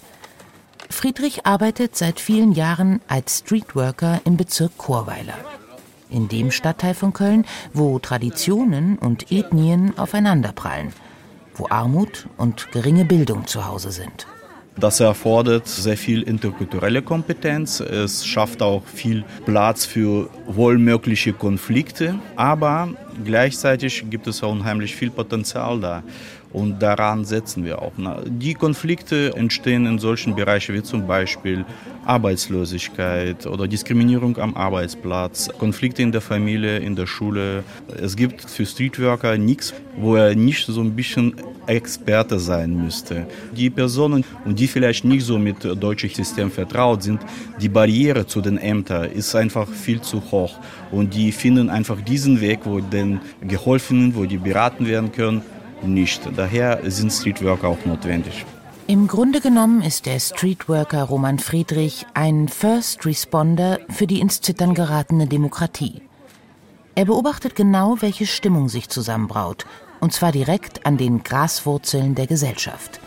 Friedrich 0.90 1.46
arbeitet 1.46 1.96
seit 1.96 2.20
vielen 2.20 2.52
Jahren 2.52 3.00
als 3.08 3.38
Streetworker 3.38 4.20
im 4.24 4.36
Bezirk 4.36 4.76
Chorweiler. 4.76 5.38
In 6.14 6.28
dem 6.28 6.52
Stadtteil 6.52 6.94
von 6.94 7.12
Köln, 7.12 7.44
wo 7.72 7.98
Traditionen 7.98 8.98
und 8.98 9.32
Ethnien 9.32 9.98
aufeinanderprallen, 9.98 10.92
wo 11.56 11.66
Armut 11.70 12.28
und 12.36 12.70
geringe 12.70 13.04
Bildung 13.04 13.48
zu 13.48 13.66
Hause 13.66 13.90
sind. 13.90 14.28
Das 14.76 15.00
erfordert 15.00 15.66
sehr 15.66 15.96
viel 15.96 16.22
interkulturelle 16.22 17.02
Kompetenz. 17.02 17.80
Es 17.80 18.24
schafft 18.24 18.62
auch 18.62 18.84
viel 18.86 19.24
Platz 19.44 19.86
für 19.86 20.30
wohlmögliche 20.46 21.32
Konflikte. 21.32 22.16
Aber 22.36 22.90
gleichzeitig 23.24 24.04
gibt 24.08 24.28
es 24.28 24.42
auch 24.44 24.52
unheimlich 24.52 24.94
viel 24.94 25.10
Potenzial 25.10 25.80
da. 25.80 26.04
Und 26.54 26.80
daran 26.80 27.24
setzen 27.24 27.64
wir 27.64 27.82
auch. 27.82 27.92
Die 28.26 28.54
Konflikte 28.54 29.34
entstehen 29.34 29.86
in 29.86 29.98
solchen 29.98 30.36
Bereichen 30.36 30.72
wie 30.76 30.84
zum 30.84 31.04
Beispiel 31.04 31.64
Arbeitslosigkeit 32.06 33.44
oder 33.46 33.66
Diskriminierung 33.66 34.38
am 34.38 34.54
Arbeitsplatz, 34.54 35.50
Konflikte 35.58 36.02
in 36.02 36.12
der 36.12 36.20
Familie, 36.20 36.78
in 36.78 36.94
der 36.94 37.08
Schule. 37.08 37.64
Es 38.00 38.14
gibt 38.14 38.48
für 38.48 38.64
Streetworker 38.64 39.36
nichts, 39.36 39.74
wo 39.96 40.14
er 40.14 40.36
nicht 40.36 40.64
so 40.64 40.80
ein 40.80 40.94
bisschen 40.94 41.34
Experte 41.66 42.38
sein 42.38 42.76
müsste. 42.84 43.26
Die 43.56 43.68
Personen, 43.68 44.24
die 44.44 44.68
vielleicht 44.68 45.04
nicht 45.04 45.24
so 45.24 45.38
mit 45.38 45.64
deutschem 45.64 46.10
System 46.10 46.52
vertraut 46.52 47.02
sind, 47.02 47.20
die 47.60 47.68
Barriere 47.68 48.26
zu 48.28 48.40
den 48.40 48.58
Ämtern 48.58 49.10
ist 49.10 49.34
einfach 49.34 49.66
viel 49.66 50.00
zu 50.00 50.22
hoch. 50.30 50.60
Und 50.92 51.14
die 51.14 51.32
finden 51.32 51.68
einfach 51.68 52.00
diesen 52.00 52.40
Weg, 52.40 52.60
wo 52.62 52.78
denen 52.78 53.20
geholfen, 53.40 54.14
wo 54.14 54.24
die 54.24 54.38
beraten 54.38 54.86
werden 54.86 55.10
können 55.10 55.42
nicht. 55.86 56.22
Daher 56.36 56.80
sind 56.90 57.12
Streetworker 57.12 57.68
auch 57.68 57.84
notwendig. 57.84 58.44
Im 58.86 59.06
Grunde 59.06 59.40
genommen 59.40 59.80
ist 59.80 60.04
der 60.04 60.20
Streetworker 60.20 61.04
Roman 61.04 61.38
Friedrich 61.38 62.06
ein 62.12 62.48
First 62.48 63.06
Responder 63.06 63.78
für 63.88 64.06
die 64.06 64.20
ins 64.20 64.42
Zittern 64.42 64.74
geratene 64.74 65.26
Demokratie. 65.26 66.02
Er 66.94 67.06
beobachtet 67.06 67.56
genau, 67.56 67.96
welche 68.00 68.26
Stimmung 68.26 68.68
sich 68.68 68.88
zusammenbraut, 68.88 69.64
und 70.00 70.12
zwar 70.12 70.32
direkt 70.32 70.84
an 70.84 70.98
den 70.98 71.22
Graswurzeln 71.22 72.14
der 72.14 72.26
Gesellschaft. 72.26 73.00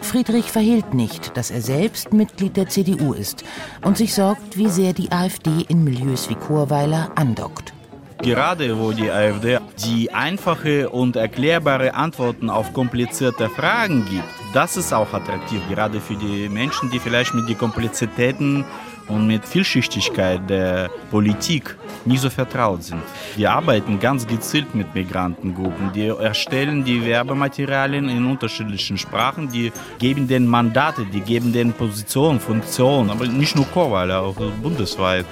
Friedrich 0.00 0.50
verhehlt 0.50 0.94
nicht, 0.94 1.36
dass 1.36 1.50
er 1.50 1.60
selbst 1.60 2.12
Mitglied 2.12 2.56
der 2.56 2.68
CDU 2.68 3.12
ist 3.12 3.44
und 3.84 3.96
sich 3.96 4.14
sorgt, 4.14 4.56
wie 4.56 4.68
sehr 4.68 4.92
die 4.92 5.12
AfD 5.12 5.66
in 5.68 5.84
Milieus 5.84 6.30
wie 6.30 6.34
Chorweiler 6.34 7.12
andockt. 7.16 7.74
Gerade 8.22 8.78
wo 8.78 8.92
die 8.92 9.10
AfD 9.10 9.58
die 9.84 10.12
einfache 10.12 10.90
und 10.90 11.16
erklärbare 11.16 11.94
Antworten 11.94 12.50
auf 12.50 12.72
komplizierte 12.72 13.48
Fragen 13.48 14.04
gibt, 14.04 14.24
das 14.52 14.76
ist 14.76 14.92
auch 14.92 15.12
attraktiv, 15.14 15.60
gerade 15.70 16.00
für 16.00 16.16
die 16.16 16.48
Menschen, 16.48 16.90
die 16.90 16.98
vielleicht 16.98 17.32
mit 17.34 17.48
den 17.48 17.56
Komplexitäten 17.56 18.64
und 19.08 19.26
mit 19.26 19.44
Vielschichtigkeit 19.44 20.48
der 20.48 20.90
Politik 21.10 21.76
nicht 22.04 22.20
so 22.20 22.30
vertraut 22.30 22.82
sind. 22.82 23.02
Wir 23.36 23.50
arbeiten 23.52 23.98
ganz 23.98 24.26
gezielt 24.26 24.74
mit 24.74 24.94
Migrantengruppen. 24.94 25.92
Die 25.92 26.08
erstellen 26.08 26.84
die 26.84 27.04
Werbematerialien 27.04 28.08
in 28.08 28.26
unterschiedlichen 28.26 28.98
Sprachen, 28.98 29.50
die 29.50 29.72
geben 29.98 30.28
den 30.28 30.46
Mandate, 30.46 31.04
die 31.06 31.20
geben 31.20 31.52
den 31.52 31.72
Positionen, 31.72 32.38
Funktionen, 32.38 33.10
aber 33.10 33.26
nicht 33.26 33.56
nur 33.56 33.66
Chorweiler, 33.66 34.20
auch 34.20 34.36
bundesweit. 34.62 35.26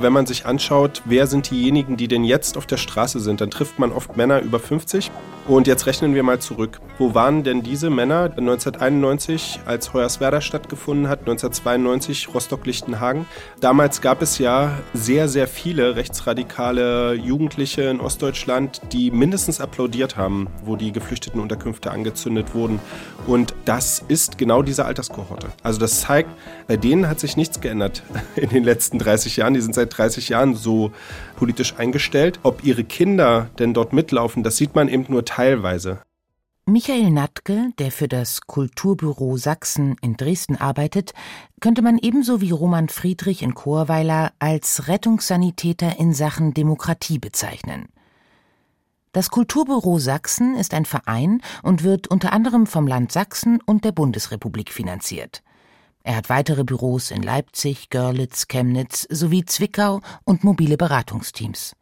Wenn 0.00 0.14
man 0.14 0.24
sich 0.24 0.46
anschaut, 0.46 1.02
wer 1.04 1.26
sind 1.26 1.50
diejenigen, 1.50 1.98
die 1.98 2.08
denn 2.08 2.24
jetzt 2.24 2.56
auf 2.56 2.64
der 2.64 2.78
Straße 2.78 3.20
sind, 3.20 3.42
dann 3.42 3.50
trifft 3.50 3.78
man 3.78 3.92
oft 3.92 4.16
Männer 4.16 4.40
über 4.40 4.58
50. 4.58 5.10
Und 5.46 5.66
jetzt 5.66 5.86
rechnen 5.86 6.14
wir 6.14 6.22
mal 6.22 6.38
zurück. 6.38 6.80
Wo 6.96 7.14
waren 7.14 7.42
denn 7.42 7.62
diese 7.62 7.90
Männer 7.90 8.30
1991, 8.36 9.60
als 9.66 9.92
Hoyerswerda 9.92 10.40
stattgefunden 10.40 11.08
hat, 11.08 11.20
1992 11.20 12.32
Rostock-Lichtenhagen? 12.32 13.26
Damals 13.60 14.00
gab 14.00 14.22
es 14.22 14.38
ja 14.38 14.78
sehr, 14.94 15.28
sehr 15.28 15.48
viele 15.48 15.96
rechtsradikale 15.96 17.14
Jugendliche 17.14 17.82
in 17.82 18.00
Ostdeutschland, 18.00 18.80
die 18.92 19.10
mindestens 19.10 19.60
applaudiert 19.60 20.16
haben, 20.16 20.46
wo 20.64 20.76
die 20.76 20.92
Geflüchtetenunterkünfte 20.92 21.90
angezündet 21.90 22.54
wurden. 22.54 22.78
Und 23.26 23.54
das 23.64 24.04
ist 24.06 24.38
genau 24.38 24.62
diese 24.62 24.84
Alterskohorte. 24.84 25.48
Also 25.62 25.80
das 25.80 26.02
zeigt, 26.02 26.30
bei 26.68 26.76
denen 26.76 27.08
hat 27.08 27.18
sich 27.18 27.36
nichts 27.36 27.60
geändert 27.60 28.02
in 28.36 28.50
den 28.50 28.62
letzten 28.62 28.98
30 28.98 29.36
Jahren. 29.36 29.54
Die 29.54 29.60
sind 29.60 29.74
seit 29.74 29.89
30 29.90 30.30
Jahren 30.30 30.54
so 30.54 30.92
politisch 31.36 31.74
eingestellt. 31.76 32.40
Ob 32.42 32.64
ihre 32.64 32.84
Kinder 32.84 33.50
denn 33.58 33.74
dort 33.74 33.92
mitlaufen, 33.92 34.42
das 34.42 34.56
sieht 34.56 34.74
man 34.74 34.88
eben 34.88 35.04
nur 35.08 35.24
teilweise. 35.24 36.00
Michael 36.66 37.10
Natke, 37.10 37.70
der 37.78 37.90
für 37.90 38.06
das 38.06 38.42
Kulturbüro 38.42 39.36
Sachsen 39.36 39.96
in 40.02 40.16
Dresden 40.16 40.56
arbeitet, 40.56 41.14
könnte 41.60 41.82
man 41.82 41.98
ebenso 41.98 42.40
wie 42.40 42.52
Roman 42.52 42.88
Friedrich 42.88 43.42
in 43.42 43.54
Chorweiler 43.54 44.32
als 44.38 44.86
Rettungssanitäter 44.86 45.98
in 45.98 46.14
Sachen 46.14 46.54
Demokratie 46.54 47.18
bezeichnen. 47.18 47.88
Das 49.12 49.30
Kulturbüro 49.30 49.98
Sachsen 49.98 50.54
ist 50.54 50.72
ein 50.72 50.84
Verein 50.84 51.42
und 51.64 51.82
wird 51.82 52.06
unter 52.06 52.32
anderem 52.32 52.68
vom 52.68 52.86
Land 52.86 53.10
Sachsen 53.10 53.60
und 53.66 53.84
der 53.84 53.90
Bundesrepublik 53.90 54.72
finanziert. 54.72 55.42
Er 56.02 56.16
hat 56.16 56.28
weitere 56.28 56.64
Büros 56.64 57.10
in 57.10 57.22
Leipzig, 57.22 57.90
Görlitz, 57.90 58.48
Chemnitz 58.48 59.06
sowie 59.10 59.44
Zwickau 59.44 60.00
und 60.24 60.44
mobile 60.44 60.76
Beratungsteams. 60.76 61.76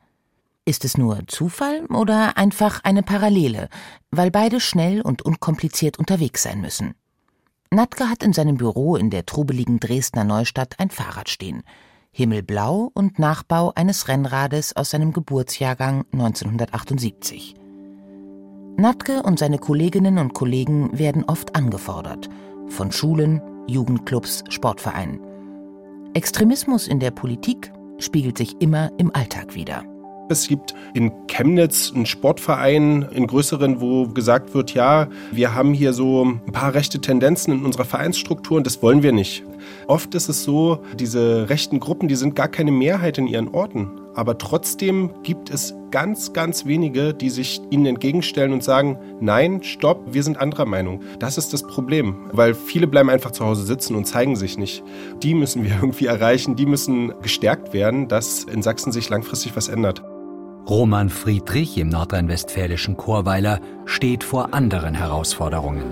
Ist 0.65 0.85
es 0.85 0.99
nur 0.99 1.27
Zufall 1.29 1.87
oder 1.87 2.37
einfach 2.37 2.85
eine 2.85 3.03
Parallele, 3.03 3.69
weil 4.11 4.31
beide 4.31 4.61
schnell 4.61 5.01
und 5.01 5.23
unkompliziert 5.23 5.99
unterwegs 5.99 6.43
sein 6.43 6.61
müssen? 6.61 6.95
Natke 7.71 8.09
hat 8.09 8.23
in 8.23 8.33
seinem 8.33 8.57
Büro 8.57 8.97
in 8.97 9.11
der 9.11 9.25
trubeligen 9.25 9.79
Dresdner 9.79 10.25
Neustadt 10.25 10.79
ein 10.79 10.91
Fahrrad 10.91 11.29
stehen. 11.29 11.63
Himmelblau 12.11 12.91
und 12.95 13.19
Nachbau 13.19 13.73
eines 13.77 14.09
Rennrades 14.09 14.75
aus 14.75 14.91
seinem 14.91 15.13
Geburtsjahrgang 15.13 16.05
1978. 16.13 17.55
Natke 18.77 19.23
und 19.23 19.39
seine 19.39 19.59
Kolleginnen 19.59 20.19
und 20.19 20.35
Kollegen 20.35 20.99
werden 20.99 21.25
oft 21.25 21.57
angefordert. 21.57 22.29
Von 22.69 22.93
Schulen, 22.93 23.41
Jugendclubs, 23.69 24.43
Sportvereinen. 24.49 25.21
Extremismus 26.15 26.89
in 26.89 27.01
der 27.01 27.11
Politik 27.11 27.71
spiegelt 27.99 28.39
sich 28.39 28.57
immer 28.61 28.91
im 28.99 29.15
Alltag 29.15 29.55
wider. 29.55 29.85
Es 30.31 30.49
gibt 30.49 30.75
in 30.95 31.13
Chemnitz 31.27 31.93
einen 31.95 32.07
Sportverein, 32.07 33.09
in 33.13 33.27
größeren, 33.27 33.81
wo 33.81 34.09
gesagt 34.09 34.55
wird, 34.55 34.75
ja, 34.75 35.09
wir 35.33 35.55
haben 35.55 35.73
hier 35.73 35.93
so 35.93 36.25
ein 36.25 36.53
paar 36.53 36.75
rechte 36.75 37.01
Tendenzen 37.01 37.55
in 37.55 37.65
unserer 37.65 37.85
Vereinsstruktur 37.85 38.57
und 38.57 38.67
das 38.67 38.83
wollen 38.83 39.03
wir 39.03 39.13
nicht. 39.13 39.45
Oft 39.87 40.15
ist 40.15 40.29
es 40.29 40.45
so, 40.45 40.83
diese 40.99 41.49
rechten 41.49 41.81
Gruppen, 41.81 42.09
die 42.09 42.17
sind 42.17 42.35
gar 42.35 42.49
keine 42.49 42.73
Mehrheit 42.73 43.17
in 43.19 43.27
ihren 43.27 43.49
Orten. 43.49 43.91
Aber 44.19 44.37
trotzdem 44.37 45.11
gibt 45.23 45.49
es 45.49 45.77
ganz, 45.93 46.33
ganz 46.33 46.67
wenige, 46.67 47.15
die 47.15 47.31
sich 47.31 47.63
ihnen 47.71 47.87
entgegenstellen 47.87 48.53
und 48.53 48.65
sagen, 48.65 48.99
nein, 49.21 49.63
stopp, 49.63 50.13
wir 50.13 50.25
sind 50.25 50.41
anderer 50.41 50.65
Meinung. 50.65 51.03
Das 51.21 51.39
ist 51.39 51.53
das 51.53 51.63
Problem, 51.63 52.17
weil 52.33 52.55
viele 52.55 52.89
bleiben 52.89 53.11
einfach 53.11 53.31
zu 53.31 53.45
Hause 53.45 53.63
sitzen 53.63 53.95
und 53.95 54.07
zeigen 54.07 54.35
sich 54.35 54.59
nicht. 54.59 54.83
Die 55.23 55.35
müssen 55.35 55.63
wir 55.63 55.71
irgendwie 55.81 56.07
erreichen, 56.07 56.57
die 56.57 56.67
müssen 56.67 57.13
gestärkt 57.23 57.73
werden, 57.73 58.09
dass 58.09 58.43
in 58.43 58.61
Sachsen 58.61 58.91
sich 58.91 59.09
langfristig 59.09 59.55
was 59.55 59.69
ändert. 59.69 60.03
Roman 60.69 61.09
Friedrich 61.09 61.79
im 61.79 61.89
nordrhein-westfälischen 61.89 62.99
Chorweiler 62.99 63.59
steht 63.87 64.23
vor 64.23 64.53
anderen 64.53 64.95
Herausforderungen. 64.95 65.83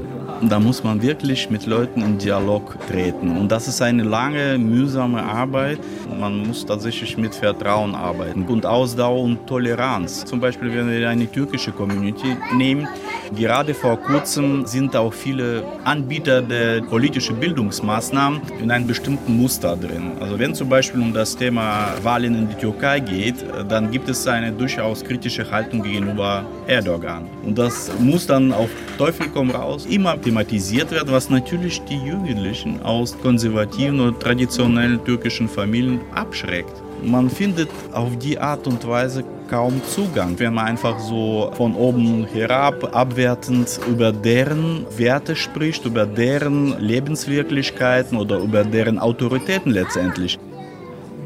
Da 0.42 0.60
muss 0.60 0.84
man 0.84 1.00
wirklich 1.00 1.48
mit 1.48 1.64
Leuten 1.64 2.02
in 2.02 2.18
Dialog 2.18 2.76
treten. 2.90 3.38
Und 3.38 3.50
das 3.50 3.68
ist 3.68 3.80
eine 3.80 4.02
lange, 4.02 4.58
mühsame 4.58 5.22
Arbeit. 5.22 5.78
Man 6.20 6.46
muss 6.46 6.66
tatsächlich 6.66 7.16
mit 7.16 7.34
Vertrauen 7.34 7.94
arbeiten 7.94 8.44
und 8.44 8.66
Ausdauer 8.66 9.22
und 9.22 9.46
Toleranz. 9.46 10.26
Zum 10.26 10.40
Beispiel, 10.40 10.74
wenn 10.74 10.90
wir 10.90 11.08
eine 11.08 11.30
türkische 11.30 11.72
Community 11.72 12.36
nehmen, 12.54 12.86
gerade 13.34 13.72
vor 13.72 13.96
kurzem 13.96 14.66
sind 14.66 14.94
auch 14.94 15.14
viele 15.14 15.64
Anbieter 15.84 16.42
der 16.42 16.82
politischen 16.82 17.40
Bildungsmaßnahmen 17.40 18.42
in 18.60 18.70
einem 18.70 18.86
bestimmten 18.86 19.38
Muster 19.38 19.74
drin. 19.74 20.12
Also 20.20 20.38
wenn 20.38 20.54
zum 20.54 20.68
Beispiel 20.68 21.00
um 21.00 21.14
das 21.14 21.34
Thema 21.34 21.94
Wahlen 22.02 22.34
in 22.34 22.48
die 22.50 22.56
Türkei 22.56 23.00
geht, 23.00 23.36
dann 23.70 23.90
gibt 23.90 24.10
es 24.10 24.26
eine 24.26 24.52
durchaus 24.66 25.04
kritische 25.04 25.48
Haltung 25.48 25.80
gegenüber 25.84 26.44
Erdogan. 26.66 27.28
Und 27.44 27.56
das 27.56 27.88
muss 28.00 28.26
dann 28.26 28.52
auf 28.52 28.68
Teufel 28.98 29.28
komm 29.32 29.52
raus 29.52 29.86
immer 29.86 30.20
thematisiert 30.20 30.90
werden, 30.90 31.12
was 31.12 31.30
natürlich 31.30 31.80
die 31.84 31.98
Jugendlichen 31.98 32.82
aus 32.82 33.16
konservativen 33.22 34.00
oder 34.00 34.18
traditionellen 34.18 35.04
türkischen 35.04 35.48
Familien 35.48 36.00
abschreckt. 36.12 36.82
Man 37.04 37.30
findet 37.30 37.68
auf 37.92 38.18
die 38.18 38.40
Art 38.40 38.66
und 38.66 38.84
Weise 38.88 39.22
kaum 39.48 39.80
Zugang, 39.84 40.36
wenn 40.40 40.54
man 40.54 40.66
einfach 40.66 40.98
so 40.98 41.52
von 41.56 41.76
oben 41.76 42.26
herab 42.26 42.92
abwertend 42.92 43.78
über 43.88 44.10
deren 44.10 44.84
Werte 44.96 45.36
spricht, 45.36 45.84
über 45.84 46.06
deren 46.06 46.80
Lebenswirklichkeiten 46.80 48.18
oder 48.18 48.38
über 48.38 48.64
deren 48.64 48.98
Autoritäten 48.98 49.70
letztendlich. 49.70 50.40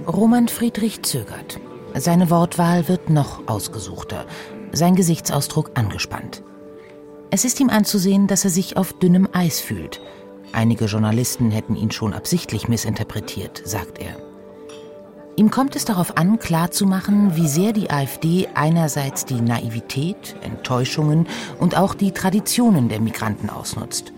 Roman 0.07 0.49
Friedrich 0.49 1.01
zögert. 1.03 1.59
Seine 1.95 2.31
Wortwahl 2.31 2.89
wird 2.89 3.11
noch 3.11 3.49
ausgesuchter, 3.49 4.25
sein 4.73 4.95
Gesichtsausdruck 4.95 5.73
angespannt. 5.75 6.43
Es 7.31 7.45
ist 7.45 7.59
ihm 7.61 7.69
anzusehen, 7.69 8.27
dass 8.27 8.45
er 8.45 8.51
sich 8.51 8.77
auf 8.77 8.93
dünnem 8.93 9.29
Eis 9.33 9.61
fühlt. 9.61 10.01
Einige 10.53 10.87
Journalisten 10.87 11.51
hätten 11.51 11.77
ihn 11.77 11.91
schon 11.91 12.15
absichtlich 12.15 12.69
missinterpretiert, 12.69 13.63
sagt 13.65 13.99
er. 13.99 14.17
Ihm 15.37 15.51
kommt 15.51 15.75
es 15.75 15.85
darauf 15.85 16.17
an, 16.17 16.39
klarzumachen, 16.39 17.37
wie 17.37 17.49
sehr 17.49 17.73
die 17.73 17.91
AfD 17.91 18.49
einerseits 18.55 19.25
die 19.25 19.41
Naivität, 19.41 20.37
Enttäuschungen 20.43 21.27
und 21.59 21.77
auch 21.77 21.95
die 21.95 22.13
Traditionen 22.13 22.89
der 22.89 23.01
Migranten 23.01 23.51
ausnutzt. 23.51 24.13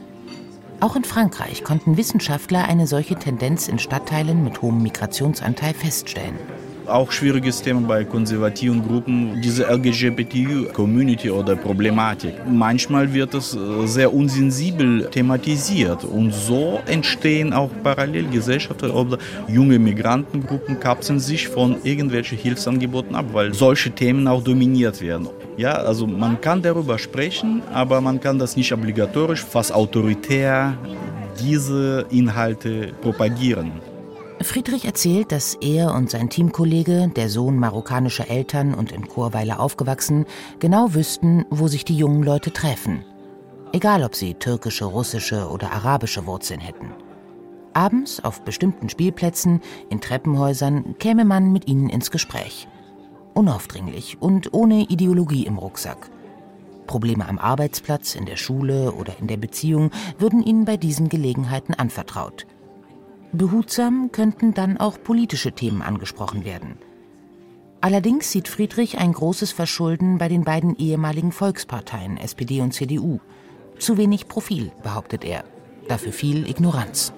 Auch 0.80 0.96
in 0.96 1.04
Frankreich 1.04 1.64
konnten 1.64 1.96
Wissenschaftler 1.96 2.64
eine 2.64 2.86
solche 2.86 3.16
Tendenz 3.16 3.68
in 3.68 3.78
Stadtteilen 3.78 4.42
mit 4.42 4.62
hohem 4.62 4.82
Migrationsanteil 4.82 5.74
feststellen 5.74 6.38
auch 6.86 7.12
schwieriges 7.12 7.62
Thema 7.62 7.86
bei 7.86 8.04
konservativen 8.04 8.86
Gruppen, 8.86 9.40
diese 9.42 9.64
LGBT-Community 9.64 11.30
oder 11.30 11.56
Problematik. 11.56 12.34
Manchmal 12.48 13.12
wird 13.12 13.34
es 13.34 13.54
äh, 13.54 13.86
sehr 13.86 14.12
unsensibel 14.12 15.08
thematisiert 15.10 16.04
und 16.04 16.32
so 16.32 16.80
entstehen 16.86 17.52
auch 17.52 17.70
Parallelgesellschaften 17.82 18.90
oder 18.90 19.18
junge 19.48 19.78
Migrantengruppen 19.78 20.78
kapseln 20.80 21.20
sich 21.20 21.48
von 21.48 21.76
irgendwelchen 21.84 22.38
Hilfsangeboten 22.38 23.14
ab, 23.14 23.26
weil 23.32 23.54
solche 23.54 23.90
Themen 23.90 24.26
auch 24.28 24.42
dominiert 24.42 25.00
werden. 25.00 25.28
Ja, 25.56 25.72
also 25.72 26.06
man 26.06 26.40
kann 26.40 26.62
darüber 26.62 26.98
sprechen, 26.98 27.62
aber 27.72 28.00
man 28.00 28.20
kann 28.20 28.38
das 28.38 28.56
nicht 28.56 28.72
obligatorisch, 28.72 29.44
fast 29.44 29.72
autoritär 29.72 30.76
diese 31.40 32.06
Inhalte 32.10 32.92
propagieren. 33.02 33.91
Friedrich 34.44 34.84
erzählt, 34.84 35.30
dass 35.32 35.54
er 35.54 35.94
und 35.94 36.10
sein 36.10 36.30
Teamkollege, 36.30 37.10
der 37.14 37.28
Sohn 37.28 37.58
marokkanischer 37.58 38.30
Eltern 38.30 38.74
und 38.74 38.92
in 38.92 39.06
Chorweiler 39.06 39.60
aufgewachsen, 39.60 40.26
genau 40.58 40.94
wüssten, 40.94 41.44
wo 41.50 41.68
sich 41.68 41.84
die 41.84 41.96
jungen 41.96 42.22
Leute 42.22 42.52
treffen. 42.52 43.04
Egal, 43.72 44.04
ob 44.04 44.14
sie 44.14 44.34
türkische, 44.34 44.84
russische 44.84 45.48
oder 45.48 45.72
arabische 45.72 46.26
Wurzeln 46.26 46.60
hätten. 46.60 46.92
Abends 47.74 48.22
auf 48.22 48.42
bestimmten 48.42 48.88
Spielplätzen, 48.88 49.60
in 49.90 50.00
Treppenhäusern 50.00 50.96
käme 50.98 51.24
man 51.24 51.52
mit 51.52 51.68
ihnen 51.68 51.88
ins 51.88 52.10
Gespräch. 52.10 52.68
Unaufdringlich 53.34 54.18
und 54.20 54.52
ohne 54.52 54.82
Ideologie 54.82 55.46
im 55.46 55.58
Rucksack. 55.58 56.10
Probleme 56.86 57.28
am 57.28 57.38
Arbeitsplatz, 57.38 58.14
in 58.14 58.26
der 58.26 58.36
Schule 58.36 58.92
oder 58.92 59.18
in 59.18 59.26
der 59.26 59.36
Beziehung 59.38 59.90
würden 60.18 60.42
ihnen 60.42 60.64
bei 60.64 60.76
diesen 60.76 61.08
Gelegenheiten 61.08 61.74
anvertraut. 61.74 62.46
Behutsam 63.34 64.10
könnten 64.12 64.52
dann 64.52 64.76
auch 64.76 65.02
politische 65.02 65.52
Themen 65.52 65.80
angesprochen 65.80 66.44
werden. 66.44 66.76
Allerdings 67.80 68.30
sieht 68.30 68.46
Friedrich 68.46 68.98
ein 68.98 69.12
großes 69.12 69.52
Verschulden 69.52 70.18
bei 70.18 70.28
den 70.28 70.44
beiden 70.44 70.76
ehemaligen 70.76 71.32
Volksparteien 71.32 72.18
SPD 72.18 72.60
und 72.60 72.72
CDU. 72.72 73.20
Zu 73.78 73.96
wenig 73.96 74.28
Profil, 74.28 74.70
behauptet 74.82 75.24
er. 75.24 75.44
Dafür 75.88 76.12
viel 76.12 76.48
Ignoranz. 76.48 77.12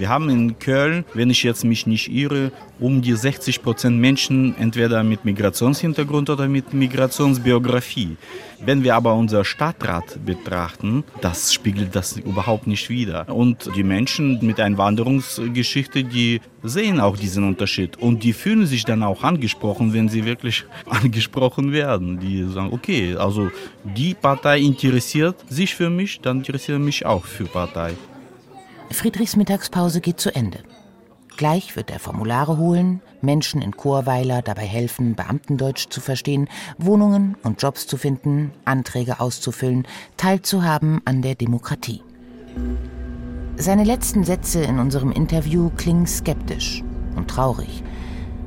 Wir 0.00 0.08
haben 0.08 0.30
in 0.30 0.58
Köln, 0.58 1.04
wenn 1.12 1.28
ich 1.28 1.42
jetzt 1.42 1.62
mich 1.62 1.86
nicht 1.86 2.10
irre, 2.10 2.52
um 2.78 3.02
die 3.02 3.12
60 3.12 3.62
Prozent 3.62 3.98
Menschen 3.98 4.56
entweder 4.56 5.04
mit 5.04 5.26
Migrationshintergrund 5.26 6.30
oder 6.30 6.48
mit 6.48 6.72
Migrationsbiografie. 6.72 8.16
Wenn 8.64 8.82
wir 8.82 8.94
aber 8.94 9.12
unser 9.12 9.44
Stadtrat 9.44 10.24
betrachten, 10.24 11.04
das 11.20 11.52
spiegelt 11.52 11.94
das 11.94 12.16
überhaupt 12.16 12.66
nicht 12.66 12.88
wider. 12.88 13.28
Und 13.28 13.70
die 13.76 13.82
Menschen 13.82 14.38
mit 14.40 14.58
Einwanderungsgeschichte, 14.58 16.02
die 16.02 16.40
sehen 16.62 16.98
auch 16.98 17.18
diesen 17.18 17.46
Unterschied 17.46 17.98
und 17.98 18.24
die 18.24 18.32
fühlen 18.32 18.64
sich 18.64 18.86
dann 18.86 19.02
auch 19.02 19.22
angesprochen, 19.22 19.92
wenn 19.92 20.08
sie 20.08 20.24
wirklich 20.24 20.64
angesprochen 20.86 21.72
werden. 21.72 22.18
Die 22.20 22.44
sagen, 22.44 22.72
okay, 22.72 23.16
also 23.16 23.50
die 23.84 24.14
Partei 24.14 24.60
interessiert 24.60 25.36
sich 25.50 25.74
für 25.74 25.90
mich, 25.90 26.22
dann 26.22 26.38
interessiert 26.38 26.80
mich 26.80 27.04
auch 27.04 27.26
für 27.26 27.44
Partei. 27.44 27.92
Friedrichs 28.92 29.36
Mittagspause 29.36 30.00
geht 30.00 30.20
zu 30.20 30.34
Ende. 30.34 30.58
Gleich 31.36 31.76
wird 31.76 31.90
er 31.90 32.00
Formulare 32.00 32.58
holen, 32.58 33.00
Menschen 33.22 33.62
in 33.62 33.76
Chorweiler 33.76 34.42
dabei 34.42 34.66
helfen, 34.66 35.14
Beamtendeutsch 35.14 35.88
zu 35.88 36.00
verstehen, 36.00 36.48
Wohnungen 36.76 37.36
und 37.42 37.62
Jobs 37.62 37.86
zu 37.86 37.96
finden, 37.96 38.52
Anträge 38.64 39.20
auszufüllen, 39.20 39.86
teilzuhaben 40.16 41.00
an 41.04 41.22
der 41.22 41.36
Demokratie. 41.36 42.02
Seine 43.56 43.84
letzten 43.84 44.24
Sätze 44.24 44.62
in 44.62 44.78
unserem 44.78 45.12
Interview 45.12 45.70
klingen 45.76 46.06
skeptisch 46.06 46.82
und 47.14 47.28
traurig. 47.28 47.82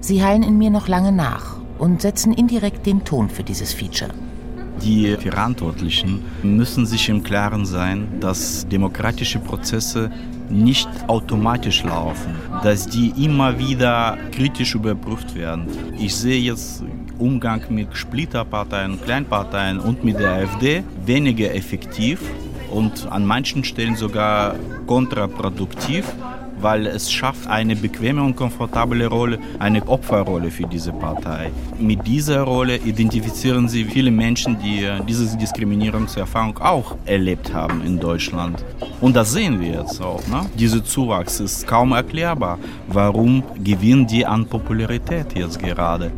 Sie 0.01 0.23
hallen 0.23 0.43
in 0.43 0.57
mir 0.57 0.69
noch 0.69 0.87
lange 0.87 1.11
nach 1.11 1.57
und 1.79 2.01
setzen 2.01 2.33
indirekt 2.33 2.85
den 2.85 3.05
Ton 3.05 3.29
für 3.29 3.43
dieses 3.43 3.73
Feature. 3.73 4.13
Die 4.81 5.15
Verantwortlichen 5.15 6.25
müssen 6.41 6.85
sich 6.85 7.07
im 7.07 7.23
Klaren 7.23 7.65
sein, 7.65 8.19
dass 8.19 8.67
demokratische 8.67 9.39
Prozesse 9.39 10.11
nicht 10.53 10.87
automatisch 11.07 11.83
laufen, 11.83 12.35
dass 12.63 12.87
die 12.87 13.13
immer 13.23 13.57
wieder 13.59 14.17
kritisch 14.31 14.75
überprüft 14.75 15.35
werden. 15.35 15.67
Ich 15.99 16.15
sehe 16.15 16.39
jetzt 16.39 16.83
Umgang 17.19 17.61
mit 17.69 17.95
Splitterparteien, 17.95 19.01
Kleinparteien 19.01 19.79
und 19.79 20.03
mit 20.03 20.19
der 20.19 20.31
AfD 20.31 20.83
weniger 21.05 21.53
effektiv 21.53 22.19
und 22.71 23.07
an 23.11 23.25
manchen 23.25 23.63
Stellen 23.63 23.95
sogar 23.95 24.55
kontraproduktiv 24.87 26.05
weil 26.63 26.87
es 26.87 27.11
schafft 27.11 27.47
eine 27.47 27.75
bequeme 27.75 28.23
und 28.23 28.35
komfortable 28.35 29.05
Rolle, 29.07 29.37
eine 29.59 29.87
Opferrolle 29.87 30.49
für 30.49 30.65
diese 30.65 30.93
Partei. 30.93 31.51
Mit 31.77 32.07
dieser 32.07 32.41
Rolle 32.41 32.77
identifizieren 32.77 33.67
sie 33.67 33.83
viele 33.85 34.09
Menschen, 34.09 34.57
die 34.59 34.85
äh, 34.85 35.01
diese 35.07 35.37
Diskriminierungserfahrung 35.37 36.57
auch 36.59 36.95
erlebt 37.05 37.53
haben 37.53 37.85
in 37.85 37.99
Deutschland. 37.99 38.63
Und 39.01 39.15
das 39.15 39.33
sehen 39.33 39.59
wir 39.59 39.81
jetzt 39.81 40.01
auch. 40.01 40.25
Ne? 40.27 40.45
Dieser 40.57 40.83
Zuwachs 40.83 41.39
ist 41.39 41.67
kaum 41.67 41.91
erklärbar. 41.91 42.57
Warum 42.87 43.43
gewinnen 43.61 44.07
die 44.07 44.25
an 44.25 44.45
Popularität 44.45 45.35
jetzt 45.35 45.59
gerade? 45.59 46.11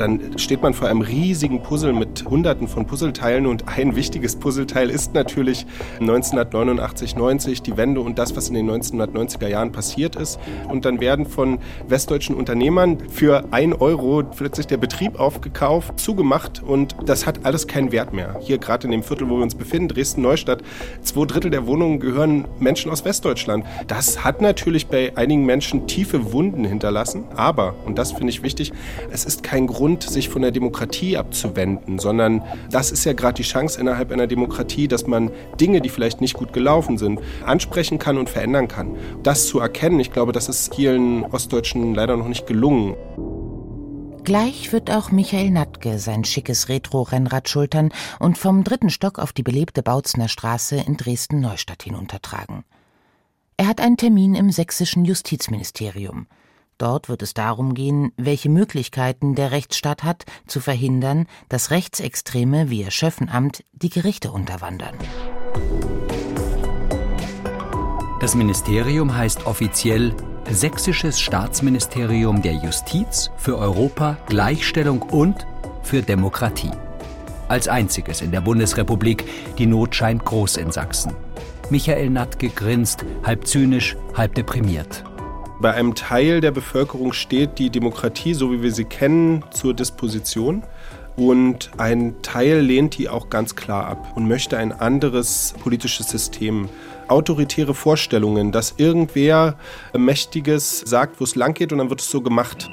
Dann 0.00 0.38
steht 0.38 0.62
man 0.62 0.74
vor 0.74 0.88
einem 0.88 1.00
riesigen 1.00 1.62
Puzzle 1.62 1.92
mit 1.92 2.24
Hunderten 2.24 2.68
von 2.68 2.86
Puzzleteilen 2.86 3.46
und 3.46 3.64
ein 3.68 3.96
wichtiges 3.96 4.36
Puzzleteil 4.36 4.90
ist 4.90 5.14
natürlich 5.14 5.66
1989, 6.00 7.16
90 7.16 7.62
die 7.62 7.76
Wende 7.76 8.00
und 8.00 8.18
das, 8.18 8.36
was 8.36 8.48
in 8.48 8.54
den 8.54 8.70
1990er 8.70 9.48
Jahren 9.48 9.72
passiert 9.72 10.16
ist. 10.16 10.38
Und 10.68 10.84
dann 10.84 11.00
werden 11.00 11.26
von 11.26 11.58
westdeutschen 11.88 12.34
Unternehmern 12.34 12.98
für 13.10 13.44
ein 13.50 13.72
Euro 13.72 14.22
plötzlich 14.22 14.66
der 14.66 14.76
Betrieb 14.76 15.18
aufgekauft, 15.18 15.98
zugemacht 15.98 16.62
und 16.62 16.96
das 17.04 17.26
hat 17.26 17.44
alles 17.44 17.66
keinen 17.66 17.92
Wert 17.92 18.12
mehr. 18.12 18.36
Hier 18.40 18.58
gerade 18.58 18.86
in 18.86 18.92
dem 18.92 19.02
Viertel, 19.02 19.28
wo 19.28 19.36
wir 19.36 19.42
uns 19.42 19.54
befinden, 19.54 19.88
Dresden-Neustadt, 19.88 20.62
zwei 21.02 21.26
Drittel 21.26 21.50
der 21.50 21.66
Wohnungen 21.66 22.00
gehören 22.00 22.46
Menschen 22.60 22.90
aus 22.90 23.04
Westdeutschland. 23.04 23.64
Das 23.86 24.24
hat 24.24 24.40
natürlich 24.40 24.86
bei 24.86 25.16
einigen 25.16 25.44
Menschen 25.44 25.86
tiefe 25.86 26.32
Wunden 26.32 26.64
hinterlassen, 26.64 27.24
aber, 27.34 27.74
und 27.84 27.98
das 27.98 28.12
finde 28.12 28.30
ich 28.30 28.42
wichtig, 28.42 28.72
es 29.10 29.24
ist 29.24 29.42
kein 29.42 29.66
Grund, 29.66 29.87
Grund, 29.88 30.02
sich 30.02 30.28
von 30.28 30.42
der 30.42 30.50
Demokratie 30.50 31.16
abzuwenden, 31.16 31.98
sondern 31.98 32.42
das 32.70 32.90
ist 32.90 33.06
ja 33.06 33.14
gerade 33.14 33.36
die 33.36 33.42
Chance 33.42 33.80
innerhalb 33.80 34.12
einer 34.12 34.26
Demokratie, 34.26 34.86
dass 34.86 35.06
man 35.06 35.30
Dinge, 35.58 35.80
die 35.80 35.88
vielleicht 35.88 36.20
nicht 36.20 36.34
gut 36.34 36.52
gelaufen 36.52 36.98
sind, 36.98 37.20
ansprechen 37.46 37.98
kann 37.98 38.18
und 38.18 38.28
verändern 38.28 38.68
kann. 38.68 38.96
Das 39.22 39.46
zu 39.46 39.60
erkennen, 39.60 39.98
ich 39.98 40.12
glaube, 40.12 40.32
das 40.32 40.50
ist 40.50 40.74
vielen 40.74 41.24
Ostdeutschen 41.24 41.94
leider 41.94 42.18
noch 42.18 42.28
nicht 42.28 42.46
gelungen. 42.46 42.96
Gleich 44.24 44.74
wird 44.74 44.90
auch 44.90 45.10
Michael 45.10 45.52
Natke 45.52 45.98
sein 45.98 46.22
schickes 46.22 46.68
Retro-Rennrad 46.68 47.48
schultern 47.48 47.88
und 48.18 48.36
vom 48.36 48.64
dritten 48.64 48.90
Stock 48.90 49.18
auf 49.18 49.32
die 49.32 49.42
belebte 49.42 49.82
Bautzner 49.82 50.28
Straße 50.28 50.76
in 50.76 50.98
Dresden-Neustadt 50.98 51.82
hinuntertragen. 51.82 52.64
Er 53.56 53.68
hat 53.68 53.80
einen 53.80 53.96
Termin 53.96 54.34
im 54.34 54.50
sächsischen 54.50 55.06
Justizministerium. 55.06 56.26
Dort 56.78 57.08
wird 57.08 57.22
es 57.22 57.34
darum 57.34 57.74
gehen, 57.74 58.12
welche 58.16 58.48
Möglichkeiten 58.48 59.34
der 59.34 59.50
Rechtsstaat 59.50 60.04
hat, 60.04 60.24
zu 60.46 60.60
verhindern, 60.60 61.26
dass 61.48 61.72
Rechtsextreme 61.72 62.70
wie 62.70 62.82
Ihr 62.82 62.92
Schöffenamt 62.92 63.64
die 63.72 63.90
Gerichte 63.90 64.30
unterwandern. 64.30 64.94
Das 68.20 68.34
Ministerium 68.34 69.14
heißt 69.14 69.46
offiziell 69.46 70.14
Sächsisches 70.50 71.20
Staatsministerium 71.20 72.40
der 72.40 72.54
Justiz 72.54 73.30
für 73.36 73.58
Europa, 73.58 74.16
Gleichstellung 74.28 75.02
und 75.02 75.46
für 75.82 76.00
Demokratie. 76.00 76.70
Als 77.48 77.68
einziges 77.68 78.22
in 78.22 78.30
der 78.30 78.40
Bundesrepublik, 78.40 79.24
die 79.58 79.66
Not 79.66 79.94
scheint 79.94 80.24
groß 80.24 80.56
in 80.56 80.70
Sachsen. 80.70 81.14
Michael 81.70 82.10
Nattke 82.10 82.48
grinst, 82.48 83.04
halb 83.24 83.46
zynisch, 83.46 83.96
halb 84.14 84.34
deprimiert. 84.34 85.04
Bei 85.60 85.74
einem 85.74 85.96
Teil 85.96 86.40
der 86.40 86.52
Bevölkerung 86.52 87.12
steht 87.12 87.58
die 87.58 87.68
Demokratie, 87.68 88.32
so 88.32 88.52
wie 88.52 88.62
wir 88.62 88.70
sie 88.70 88.84
kennen, 88.84 89.42
zur 89.50 89.74
Disposition. 89.74 90.62
Und 91.16 91.72
ein 91.78 92.22
Teil 92.22 92.60
lehnt 92.60 92.96
die 92.96 93.08
auch 93.08 93.28
ganz 93.28 93.56
klar 93.56 93.86
ab 93.88 94.12
und 94.14 94.28
möchte 94.28 94.56
ein 94.56 94.70
anderes 94.70 95.54
politisches 95.60 96.08
System. 96.08 96.68
Autoritäre 97.08 97.74
Vorstellungen, 97.74 98.52
dass 98.52 98.74
irgendwer 98.76 99.56
Mächtiges 99.96 100.78
sagt, 100.78 101.18
wo 101.18 101.24
es 101.24 101.34
lang 101.34 101.54
geht 101.54 101.72
und 101.72 101.78
dann 101.78 101.90
wird 101.90 102.02
es 102.02 102.10
so 102.10 102.20
gemacht. 102.20 102.70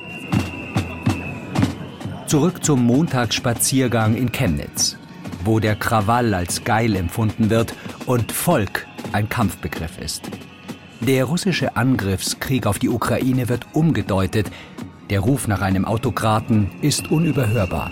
Zurück 2.28 2.64
zum 2.64 2.86
Montagsspaziergang 2.86 4.16
in 4.16 4.32
Chemnitz, 4.32 4.96
wo 5.44 5.60
der 5.60 5.76
Krawall 5.76 6.36
als 6.36 6.64
geil 6.64 6.96
empfunden 6.96 7.50
wird 7.50 7.74
und 8.06 8.32
Volk 8.32 8.86
ein 9.12 9.28
Kampfbegriff 9.28 9.98
ist. 10.00 10.30
Der 11.08 11.26
russische 11.26 11.76
Angriffskrieg 11.76 12.66
auf 12.66 12.80
die 12.80 12.90
Ukraine 12.90 13.48
wird 13.48 13.68
umgedeutet. 13.74 14.48
Der 15.12 15.20
Ruf 15.20 15.48
nach 15.48 15.62
einem 15.62 15.86
Autokraten 15.86 16.72
ist 16.82 17.12
unüberhörbar. 17.12 17.92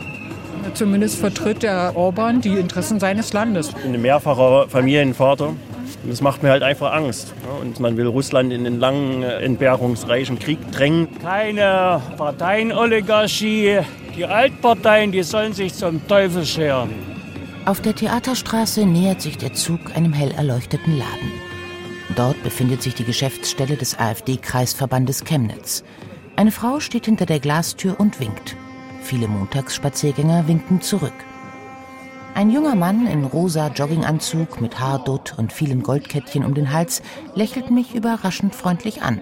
Zumindest 0.74 1.20
vertritt 1.20 1.62
der 1.62 1.96
Orban 1.96 2.42
die 2.42 2.58
Interessen 2.58 3.00
seines 3.00 3.32
Landes. 3.32 3.70
Ich 3.70 3.76
bin 3.76 3.94
ein 3.94 4.02
mehrfacher 4.02 4.68
Familienvater. 4.68 5.50
Und 5.50 6.10
das 6.10 6.22
macht 6.22 6.42
mir 6.42 6.50
halt 6.50 6.64
einfach 6.64 6.92
Angst. 6.92 7.36
Und 7.62 7.80
man 7.80 7.98
will 7.98 8.08
Russland 8.08 8.52
in 8.52 8.64
den 8.64 8.80
langen, 8.80 9.22
entbehrungsreichen 9.22 10.40
Krieg 10.40 10.72
drängen. 10.72 11.08
Keine 11.22 12.02
Parteienoligarchie. 12.18 13.82
Die 14.18 14.26
Altparteien, 14.26 15.12
die 15.12 15.22
sollen 15.22 15.54
sich 15.54 15.76
zum 15.76 16.08
Teufel 16.08 16.48
scheren. 16.48 16.90
Auf 17.66 17.80
der 17.80 17.94
Theaterstraße 17.94 18.88
nähert 18.88 19.22
sich 19.22 19.38
der 19.38 19.54
Zug 19.54 19.96
einem 19.96 20.14
hell 20.14 20.32
erleuchteten 20.32 20.98
Laden. 20.98 21.53
Dort 22.16 22.42
befindet 22.44 22.82
sich 22.82 22.96
die 22.96 23.06
Geschäftsstelle 23.06 23.78
des 23.78 23.98
AfD-Kreisverbandes 23.98 25.24
Chemnitz. 25.24 25.84
Eine 26.36 26.52
Frau 26.52 26.80
steht 26.80 27.06
hinter 27.06 27.26
der 27.26 27.40
Glastür 27.40 28.00
und 28.00 28.20
winkt. 28.20 28.56
Viele 29.02 29.28
Montagsspaziergänger 29.28 30.48
winken 30.48 30.82
zurück. 30.82 31.14
Ein 32.36 32.50
junger 32.50 32.76
Mann 32.76 33.06
in 33.06 33.26
rosa 33.26 33.68
Jogginganzug 33.68 34.60
mit 34.60 34.80
Haardutt 34.80 35.36
und 35.38 35.54
vielen 35.54 35.84
Goldkettchen 35.84 36.44
um 36.44 36.54
den 36.56 36.74
Hals 36.74 37.04
lächelt 37.36 37.70
mich 37.70 37.94
überraschend 37.94 38.56
freundlich 38.56 39.04
an. 39.04 39.22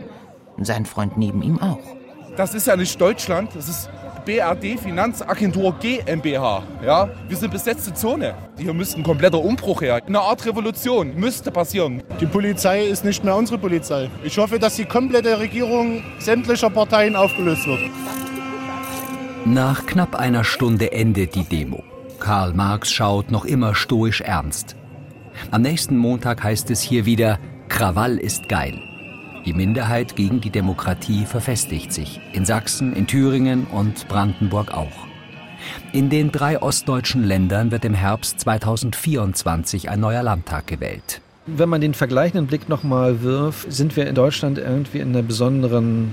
Sein 0.57 0.85
Freund 0.85 1.17
neben 1.17 1.41
ihm 1.41 1.59
auch. 1.59 1.79
Das 2.37 2.53
ist 2.53 2.67
ja 2.67 2.77
nicht 2.77 2.99
Deutschland, 3.01 3.53
das 3.53 3.67
ist 3.67 3.89
BRD 4.25 4.79
Finanzagentur 4.79 5.75
GmbH. 5.79 6.63
Ja, 6.85 7.09
wir 7.27 7.37
sind 7.37 7.51
besetzte 7.51 7.93
Zone. 7.93 8.35
Hier 8.57 8.73
müsste 8.73 8.99
ein 8.99 9.03
kompletter 9.03 9.39
Umbruch 9.39 9.81
her. 9.81 10.01
Eine 10.05 10.19
Art 10.19 10.45
Revolution 10.45 11.15
müsste 11.15 11.51
passieren. 11.51 12.03
Die 12.19 12.25
Polizei 12.25 12.85
ist 12.85 13.03
nicht 13.03 13.23
mehr 13.23 13.35
unsere 13.35 13.57
Polizei. 13.57 14.09
Ich 14.23 14.37
hoffe, 14.37 14.59
dass 14.59 14.75
die 14.75 14.85
komplette 14.85 15.39
Regierung 15.39 16.03
sämtlicher 16.19 16.69
Parteien 16.69 17.15
aufgelöst 17.15 17.65
wird. 17.67 17.79
Nach 19.45 19.85
knapp 19.85 20.15
einer 20.15 20.43
Stunde 20.43 20.91
endet 20.91 21.35
die 21.35 21.43
Demo. 21.43 21.83
Karl 22.19 22.53
Marx 22.53 22.91
schaut 22.91 23.31
noch 23.31 23.45
immer 23.45 23.73
stoisch 23.73 24.21
ernst. 24.21 24.75
Am 25.49 25.63
nächsten 25.63 25.97
Montag 25.97 26.43
heißt 26.43 26.69
es 26.69 26.81
hier 26.81 27.05
wieder, 27.05 27.39
Krawall 27.67 28.17
ist 28.17 28.47
geil. 28.49 28.79
Die 29.45 29.53
Minderheit 29.53 30.15
gegen 30.15 30.39
die 30.39 30.51
Demokratie 30.51 31.25
verfestigt 31.25 31.91
sich. 31.91 32.21
In 32.31 32.45
Sachsen, 32.45 32.93
in 32.93 33.07
Thüringen 33.07 33.65
und 33.65 34.07
Brandenburg 34.07 34.71
auch. 34.71 35.07
In 35.93 36.11
den 36.11 36.31
drei 36.31 36.61
ostdeutschen 36.61 37.23
Ländern 37.23 37.71
wird 37.71 37.83
im 37.83 37.95
Herbst 37.95 38.39
2024 38.39 39.89
ein 39.89 39.99
neuer 39.99 40.21
Landtag 40.21 40.67
gewählt. 40.67 41.21
Wenn 41.47 41.69
man 41.69 41.81
den 41.81 41.95
vergleichenden 41.95 42.45
Blick 42.45 42.69
nochmal 42.69 43.23
wirft, 43.23 43.71
sind 43.71 43.95
wir 43.95 44.07
in 44.07 44.13
Deutschland 44.13 44.59
irgendwie 44.59 44.99
in 44.99 45.09
einer 45.09 45.23
besonderen 45.23 46.11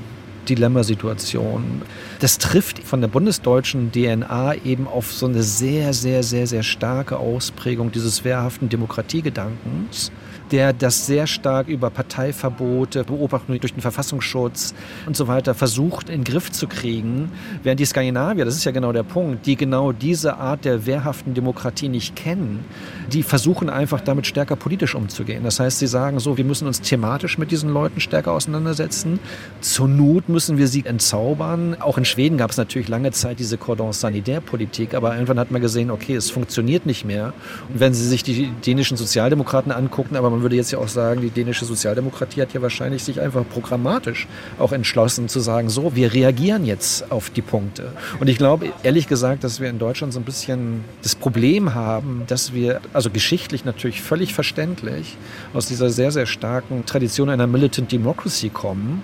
Dilemmasituation. 0.49 1.83
Das 2.20 2.39
trifft 2.39 2.79
von 2.79 3.03
der 3.03 3.09
bundesdeutschen 3.09 3.93
DNA 3.93 4.55
eben 4.64 4.89
auf 4.89 5.12
so 5.12 5.26
eine 5.26 5.43
sehr, 5.43 5.93
sehr, 5.93 6.22
sehr, 6.22 6.47
sehr 6.47 6.62
starke 6.62 7.18
Ausprägung 7.18 7.93
dieses 7.93 8.24
wehrhaften 8.24 8.70
Demokratiegedankens 8.70 10.12
der 10.51 10.73
das 10.73 11.07
sehr 11.07 11.27
stark 11.27 11.69
über 11.69 11.91
Parteiverbote, 11.91 13.05
Beobachtung 13.05 13.59
durch 13.61 13.73
den 13.73 13.83
Verfassungsschutz 13.83 14.75
und 15.07 15.17
so 15.17 15.29
weiter 15.29 15.55
versucht 15.55 16.09
in 16.09 16.23
den 16.23 16.25
Griff 16.25 16.51
zu 16.51 16.67
kriegen, 16.67 17.31
während 17.63 17.81
die 17.81 17.85
Skandinavier, 17.85 18.45
das 18.45 18.57
ist 18.57 18.65
ja 18.65 18.73
genau 18.73 18.93
der 18.93 19.03
Punkt, 19.03 19.47
die 19.47 19.57
genau 19.57 19.93
diese 19.93 20.37
Art 20.37 20.65
der 20.65 20.87
wehrhaften 20.87 21.35
Demokratie 21.35 21.89
nicht 21.89 22.17
kennen, 22.17 22.65
die 23.13 23.23
versuchen 23.23 23.71
einfach 23.71 24.01
damit 24.01 24.27
stärker 24.27 24.57
politisch 24.57 24.95
umzugehen. 24.95 25.45
Das 25.45 25.61
heißt, 25.61 25.79
sie 25.79 25.87
sagen 25.87 26.19
so, 26.19 26.37
wir 26.37 26.45
müssen 26.45 26.67
uns 26.67 26.81
thematisch 26.81 27.39
mit 27.39 27.51
diesen 27.51 27.71
Leuten 27.71 28.01
stärker 28.01 28.33
auseinandersetzen. 28.33 29.19
Zur 29.61 29.89
Not 29.89 30.29
müssen 30.29 30.59
wir 30.59 30.69
sie 30.69 30.85
entzaubern. 30.85 31.77
Auch 31.81 31.99
in 31.99 32.05
Schweden 32.05 32.39
gab 32.39 32.51
es 32.51 32.57
natürlich 32.57 32.89
lange 32.89 33.13
Zeit 33.13 33.39
diese 33.39 33.59
Cordon 33.59 33.93
Sanitaire-Politik, 33.93 34.95
aber 34.95 35.15
irgendwann 35.15 35.39
hat 35.39 35.51
man 35.51 35.61
gesehen, 35.61 35.91
okay, 35.91 36.15
es 36.15 36.31
funktioniert 36.31 36.87
nicht 36.87 37.05
mehr. 37.05 37.33
Und 37.69 37.81
wenn 37.81 37.95
Sie 37.95 38.07
sich 38.07 38.23
die 38.23 38.51
dänischen 38.67 38.97
Sozialdemokraten 38.97 39.73
angucken, 39.73 40.17
aber 40.17 40.31
man 40.39 40.45
würde 40.45 40.55
jetzt 40.55 40.70
ja 40.70 40.78
auch 40.78 40.89
sagen, 40.89 41.20
die 41.20 41.30
dänische 41.30 41.64
Sozialdemokratie 41.64 42.41
hat 42.41 42.53
ja 42.53 42.62
wahrscheinlich 42.62 43.03
sich 43.03 43.20
einfach 43.20 43.43
programmatisch 43.49 44.28
auch 44.61 44.70
entschlossen 44.70 45.28
zu 45.28 45.41
sagen, 45.41 45.68
so, 45.68 45.97
wir 45.97 46.14
reagieren 46.14 46.64
jetzt 46.64 47.11
auf 47.11 47.30
die 47.30 47.43
Punkte. 47.43 47.93
Und 48.20 48.28
ich 48.28 48.39
glaube, 48.39 48.72
ehrlich 48.84 49.09
gesagt, 49.09 49.43
dass 49.43 49.59
wir 49.59 49.68
in 49.68 49.80
Deutschland 49.80 50.12
so 50.12 50.20
ein 50.20 50.24
bisschen 50.24 50.84
das 51.03 51.16
Problem 51.16 51.74
haben, 51.74 52.22
dass 52.28 52.53
wir, 52.53 52.80
also 52.93 53.11
geschichtlich 53.11 53.64
natürlich 53.64 54.01
völlig 54.01 54.32
verständlich, 54.32 55.16
aus 55.55 55.66
dieser 55.66 55.91
sehr, 55.91 56.12
sehr 56.12 56.26
starken 56.26 56.86
Tradition 56.86 57.30
einer 57.30 57.49
Militant 57.49 57.91
Democracy 57.91 58.49
kommen 58.49 59.03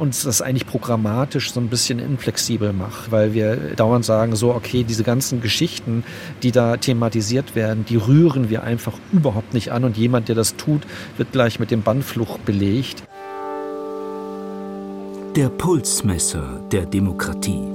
uns 0.00 0.22
das 0.22 0.42
eigentlich 0.42 0.66
programmatisch 0.66 1.52
so 1.52 1.60
ein 1.60 1.68
bisschen 1.68 1.98
inflexibel 1.98 2.72
macht, 2.72 3.12
weil 3.12 3.34
wir 3.34 3.56
dauernd 3.76 4.04
sagen, 4.04 4.34
so, 4.34 4.54
okay, 4.54 4.82
diese 4.82 5.04
ganzen 5.04 5.40
Geschichten, 5.40 6.04
die 6.42 6.52
da 6.52 6.76
thematisiert 6.76 7.54
werden, 7.54 7.84
die 7.84 7.96
rühren 7.96 8.50
wir 8.50 8.64
einfach 8.64 8.94
überhaupt 9.12 9.54
nicht 9.54 9.70
an 9.70 9.84
und 9.84 9.96
jemand, 9.96 10.28
der 10.28 10.34
das 10.34 10.56
tut, 10.56 10.82
wird 11.16 11.32
gleich 11.32 11.60
mit 11.60 11.70
dem 11.70 11.82
Bannfluch 11.82 12.38
belegt. 12.38 13.04
Der 15.36 15.48
Pulsmesser 15.48 16.60
der 16.72 16.86
Demokratie. 16.86 17.68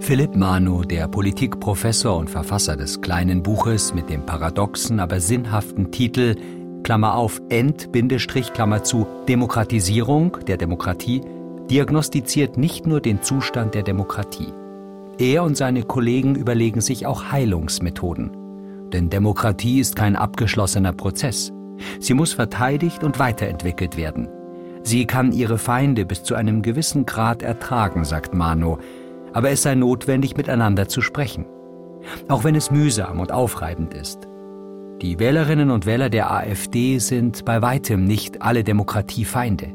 Philipp 0.00 0.36
Manu, 0.36 0.84
der 0.84 1.06
Politikprofessor 1.06 2.16
und 2.16 2.30
Verfasser 2.30 2.76
des 2.76 3.02
kleinen 3.02 3.42
Buches 3.42 3.92
mit 3.92 4.08
dem 4.08 4.24
paradoxen, 4.24 5.00
aber 5.00 5.20
sinnhaften 5.20 5.90
Titel 5.90 6.36
Klammer 6.82 7.14
auf, 7.14 7.40
End, 7.48 7.92
Bindestrich, 7.92 8.52
Klammer 8.52 8.82
zu, 8.84 9.06
Demokratisierung 9.28 10.38
der 10.46 10.56
Demokratie 10.56 11.22
diagnostiziert 11.70 12.56
nicht 12.56 12.86
nur 12.86 13.00
den 13.00 13.22
Zustand 13.22 13.74
der 13.74 13.82
Demokratie. 13.82 14.52
Er 15.18 15.42
und 15.42 15.56
seine 15.56 15.82
Kollegen 15.82 16.34
überlegen 16.34 16.80
sich 16.80 17.06
auch 17.06 17.30
Heilungsmethoden. 17.32 18.30
Denn 18.92 19.10
Demokratie 19.10 19.80
ist 19.80 19.96
kein 19.96 20.16
abgeschlossener 20.16 20.92
Prozess. 20.92 21.52
Sie 22.00 22.14
muss 22.14 22.32
verteidigt 22.32 23.04
und 23.04 23.18
weiterentwickelt 23.18 23.96
werden. 23.96 24.28
Sie 24.82 25.04
kann 25.04 25.32
ihre 25.32 25.58
Feinde 25.58 26.06
bis 26.06 26.22
zu 26.22 26.34
einem 26.34 26.62
gewissen 26.62 27.04
Grad 27.04 27.42
ertragen, 27.42 28.04
sagt 28.04 28.32
Mano, 28.32 28.78
aber 29.32 29.50
es 29.50 29.62
sei 29.62 29.74
notwendig, 29.74 30.36
miteinander 30.36 30.88
zu 30.88 31.02
sprechen. 31.02 31.44
Auch 32.28 32.44
wenn 32.44 32.54
es 32.54 32.70
mühsam 32.70 33.20
und 33.20 33.32
aufreibend 33.32 33.92
ist. 33.92 34.28
Die 35.00 35.20
Wählerinnen 35.20 35.70
und 35.70 35.86
Wähler 35.86 36.10
der 36.10 36.32
AfD 36.32 36.98
sind 36.98 37.44
bei 37.44 37.62
weitem 37.62 38.02
nicht 38.04 38.42
alle 38.42 38.64
Demokratiefeinde. 38.64 39.72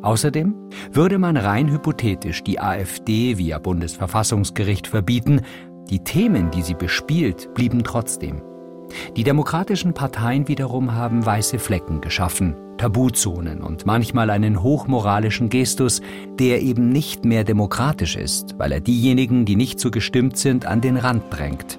Außerdem 0.00 0.54
würde 0.92 1.18
man 1.18 1.36
rein 1.36 1.70
hypothetisch 1.70 2.42
die 2.42 2.58
AfD 2.58 3.36
via 3.36 3.58
Bundesverfassungsgericht 3.58 4.86
verbieten, 4.86 5.42
die 5.90 6.02
Themen, 6.04 6.50
die 6.50 6.62
sie 6.62 6.72
bespielt, 6.72 7.52
blieben 7.52 7.84
trotzdem. 7.84 8.40
Die 9.14 9.24
demokratischen 9.24 9.92
Parteien 9.92 10.48
wiederum 10.48 10.94
haben 10.94 11.26
weiße 11.26 11.58
Flecken 11.58 12.00
geschaffen, 12.00 12.56
Tabuzonen 12.78 13.60
und 13.60 13.84
manchmal 13.84 14.30
einen 14.30 14.62
hochmoralischen 14.62 15.50
Gestus, 15.50 16.00
der 16.38 16.62
eben 16.62 16.88
nicht 16.88 17.26
mehr 17.26 17.44
demokratisch 17.44 18.16
ist, 18.16 18.58
weil 18.58 18.72
er 18.72 18.80
diejenigen, 18.80 19.44
die 19.44 19.56
nicht 19.56 19.78
so 19.78 19.90
gestimmt 19.90 20.38
sind, 20.38 20.64
an 20.64 20.80
den 20.80 20.96
Rand 20.96 21.24
drängt. 21.28 21.78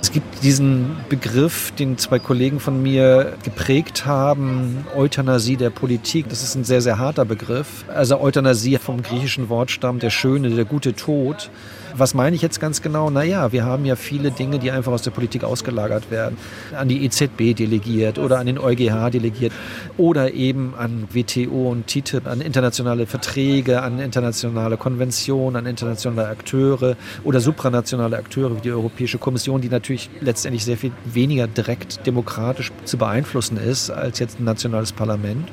Es 0.00 0.12
gibt 0.12 0.42
diesen 0.42 0.96
Begriff, 1.08 1.72
den 1.72 1.98
zwei 1.98 2.18
Kollegen 2.18 2.60
von 2.60 2.82
mir 2.82 3.34
geprägt 3.42 4.06
haben, 4.06 4.86
Euthanasie 4.96 5.56
der 5.56 5.70
Politik. 5.70 6.28
Das 6.28 6.42
ist 6.42 6.54
ein 6.54 6.64
sehr, 6.64 6.80
sehr 6.80 6.98
harter 6.98 7.24
Begriff. 7.24 7.84
Also 7.88 8.20
Euthanasie 8.20 8.78
vom 8.78 9.02
griechischen 9.02 9.48
Wortstamm 9.48 9.98
der 9.98 10.10
Schöne, 10.10 10.50
der 10.50 10.64
gute 10.64 10.94
Tod. 10.94 11.50
Was 11.98 12.14
meine 12.14 12.36
ich 12.36 12.42
jetzt 12.42 12.60
ganz 12.60 12.80
genau? 12.80 13.10
Naja, 13.10 13.50
wir 13.50 13.64
haben 13.64 13.84
ja 13.84 13.96
viele 13.96 14.30
Dinge, 14.30 14.60
die 14.60 14.70
einfach 14.70 14.92
aus 14.92 15.02
der 15.02 15.10
Politik 15.10 15.42
ausgelagert 15.42 16.12
werden. 16.12 16.36
An 16.76 16.86
die 16.86 17.04
EZB 17.04 17.56
delegiert 17.56 18.20
oder 18.20 18.38
an 18.38 18.46
den 18.46 18.56
EuGH 18.56 19.10
delegiert 19.10 19.52
oder 19.96 20.32
eben 20.32 20.74
an 20.78 21.08
WTO 21.12 21.70
und 21.70 21.88
TTIP, 21.88 22.28
an 22.28 22.40
internationale 22.40 23.06
Verträge, 23.06 23.82
an 23.82 23.98
internationale 23.98 24.76
Konventionen, 24.76 25.56
an 25.56 25.66
internationale 25.66 26.28
Akteure 26.28 26.96
oder 27.24 27.40
supranationale 27.40 28.16
Akteure 28.16 28.56
wie 28.56 28.60
die 28.60 28.70
Europäische 28.70 29.18
Kommission, 29.18 29.60
die 29.60 29.68
natürlich 29.68 30.08
letztendlich 30.20 30.64
sehr 30.64 30.76
viel 30.76 30.92
weniger 31.04 31.48
direkt 31.48 32.06
demokratisch 32.06 32.70
zu 32.84 32.96
beeinflussen 32.96 33.56
ist 33.56 33.90
als 33.90 34.20
jetzt 34.20 34.38
ein 34.38 34.44
nationales 34.44 34.92
Parlament. 34.92 35.48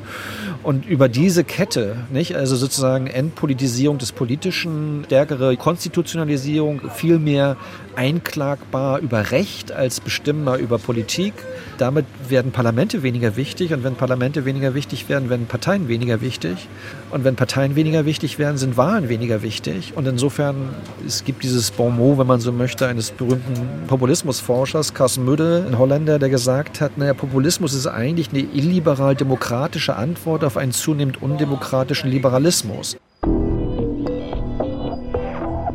Und 0.62 0.86
über 0.86 1.10
diese 1.10 1.44
Kette, 1.44 1.96
nicht, 2.12 2.36
also 2.36 2.56
sozusagen 2.56 3.08
Entpolitisierung 3.08 3.98
des 3.98 4.12
Politischen, 4.12 5.04
stärkere 5.06 5.58
Konstitutionalisierung, 5.58 6.35
viel 6.38 7.20
mehr 7.20 7.58
einklagbar 7.96 9.00
über 9.00 9.32
Recht 9.32 9.72
als 9.72 10.00
bestimmbar 10.00 10.58
über 10.58 10.78
Politik. 10.78 11.34
Damit 11.78 12.06
werden 12.30 12.52
Parlamente 12.52 13.04
weniger 13.04 13.36
wichtig 13.36 13.74
und 13.74 13.84
wenn 13.84 13.96
Parlamente 13.96 14.46
weniger 14.46 14.74
wichtig 14.74 15.10
werden, 15.10 15.30
werden 15.30 15.46
Parteien 15.46 15.88
weniger 15.88 16.22
wichtig. 16.22 16.68
Und 17.12 17.24
wenn 17.24 17.36
Parteien 17.36 17.76
weniger 17.76 18.06
wichtig 18.06 18.40
werden, 18.40 18.58
sind 18.58 18.78
Wahlen 18.78 19.10
weniger 19.10 19.42
wichtig. 19.42 19.94
Und 19.96 20.08
insofern, 20.08 20.70
es 21.06 21.24
gibt 21.24 21.44
dieses 21.44 21.72
Bon 21.72 21.96
mot, 21.96 22.18
wenn 22.18 22.28
man 22.28 22.40
so 22.40 22.52
möchte, 22.52 22.88
eines 22.88 23.12
berühmten 23.12 23.88
Populismusforschers, 23.88 24.94
Carsten 24.94 25.26
Müde, 25.26 25.66
ein 25.68 25.78
Holländer, 25.78 26.20
der 26.20 26.30
gesagt 26.30 26.82
hat, 26.82 26.98
naja, 26.98 27.14
Populismus 27.14 27.74
ist 27.74 27.88
eigentlich 27.88 28.30
eine 28.30 28.40
illiberal-demokratische 28.40 29.96
Antwort 29.96 30.44
auf 30.44 30.58
einen 30.58 30.72
zunehmend 30.72 31.22
undemokratischen 31.22 32.10
Liberalismus. 32.10 32.98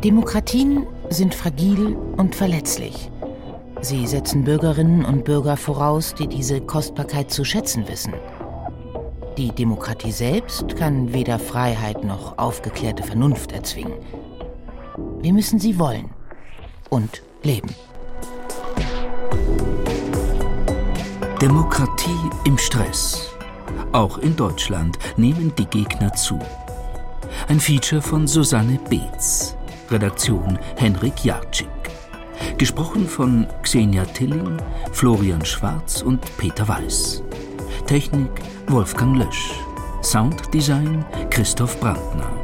Demokratien 0.03 0.87
sind 1.11 1.35
fragil 1.35 1.95
und 2.17 2.33
verletzlich. 2.35 3.11
Sie 3.81 4.07
setzen 4.07 4.43
Bürgerinnen 4.43 5.05
und 5.05 5.25
Bürger 5.25 5.57
voraus, 5.57 6.15
die 6.15 6.25
diese 6.25 6.59
Kostbarkeit 6.59 7.29
zu 7.29 7.45
schätzen 7.45 7.87
wissen. 7.87 8.13
Die 9.37 9.51
Demokratie 9.51 10.11
selbst 10.11 10.75
kann 10.75 11.13
weder 11.13 11.37
Freiheit 11.37 12.03
noch 12.03 12.39
aufgeklärte 12.39 13.03
Vernunft 13.03 13.51
erzwingen. 13.51 13.93
Wir 15.19 15.33
müssen 15.33 15.59
sie 15.59 15.77
wollen 15.77 16.09
und 16.89 17.21
leben. 17.43 17.69
Demokratie 21.39 22.29
im 22.45 22.57
Stress. 22.57 23.29
Auch 23.91 24.17
in 24.17 24.35
Deutschland 24.35 24.97
nehmen 25.15 25.53
die 25.59 25.65
Gegner 25.65 26.11
zu. 26.13 26.39
Ein 27.47 27.59
Feature 27.59 28.01
von 28.01 28.25
Susanne 28.25 28.79
Beetz. 28.89 29.55
Redaktion 29.91 30.57
Henrik 30.77 31.25
Jarczyk. 31.25 31.67
Gesprochen 32.57 33.07
von 33.07 33.45
Xenia 33.61 34.05
Tilling, 34.05 34.57
Florian 34.93 35.43
Schwarz 35.43 36.01
und 36.01 36.21
Peter 36.37 36.67
Weiß. 36.67 37.21
Technik 37.85 38.31
Wolfgang 38.67 39.17
Lösch. 39.17 39.51
Sounddesign 40.01 41.05
Christoph 41.29 41.79
Brandner. 41.79 42.40